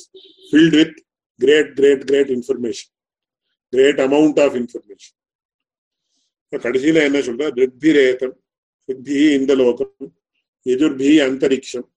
filled 0.49 0.75
with 0.75 0.97
great 1.39 1.71
great 1.73 2.03
great 2.03 2.29
information 2.29 2.91
great 3.73 3.99
amount 3.99 4.39
of 4.45 4.55
information 4.55 5.17
கடைசியில 6.53 7.03
என்ன 7.09 7.19
சொல்ற? 7.19 7.45
ரித்பிரேதம் 7.61 8.36
ரித்பி 8.89 9.17
இந்த 9.39 9.55
லோகம் 9.55 10.13
எதிர்பி 10.65 11.11
அந்தரிக்ஷம். 11.27 11.88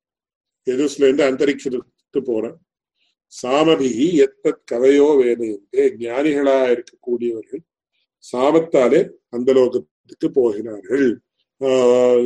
எதுஸ்ல 0.67 1.07
இருந்து 1.09 1.25
அந்தரிக்ஷத்துக்கு 1.31 2.21
போறேன். 2.25 2.57
சாமபிகி 3.34 4.08
எத்தத் 4.26 4.64
கவையோ 4.72 5.08
வேதையந்தே 5.20 5.84
ஞானிகளா 6.02 6.58
இருக்கக்கூடியவர்கள் 6.74 7.64
சாமத்தாலே 8.24 9.02
அந்த 9.30 9.50
லோகத்துக்கு 9.58 10.28
போகிறார்கள் 10.38 11.08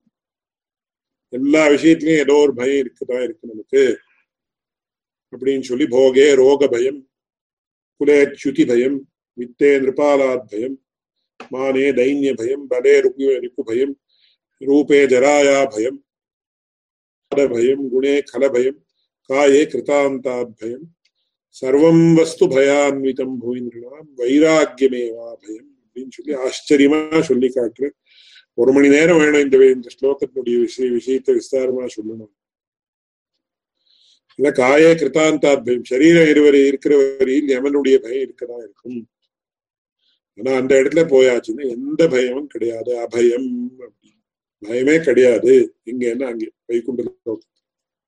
எல்லா 1.29 1.67
விஷயத்திலயும் 1.67 2.19
ஏதோ 2.19 2.33
ஒரு 2.33 2.53
பயம் 2.53 2.85
இருக்குதான் 2.85 3.23
இருக்கு 3.23 3.47
நமக்கு. 3.47 3.97
அப்படின்னு 5.33 5.61
சொல்லி 5.61 5.85
போகே 5.85 6.35
ரோக 6.35 6.67
பயம் 6.67 7.09
குலேச்சுதி 7.99 8.67
பயம் 8.67 8.97
வித்தே 9.37 9.69
நிருபாலாத் 9.81 10.49
பயம் 10.49 10.85
மானே 11.51 11.91
தைன்ய 11.91 12.33
பயம் 12.33 12.67
பலே 12.67 12.99
ருக்கு 12.99 13.27
ரிப்பு 13.43 13.61
பயம் 13.63 14.01
ரூபே 14.61 14.99
ஜராயா 15.05 15.65
பயம் 15.69 16.05
பயம் 17.29 17.83
குணே 17.93 18.21
கல 18.33 18.51
பயம் 18.51 18.85
காயே 19.29 19.61
கிருதாந்தாத் 19.65 20.53
பயம் 20.59 20.95
சர்வம் 21.61 22.13
வஸ்து 22.13 22.47
பயான்விதம் 22.47 23.35
பூயின்றாம் 23.41 24.07
வைராக்கியமேவா 24.17 25.33
பயம் 25.33 25.77
அப்படின்னு 25.85 26.07
சொல்லி 26.09 26.33
ஆச்சரியமா 26.33 27.21
சொல்லி 27.21 27.47
காட்டுற. 27.47 27.89
ஒரு 28.53 28.71
மணி 28.71 28.87
நேரம் 28.87 29.17
வேணும் 29.17 29.41
இந்த 29.41 29.57
இந்த 29.57 29.89
ஸ்லோகத்தினுடைய 30.01 30.59
விஷய 30.59 30.91
விஷயத்தை 30.91 31.35
விஸ்தாரமா 31.35 31.87
சொல்லணும். 31.95 32.33
இல்ல 34.35 34.51
காயே 34.51 34.91
கிருத்தாந்தாத் 34.95 35.65
பயம் 35.65 35.83
சரீரம் 35.83 36.27
இருவரை 36.27 36.67
இருக்கிற 36.67 37.15
வரையில் 37.17 37.47
யமனுடைய 37.47 37.97
பயம் 37.97 38.29
இருக்கதான் 38.29 38.57
இருக்கும்? 38.57 39.09
ஆனா 40.35 40.57
அந்த 40.57 40.75
இடத்துல 40.75 41.03
போயாச்சுன்னா 41.05 41.69
எந்த 41.69 42.07
பயமும் 42.07 42.47
கிடையாது. 42.47 43.07
அபயம் 43.07 43.67
அப்படின்னு 43.79 44.21
பயமே 44.65 45.03
கிடையாது. 45.03 45.75
இங்க 45.83 46.09
என்ன 46.09 46.25
அங்கே? 46.25 46.51
வைகுண்ட 46.65 47.03
லோகத்தில். 47.03 47.61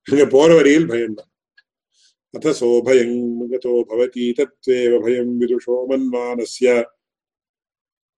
அங்க 0.04 0.28
போற 0.28 0.56
வரையில் 0.56 0.86
பயம்தான். 0.86 1.30
அத்த 2.36 2.52
சோபயம் 2.58 3.18
கதோ 3.52 3.74
பவதி 3.90 4.26
தத்வேவ 4.38 4.94
பயம் 5.04 5.34
விதுஷோ 5.38 5.76
மன்மானஸ்ய 5.90 6.72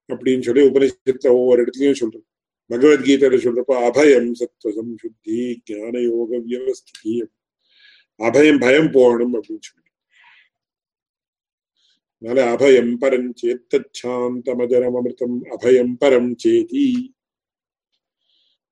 அப்படின்னு 0.09 0.45
சொல்லி 0.47 0.61
உபனிஷத்துல 0.70 1.34
ஒவ்வொரு 1.34 1.61
இடத்துலயும் 1.63 1.99
சொல்றது 1.99 2.26
பகவத்கீதையில 2.70 3.38
சொல்றப்போ 3.43 3.76
அபயம் 3.84 4.30
சத்வசம் 4.34 4.93
சுத்தி 4.95 5.38
ஞான 5.70 5.93
யோக 6.05 6.39
வியவஸ்தி 6.45 7.13
அபயம் 8.20 8.61
பயம் 8.61 8.89
போகணும் 8.91 9.36
அப்படின்னு 9.36 9.68
சொல்லி 9.68 9.86
அதனால 12.22 12.39
அபயம் 12.53 12.91
பரம் 13.01 13.30
சேத்தாந்தமஜரம் 13.39 14.97
அமிர்தம் 14.97 15.38
அபயம் 15.55 15.93
பரம் 16.01 16.32
சேதி 16.36 16.88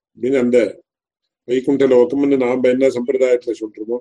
அப்படின்னு 0.09 0.41
அந்த 0.41 0.59
வைகுண்ட 1.47 1.85
லோகம்னு 1.87 2.37
நாம 2.37 2.69
என்ன 2.69 2.85
சம்பிரதாயத்துல 2.89 3.55
சொல்றோமோ 3.59 3.97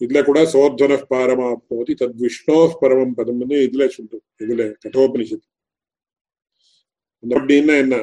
இதுல 0.00 0.18
கூட 0.22 0.40
சோத்வன 0.46 0.94
பாரமாப்னோதி 1.10 1.94
தத் 1.94 2.20
விஷ்ணோ 2.20 2.58
பரமம் 2.82 3.14
பதம்னு 3.14 3.58
இதுல 3.66 3.86
சொல்றோம் 3.88 4.24
இதுல 4.40 4.64
கட்டோபனிஷத்து 4.84 5.48
அப்படின்னா 7.22 7.74
என்ன 7.76 7.96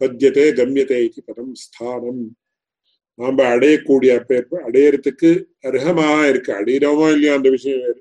பத்தியத்தை 0.00 0.46
கம்யத்தை 0.52 1.00
இது 1.04 1.20
பதம் 1.26 1.52
ஸ்தானம் 1.54 2.22
நாம 3.18 3.44
அடையக்கூடிய 3.46 4.12
அடையறதுக்கு 4.60 5.30
அருகமாக 5.64 6.20
இருக்கு 6.28 6.50
அடையிறோமோ 6.52 7.06
இல்லையோ 7.10 7.32
அந்த 7.36 7.48
விஷயம் 7.50 7.82
வேறு 7.84 8.00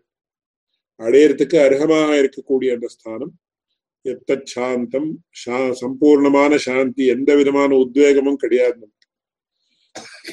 அடையறதுக்கு 1.00 1.58
அருகமாக 1.60 2.10
இருக்கக்கூடிய 2.18 2.70
அந்த 2.74 2.88
ஸ்தானம் 2.88 3.34
எத்த 4.06 4.38
சாந்தம் 4.46 5.10
சம்பூர்ணமான 5.82 6.56
சாந்தி 6.58 7.06
எந்த 7.06 7.32
விதமான 7.36 7.72
உத்வேகமும் 7.76 8.42
கிடையாது 8.42 8.86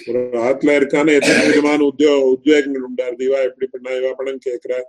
ஒரு 0.07 0.19
ஆத்துல 0.19 0.77
இருக்கான 0.77 1.13
எத்தனை 1.13 1.47
விதமான 1.47 1.85
உத்தியோ 1.85 2.35
உத்வேகங்கள் 2.35 2.85
உண்டாரு? 2.89 3.23
இவா 3.23 3.43
எப்படி 3.43 3.67
பண்ணா? 3.67 3.91
இவா 3.91 4.13
பணம் 4.13 4.39
கேட்கிறா 4.47 4.83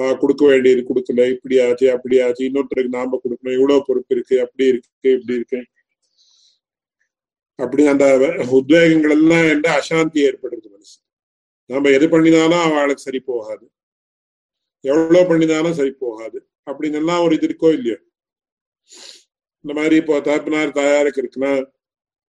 ஆஹ் 0.00 0.18
கொடுக்க 0.18 0.46
வேண்டியது 0.46 0.82
கொடுக்கல. 0.82 1.30
இப்படி 1.30 1.60
ஆச்சு 1.60 1.90
அப்படி 1.90 2.20
ஆச்சு. 2.20 2.44
இன்னொருத்தருக்கு 2.44 2.88
நாம 2.88 3.20
கொடுக்கணும். 3.24 3.52
இவ்வளவு 3.52 3.84
பொறுப்பு 3.86 4.14
இருக்கு. 4.14 4.40
அப்படி 4.40 4.68
இருக்கு 4.68 5.10
இப்படி 5.10 5.34
இருக்கு. 5.34 5.66
அப்படி 7.56 7.86
அந்த 7.86 8.04
உத்வேகங்கள் 8.52 9.10
எல்லாம் 9.10 9.48
என்ற 9.48 9.80
அசாந்தி 9.80 10.18
ஏற்படுறது 10.28 10.70
மனசு. 10.70 11.00
நாம 11.66 11.88
எது 11.88 12.08
பண்ணினாலும் 12.08 12.58
அவளுக்கு 12.58 13.02
சரி 13.02 13.20
போகாது. 13.20 13.70
எவ்வளவு 14.80 15.28
பண்ணினாலும் 15.28 15.72
சரி 15.72 15.90
போகாது. 15.90 16.48
அப்படின்னு 16.70 16.94
எல்லாம் 16.94 17.24
ஒரு 17.24 17.34
இது 17.34 17.46
இருக்கோ 17.46 17.72
இல்லையோ? 17.72 17.96
இந்த 19.60 19.80
மாதிரி 19.80 19.96
இப்போ 19.96 20.18
தாப்பினார் 20.18 20.72
தாயாருக்கு 20.72 21.20
இருக்குன்னா 21.22 21.72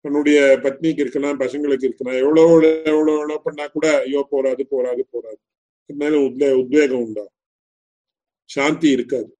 தன்னுடைய 0.05 0.38
பத்னிக்கு 0.64 1.03
இருக்கலாம் 1.05 1.40
பசங்களுக்கு 1.42 1.86
இருக்கலாம். 1.88 2.18
எவ்வளவு 2.22 2.53
எவ்வளவு 2.92 3.12
எவ்வளவு 3.18 3.44
பண்ணா 3.46 3.64
கூட 3.66 3.86
ஐயோ 4.07 4.22
போராது 4.34 4.62
போராது 4.74 5.03
போராது 5.14 5.40
அதனால 5.90 6.14
உத்வே 6.26 6.48
உத்வேகம் 6.62 7.03
உண்டா? 7.07 7.24
சாந்தி 8.50 8.88
இருக்காது. 8.96 9.30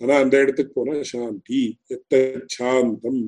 ஆனா 0.00 0.14
அந்த 0.24 0.34
இடத்துக்கு 0.42 0.72
போனா 0.74 0.94
சாந்தி 1.12 1.60
எத்த 1.94 2.12
சாந்தம் 2.56 3.22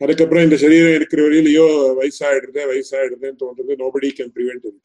அதுக்கப்புறம் 0.00 0.44
இந்த 0.46 0.56
சரீரம் 0.62 0.96
இருக்கிற 0.96 1.20
வரையில் 1.22 1.50
ஐயோ 1.52 1.66
வயசாயிடுதுன்னு 1.98 3.40
தோன்றது 3.42 3.74
nobody 3.82 4.08
can 4.18 4.32
prevent 4.36 4.66
it 4.70 4.80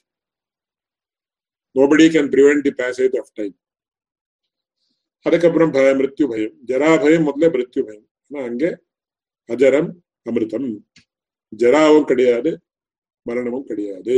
nobody 1.76 2.06
can 2.16 2.30
prevent 2.36 2.66
the 2.68 2.74
passage 2.84 3.18
of 3.22 3.34
time 3.34 3.56
அதுக்கப்புறம் 5.26 5.74
பய 5.76 5.90
மிருத்யு 5.98 6.26
பயம். 6.32 6.54
ஜரா 6.70 6.90
பயம் 7.04 7.28
முதல்ல 7.28 7.50
மிருத்யு 7.56 7.82
பயம். 7.90 8.08
ஆனா 8.32 8.40
அங்கே 8.50 8.70
அஜரம் 9.52 9.90
அமிர்தம். 10.26 10.70
ஜராவும் 11.54 12.08
கிடையாது 12.12 12.52
மரணமும் 13.26 13.68
கிடையாது. 13.70 14.16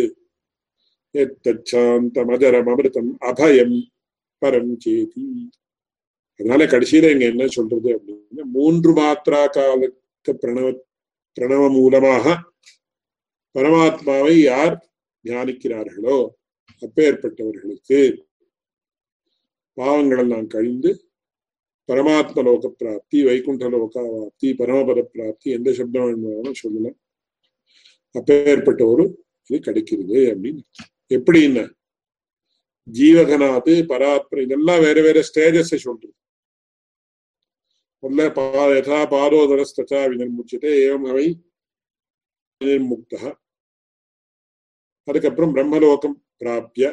சாந்தம் 1.71 2.31
அஜரம் 2.35 2.69
அமிர்தம் 2.73 3.11
அபயம் 3.29 3.77
பரம் 4.41 4.73
சேதி. 4.85 5.25
அதனால 6.39 6.65
கடைசியில 6.65 7.11
இங்க 7.13 7.25
என்ன 7.33 7.45
சொல்றது 7.57 7.89
அப்படின்னா 7.97 8.45
மூன்று 8.57 8.91
மாத்திரா 8.99 9.41
காலத்து 9.57 10.31
பிரணவ 10.41 10.67
பிரணவ 11.37 11.63
மூலமாக 11.77 12.25
பரமாத்மாவை 13.55 14.35
யார் 14.41 14.75
தியானிக்கிறார்களோ 15.25 16.17
அப்பேற்பட்டவர்களுக்கு 16.81 17.99
பாவங்களெல்லாம் 19.77 20.47
கழிந்து 20.47 20.91
பரமாத்ம 21.89 22.43
லோக 22.43 22.69
பிராப்தி 22.77 23.19
வைகுண்ட 23.23 23.69
லோகாவாப்தி 23.69 24.49
பரமபத 24.53 24.99
பிராப்தி 25.13 25.47
எந்த 25.51 25.69
சப்தம் 25.73 26.05
வேணுமானாலும் 26.05 26.53
சொல்லலாம் 26.53 26.97
அப்பேற்பட்ட 28.15 28.83
ஒரு 28.85 29.05
இது 29.49 29.59
கிடைக்கிறது 29.59 30.19
அப்படின்னு 30.31 30.63
எப்படின்னா 31.11 31.65
ஜீவகனாது 32.87 33.73
பராத்ம 33.89 34.41
இதெல்லாம் 34.41 34.81
வேற 34.81 35.01
வேற 35.01 35.21
ஸ்டேஜஸ் 35.21 35.75
சொல்றது 35.83 36.13
முதல்ல 38.03 38.23
பா 38.33 38.63
யதா 38.71 38.99
பாதோதரஸ்தா 39.03 39.99
வினிர்முச்சதே 40.03 40.71
ஏவம் 40.85 41.05
அவை 41.05 41.27
முக்தா 42.87 43.29
அதுக்கப்புறம் 45.07 45.53
பிரம்மலோகம் 45.53 46.17
பிராப்திய 46.41 46.87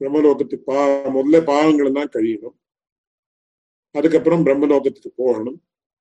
பிரம்மலோகத்துக்கு 0.00 0.58
பா 0.64 0.80
முதல்ல 1.06 1.40
பாவங்கள் 1.44 1.86
எல்லாம் 1.86 2.12
கழியணும் 2.12 2.56
அதுக்கப்புறம் 3.92 4.44
பிரம்மலோகத்துக்கு 4.46 5.10
போகணும். 5.16 5.58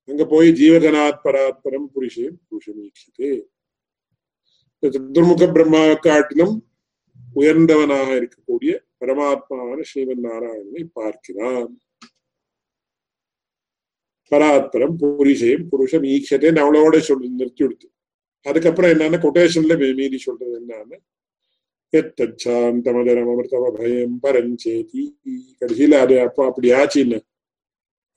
அங்க 0.09 0.25
போய் 0.25 0.49
ஜீவஜனாத் 0.49 1.23
பராத்பரம் 1.23 1.87
புருஷே 1.95 2.27
புருஷமீட்சதே 2.49 3.31
சதுர்முக 4.83 5.51
பிரம்மா 5.53 5.81
காட்டிலும் 5.93 6.55
உயர்ந்தவனாக 7.35 8.09
இருக்கக்கூடிய 8.19 8.71
பரமாத்மாவான 8.99 9.79
ஸ்ரீமன் 9.89 10.25
நாராயணனை 10.27 10.83
பார்க்கிறான். 10.93 11.71
பராத்பரம் 14.31 14.95
புரிஷயம் 15.01 15.65
புருஷம் 15.71 16.05
ஈக்ஷதேன்னு 16.13 16.63
அவளோட 16.63 16.99
சொல்லி 16.99 17.27
நிறுத்தி 17.29 17.63
விடுத்து. 17.63 17.87
அதுக்கப்புறம் 18.45 18.91
என்னன்னா 18.91 19.19
கொட்டேஷன்ல 19.25 19.95
மீறி 19.97 20.17
சொல்றது 20.17 20.53
என்னன்னு 20.61 20.97
எத்தாந்தமதரம் 21.93 23.29
அமிர்தம 23.31 23.71
பயம் 23.79 24.19
பரஞ்சேதி. 24.19 25.03
கடைசியில 25.59 25.99
அது 26.05 26.15
அப்போ 26.21 26.41
அப்படி 26.45 26.69
ஆச்சுன்னு 26.71 27.19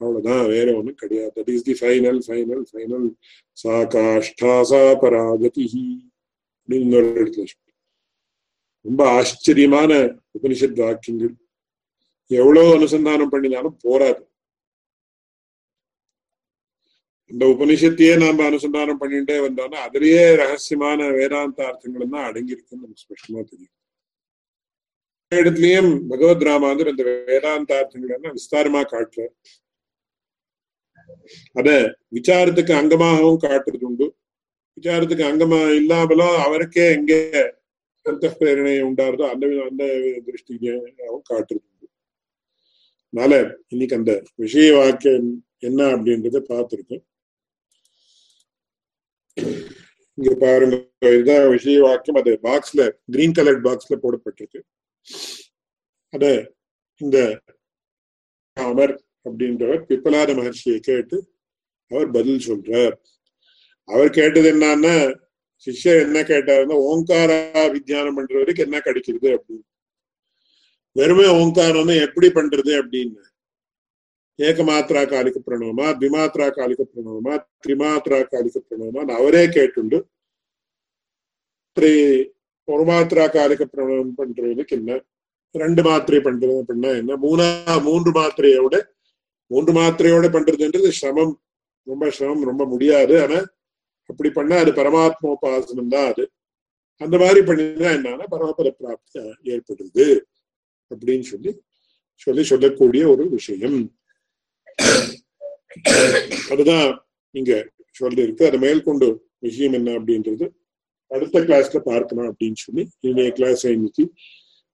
அவ்வளவுதான் 0.00 0.44
வேற 0.52 0.68
ஒண்ணும் 0.78 1.00
கிடையாது. 1.02 1.32
That 1.36 1.52
is 1.54 1.66
the 1.68 1.74
final 1.80 2.20
final 2.26 2.64
final 2.70 3.06
சா 3.56 3.76
காஷ்டா 3.94 4.54
சா 4.70 4.82
பராகதி 5.02 5.66
அப்படின்னு 6.58 6.84
இன்னொரு 6.86 7.08
இடத்துல 7.22 7.46
ரொம்ப 8.84 9.02
ஆச்சரியமான 9.16 9.90
உபனிஷத் 10.38 10.80
வாக்கியங்கள். 10.84 11.34
எவ்வளவு 12.30 12.70
அனுசந்தானம் 12.78 13.32
பண்ணினாலும் 13.34 13.76
போராது 13.84 14.22
இந்த 17.30 17.44
உபனிஷத்தையே 17.52 18.14
நாம 18.22 18.44
அனுசந்தானம் 18.50 19.00
பண்ணிட்டே 19.02 19.36
வந்தோம்னா 19.44 19.78
அதுலயே 19.86 20.24
ரகசியமான 20.42 21.06
வேதாந்த 21.18 21.60
அர்த்தங்கள் 21.68 22.12
தான் 22.14 22.26
அடங்கியிருக்குன்னு 22.28 22.82
நமக்கு 22.82 23.04
ஸ்பஷ்டமா 23.04 23.40
தெரியும். 23.50 23.74
இடத்துலயும் 25.32 25.90
பகவத் 26.10 26.46
ராமாந்தர் 26.48 26.90
இந்த 26.92 27.04
வேதாந்தார்த்தங்கள் 27.30 28.14
எல்லாம் 28.16 28.36
விஸ்தாரமா 28.38 28.82
காட்டுற 28.92 29.22
அத 31.56 31.68
விசாரத்துக்கு 32.16 32.72
அங்கமாகவும் 32.80 33.42
காட்டுறது 33.44 33.84
உண்டு. 33.90 34.06
விசாரத்துக்கு 34.76 35.24
அங்கமா 35.30 35.60
இல்லாமலும் 35.80 36.36
அவருக்கே 36.46 36.86
எங்க 36.90 37.12
அந்த 38.06 38.28
பிரேரணை 38.38 38.74
உண்டாருதோ 38.88 39.24
அந்த 39.32 39.44
அந்த 39.68 39.84
திருஷ்டியாகவும் 40.26 41.26
காட்டுறது 41.30 41.66
உண்டு. 41.70 41.86
அதனால 43.12 43.34
இன்னைக்கு 43.68 43.98
அந்த 44.00 44.12
விஷய 44.42 44.70
வாக்கியம் 44.76 45.28
என்ன 45.68 45.80
அப்படின்றத 45.94 46.40
பார்த்துருக்கோம். 46.50 47.04
இங்க 50.18 50.32
பாருங்க 50.42 50.76
இதுதான் 51.14 51.46
விஷய 51.54 51.78
வாக்கியம். 51.86 52.18
அது 52.22 52.32
பாக்ஸ்ல 52.48 52.82
கிரீன் 53.14 53.36
கலர் 53.38 53.64
பாக்ஸ்ல 53.66 53.96
போடப்பட்டிருக்கு. 54.04 54.60
அத 56.12 56.24
இந்த 57.00 57.18
அமர் 58.56 58.94
அப்படின்றவர் 59.24 59.82
பிப்பலாத 59.88 60.30
மகர்ஷியை 60.38 60.78
கேட்டு 60.78 61.16
அவர் 61.90 62.10
பதில் 62.10 62.46
சொல்றார். 62.46 62.94
அவர் 63.88 64.10
கேட்டது 64.10 64.48
என்னன்னா 64.54 64.94
சிஷ்யர் 65.66 66.04
என்ன 66.06 66.18
கேட்டாருன்னா 66.22 66.76
ஓங்காரா 66.90 67.70
வித்தியானம் 67.72 68.16
பண்றவருக்கு 68.18 68.64
என்ன 68.66 68.80
கிடைக்கிறது 68.80 69.30
அப்படின்னு. 69.36 69.64
வெறுமே 70.96 71.26
ஓங்காரம்னு 71.42 71.94
எப்படி 72.06 72.28
பண்றது 72.28 72.72
அப்படின்னு. 72.80 73.22
ஏகமாத்திரா 74.38 75.02
காலிக 75.10 75.40
பிரணவமா 75.46 75.88
திமாத்திரா 76.02 76.46
காலிக 76.54 76.84
பிரணவமா 76.92 77.34
திரிமாத்திரா 77.60 78.18
காலிக 78.32 78.62
பிரணவமா 78.68 79.02
அவரே 79.18 79.42
கேட்டுண்டு 79.56 79.98
ஒரு 82.64 82.82
மாத்திரா 82.90 83.24
காலிக 83.32 83.62
பிரணவம் 83.72 84.12
பண்றதுக்கு 84.18 84.74
என்ன? 84.78 84.98
ரெண்டு 85.54 85.82
மாத்திரை 85.82 86.18
பண்றது 86.24 86.54
அப்படின்னா 86.60 86.90
என்ன? 87.00 87.16
மூணா 87.24 87.46
மூன்று 87.82 88.10
மாத்திரையோட 88.10 88.74
மூன்று 89.50 89.72
மாத்திரையோட 89.72 90.26
பண்றதுன்றது 90.36 90.90
சிரமம் 91.00 91.34
ரொம்ப 91.86 92.10
சிரமம் 92.10 92.48
ரொம்ப 92.50 92.64
முடியாது. 92.64 93.14
ஆனா 93.22 93.38
அப்படி 94.10 94.30
பண்ணா 94.30 94.56
அது 94.62 94.70
பரமாத்மோபாசனம் 94.72 95.92
தான் 95.94 96.08
அது. 96.12 96.24
அந்த 97.00 97.16
மாதிரி 97.18 97.40
பண்ணினா 97.40 97.90
என்னன்னா 97.98 98.26
பரமபத 98.34 98.70
பிராப்தி 98.80 99.20
ஏற்படுது 99.52 100.06
அப்படின்னு 100.90 101.26
சொல்லி 101.32 101.52
சொல்லி 102.26 102.42
சொல்லக்கூடிய 102.42 103.02
ஒரு 103.12 103.24
விஷயம். 103.28 103.78
அதுதான் 106.52 106.88
இங்க 107.34 107.52
சொல்லி 108.00 108.22
இருக்கு 108.26 108.46
அதை 108.46 108.58
மேற்கொண்டு 108.58 109.06
விஷயம் 109.38 109.76
என்ன 109.78 109.90
அப்படின்றது 109.98 110.46
அடுத்த 111.10 111.40
கிளாஸ்ல 111.40 111.80
பார்க்கணும் 111.90 112.28
அப்படின்னு 112.30 112.60
சொல்லி 112.66 112.84
இன்றைய 113.00 113.32
கிளாஸ் 113.32 113.64
இன்னைக்கு 113.76 114.04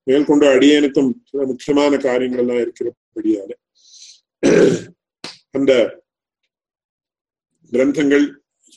மேற்கொண்டு 0.07 0.45
அடியனுக்கும் 0.55 1.11
சில 1.29 1.45
முக்கியமான 1.45 1.97
காரியங்கள்லாம் 2.07 2.61
இருக்கிறபடியால 2.65 3.51
அந்த 5.51 5.71
கிரந்தங்கள் 7.71 8.25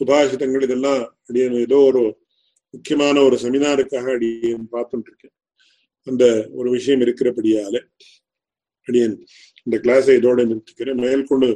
சுபாஷிதங்கள் 0.00 0.62
இதெல்லாம் 0.62 1.02
அடியன் 1.28 1.56
ஏதோ 1.58 1.78
ஒரு 1.80 2.02
முக்கியமான 2.74 3.16
ஒரு 3.20 3.36
செமினாருக்காக 3.36 4.06
அடியன் 4.14 4.66
பார்த்துட்டு 4.72 5.08
இருக்கேன் 5.10 5.34
அந்த 6.06 6.24
ஒரு 6.52 6.68
விஷயம் 6.70 7.00
இருக்கிறபடியால 7.00 7.76
அடியன் 8.88 9.16
இந்த 9.66 9.76
கிளாஸை 9.78 10.14
இதோட 10.18 10.40
நிறுத்திக்கிறேன். 10.44 11.00
மேற்கொண்டு 11.00 11.48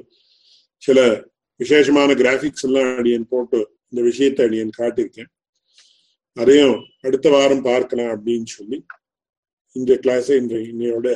சில 0.82 0.98
விசேஷமான 1.61 2.14
கிராஃபிக்ஸ் 2.14 2.64
எல்லாம் 2.64 2.90
அடியன் 2.98 3.28
போட்டு 3.28 3.61
இந்த 3.88 4.00
விஷயத்தை 4.02 4.42
அடியன் 4.46 4.76
காட்டியிருக்கேன். 4.78 5.30
அதையும் 6.36 6.76
அடுத்த 7.00 7.28
வாரம் 7.30 7.62
பார்க்கலாம் 7.62 8.12
அப்படின்னு 8.16 8.48
சொல்லி 8.48 8.78
இந்த 9.76 9.92
கிளாஸை 10.02 10.36
இந்த 10.36 10.54
இன்னையோட 10.70 11.09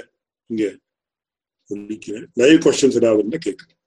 இங்க 0.50 0.64
முடிக்கிறேன் 1.80 2.26
லைவ் 2.42 2.58
கொஸ்டின்ஸ் 2.64 2.98
ஏதாவது 3.00 3.22
இருந்தா 3.22 3.40
கேட்கிறேன். 3.46 3.78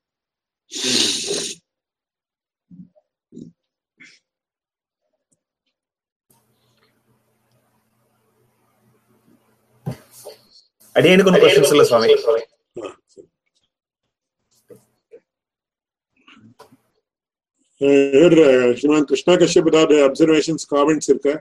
அடியனுக்கு 10.96 11.32
ஒன்றும் 11.32 11.46
கொஸ்டின்ஸ் 11.46 11.74
இல்ல 11.76 11.86
சுவாமி. 11.92 12.12
ஸ்ரீமான் 18.78 19.08
கிருஷ்ணா 19.10 19.34
கஷ்யப் 19.42 19.70
ஏதாவது 19.72 19.96
அப்சர்வேஷன்ஸ் 20.08 20.66
காமெண்ட்ஸ் 20.74 21.10
இருக்கா? 21.14 21.34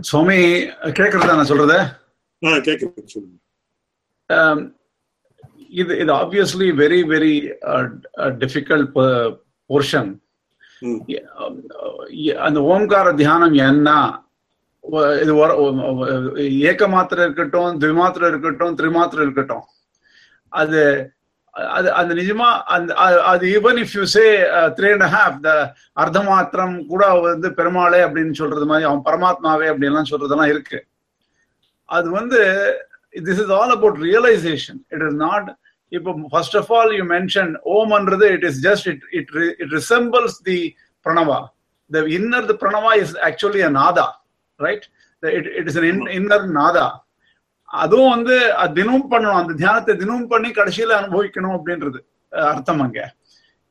சுவாமி 0.00 0.38
கேக்குறதா 0.98 1.34
நான் 1.38 1.50
சொல்றது? 1.50 1.78
ஆ 2.42 2.56
கேட்குறேன் 2.68 3.12
சொல்லுங்க. 3.14 3.38
இது 5.80 5.92
இது 6.02 6.10
obviously 6.22 6.68
very 6.82 7.00
very 7.12 7.34
difficult 8.42 8.90
portion 9.70 10.10
அந்த 12.46 12.58
ஓம்கார 12.74 13.08
தியானம் 13.22 13.56
என்ன? 13.70 13.88
இது 15.22 15.32
ஏக்க 16.70 16.84
மாத்திரம் 16.94 17.26
இருக்கட்டும் 17.26 17.80
திமாத்திரம் 17.82 18.30
இருக்கட்டும் 18.32 18.78
திரிமாத்திரம் 18.80 19.24
இருக்கட்டும். 19.26 19.64
அது 20.52 20.80
அது 21.76 21.88
அந்த 22.00 22.12
நிஜமா 22.20 22.48
அந்த 22.74 22.92
அது 23.30 23.44
even 23.56 23.78
if 23.82 23.94
you 23.96 24.04
say 24.16 24.24
three 24.76 24.88
and 24.96 25.08
half 25.16 25.36
the 25.46 25.50
அர்த்த 26.02 26.20
மாத்திரம் 26.28 26.74
கூட 26.92 27.02
வந்து 27.26 27.48
பெருமாளே 27.58 28.00
அப்படின்னு 28.06 28.40
சொல்றது 28.40 28.66
மாதிரி 28.70 28.88
அவன் 28.88 29.06
பரமாத்மாவே 29.08 29.68
அப்படின்லாம் 29.72 30.10
சொல்றதெல்லாம் 30.12 30.52
இருக்கு. 30.54 30.78
அது 31.98 32.08
வந்து 32.18 32.40
this 33.28 33.42
is 33.44 33.52
all 33.58 33.74
about 33.76 33.98
realisation 34.08 34.80
it 34.94 35.04
is 35.08 35.18
not 35.26 35.48
இப்போ 35.92 36.10
first 36.34 36.56
of 36.62 36.72
all 36.78 36.92
you 36.98 37.04
mention 37.16 37.52
ஓம்ன்றது 37.76 38.28
it 38.36 38.46
is 38.50 38.60
just 38.68 38.88
it 38.92 39.04
it 39.20 39.32
it 39.62 39.72
resembles 39.80 40.36
the 40.50 40.58
pranava 41.06 41.40
the 41.90 42.04
inner 42.18 42.48
the 42.50 42.58
pranava 42.64 42.92
is 43.04 43.14
actually 43.30 43.62
a 43.70 43.72
nada 43.80 44.08
right 44.60 44.86
it 45.22 45.50
it 45.60 45.70
is 45.72 45.80
inner 46.18 46.46
nada 46.60 46.86
அதுவும் 47.82 48.12
வந்து 48.14 48.34
தினமும் 48.78 49.10
பண்ணணும். 49.12 49.38
அந்த 49.42 49.52
தியானத்தை 49.60 49.92
தினமும் 50.00 50.30
பண்ணி 50.32 50.48
கடைசியில 50.56 50.96
அனுபவிக்கணும் 51.00 51.54
அப்படின்றது 51.58 52.00
அர்த்தம் 52.32 52.82
அங்க. 52.84 53.00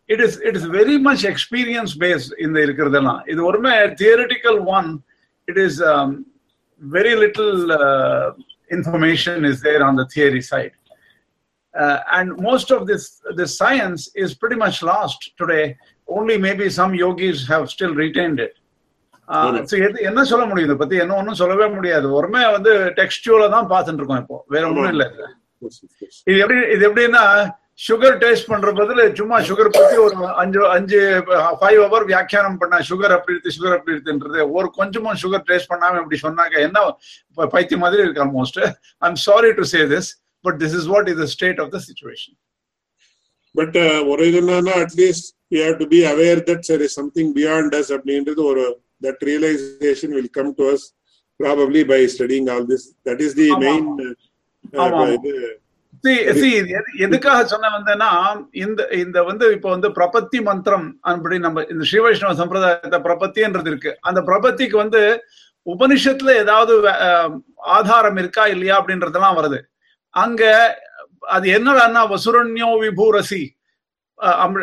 It 0.09 0.23
is 0.25 0.37
it 0.47 0.57
is 0.59 0.69
very 0.77 0.95
much 1.07 1.23
experience 1.31 1.93
base 2.03 2.25
இந்த 2.45 2.57
இருக்கிறதெல்லாம். 2.65 3.19
இது 3.31 3.41
ஒருமே 3.49 3.73
theoretical 4.01 4.59
one 4.77 4.89
it 5.47 5.61
is 5.65 5.79
very 6.81 7.13
little 7.23 7.55
information 8.71 9.43
is 9.51 9.61
there 9.67 9.83
on 9.87 9.99
the 10.01 10.05
theory 10.15 10.43
side 10.51 10.75
and 12.17 12.31
most 12.47 12.71
of 12.77 12.85
this 12.91 13.07
this 13.39 13.55
science 13.63 14.03
is 14.23 14.35
pretty 14.41 14.59
much 14.65 14.81
lost 14.93 15.25
today 15.41 15.61
only 16.07 16.35
maybe 16.45 16.65
some 16.69 16.93
yogis 17.01 17.37
have 17.49 17.65
still 17.73 17.93
retained 17.95 18.39
it. 18.45 18.53
என்ன 20.09 20.23
சொல்ல 20.31 20.43
முடியும்? 20.45 20.67
இதை 20.67 20.75
பத்தி 20.79 20.95
என்ன 21.03 21.13
ஒன்றும் 21.19 21.37
சொல்லவே 21.41 21.67
முடியாது. 21.75 22.07
ஒருமே 22.17 22.41
வந்து 22.55 22.71
டெக்ஸ்டியூல 22.97 23.43
தான் 23.53 23.69
பார்த்துட்டு 23.73 24.01
இருக்கோம் 24.01 24.21
இப்போ. 24.23 24.37
வேற 24.53 24.63
ஒன்றும் 24.69 24.89
இல்லை 24.93 25.07
இது 26.29 26.37
எப்படி 26.43 26.59
இது 26.75 26.83
எப்படின்னா 26.89 27.23
சுகர் 27.81 28.17
டேஸ்ட் 28.23 28.49
பண்ற 28.49 28.71
பதில் 28.79 29.01
சும்மா 29.19 29.37
சுகர் 29.47 29.69
பத்தி 29.75 29.95
ஒரு 30.05 30.15
அஞ்சு 30.41 30.61
அஞ்சு 30.75 30.99
ஃபைவ் 31.59 31.79
ஹவர் 31.83 32.05
வியாக்கியானம் 32.09 32.59
பண்ண 32.61 32.79
சுகர் 32.89 33.13
அப்படி 33.15 33.33
இருக்கு 33.35 33.53
சுகர் 33.55 33.75
அப்படி 33.77 33.95
இருக்குன்றது. 33.95 34.39
ஒரு 34.57 34.67
கொஞ்சமும் 34.79 35.19
சுகர் 35.23 35.45
டேஸ்ட் 35.49 35.71
பண்ணாம 35.71 36.01
இப்படி 36.01 36.19
சொன்னாங்க 36.25 36.55
என்ன 36.67 36.79
பைத்தியம் 37.53 37.83
மாதிரி 37.85 38.03
இருக்கு 38.05 38.23
almost 38.25 38.59
I 38.61 38.69
am 39.01 39.19
sorry 39.25 39.51
to 39.59 39.65
say 39.73 39.81
this 39.93 40.09
but 40.45 40.59
this 40.63 40.77
is 40.79 40.87
what 40.93 41.09
is 41.13 41.19
the 41.23 41.27
state 41.35 41.61
of 41.63 41.71
the 41.75 41.81
situation 41.87 42.37
but 43.55 43.77
ஒரு 44.11 44.21
இது 44.29 44.39
என்னன்னா 44.43 44.75
at least 44.85 45.27
we 45.51 45.59
have 45.63 45.77
to 45.81 45.87
be 45.95 46.01
aware 46.13 46.41
that 46.49 46.65
சரி 46.71 46.89
சம்திங் 46.99 47.33
பியாண்ட் 47.39 47.75
அஸ் 47.81 47.91
அப்படின்றது 47.97 48.43
ஒரு 48.51 48.65
that 49.01 49.19
realization 49.21 50.09
will 50.13 50.27
come 50.29 50.49
to 50.55 50.63
us 50.73 50.81
probably 51.39 51.83
by 51.83 52.05
studying 52.07 52.47
all 52.47 52.65
this. 52.65 52.83
That 53.03 53.19
is 53.19 53.31
the 53.33 53.47
main. 53.57 53.85
எதுக்காக 57.05 57.39
சொன்ன 57.51 57.69
வந்தேன்னா 57.75 58.09
இந்த 58.63 58.81
இந்த 59.01 59.17
வந்து 59.23 59.45
இப்ப 59.55 59.69
வந்து 59.69 59.89
பிரபத்தி 59.97 60.39
மந்திரம் 60.49 60.87
அப்படி 61.11 61.37
நம்ம 61.45 61.63
இந்த 61.73 61.83
ஸ்ரீ 61.89 61.99
வைஷ்ணவ 62.05 62.33
சம்பிரதாயத்தை 62.41 62.99
பிரபத்தின்றது 63.07 63.69
இருக்கு. 63.71 63.91
அந்த 64.09 64.19
பிரபத்திக்கு 64.29 64.77
வந்து 64.83 65.01
உபனிஷத்துல 65.67 66.35
ஏதாவது 66.43 66.73
ஆதாரம் 67.77 68.19
இருக்கா 68.21 68.45
இல்லையா 68.53 68.75
அப்படின்றதெல்லாம் 68.81 69.37
வருது. 69.39 69.59
அங்க 70.13 70.43
அது 71.35 71.47
என்னடான்னா 71.57 72.03
வசுரண்யோ 72.13 72.69
விபூரசி 72.83 73.43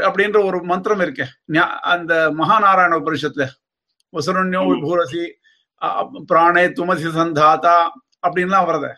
அப்படின்ற 0.09 0.39
ஒரு 0.49 0.59
மந்திரம் 0.72 1.03
இருக்கு. 1.05 1.26
அந்த 1.93 2.14
மகாநாராயண 2.41 2.99
உபனிஷத்துல. 3.03 3.47
வசுரண்யோ 4.12 4.62
விபூரசி 4.72 5.24
பிராணே 6.30 6.64
துமசி 6.78 7.09
சந்தாத்தா 7.16 7.76
அப்படின்லாம் 8.26 8.68
வருது 8.70 8.91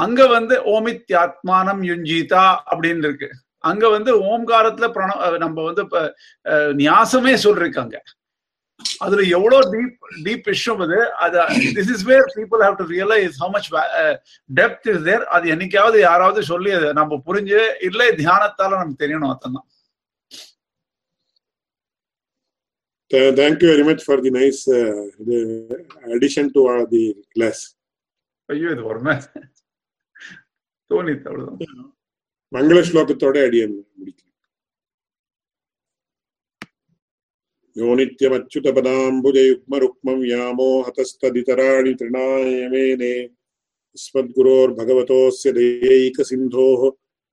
அங்க 0.00 0.20
வந்து 0.36 0.54
ஓமித்யாத்மானம் 0.74 1.82
யுஞ்சீதா 1.90 2.44
அப்படின்னு 2.70 3.06
இருக்கு. 3.08 3.28
அங்க 3.70 3.84
வந்து 3.94 4.12
ஓம்காரத்துல 4.32 4.86
பிரண 4.94 5.38
நம்ம 5.44 5.64
வந்து 5.68 5.82
நியாசமே 6.82 7.34
சொல்லிருக்காங்க. 7.44 7.96
அதுல 9.04 9.24
எவ்வளவு 9.36 9.70
டீப் 9.72 9.96
டீப் 10.26 10.46
விஷயம் 10.52 10.80
அது 10.84 10.96
அது 11.24 11.36
this 11.76 11.92
is 11.94 12.04
where 12.10 12.26
people 12.38 12.62
have 12.66 12.78
to 12.80 12.86
realise 12.94 13.36
how 13.42 13.52
much 13.56 13.68
depth 14.60 14.88
is 14.92 15.04
there 15.08 15.24
அது 15.36 15.52
என்னைக்காவது 15.54 15.98
யாராவது 16.08 16.42
சொல்லி 16.52 16.72
அது 16.78 16.88
நம்ம 17.00 17.20
புரிஞ்சு 17.28 17.60
இல்லை 17.90 18.08
தியானத்தால 18.22 18.80
நமக்கு 18.80 19.04
தெரியணும் 19.04 19.34
அதான் 19.34 19.68
thank 23.38 23.62
you 23.62 23.68
very 23.72 23.84
much 23.88 24.02
for 24.08 24.16
the 24.24 24.30
nice 24.36 24.60
uh, 24.76 25.02
the 25.28 25.38
addition 26.16 26.46
to 26.54 26.60
uh, 26.74 26.84
the 26.92 27.02
class. 27.34 27.58
ஐயோ 28.48 28.68
இது 28.74 28.82
ஒருமே 28.90 29.14
தோணித்து 30.91 31.27
அவ்வளவுதான் 31.29 31.87
மங்கள 32.53 32.77
ஸ்லோகத்தோட 32.89 33.35
அடியன் 33.47 33.75
முடிக்கிறேன் 33.97 34.25
யோ 37.75 37.87
நித்யமச்சுதபதாம்புஜயுக்மருக்மம் 37.99 40.23
யாமோ 40.33 40.69
ஹதஸ்ததிதராணி 40.87 41.91
திருநாயமேனே 41.99 43.15
अस्मद्गुरोर्भगवतोऽस्य 43.97 45.51
दयैकसिन्धोः 45.53 46.89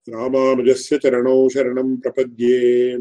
रामानुजस्य 0.09 0.99
चरणौ 0.99 1.49
शरणं 1.51 1.97
प्रपद्ये 1.99 2.97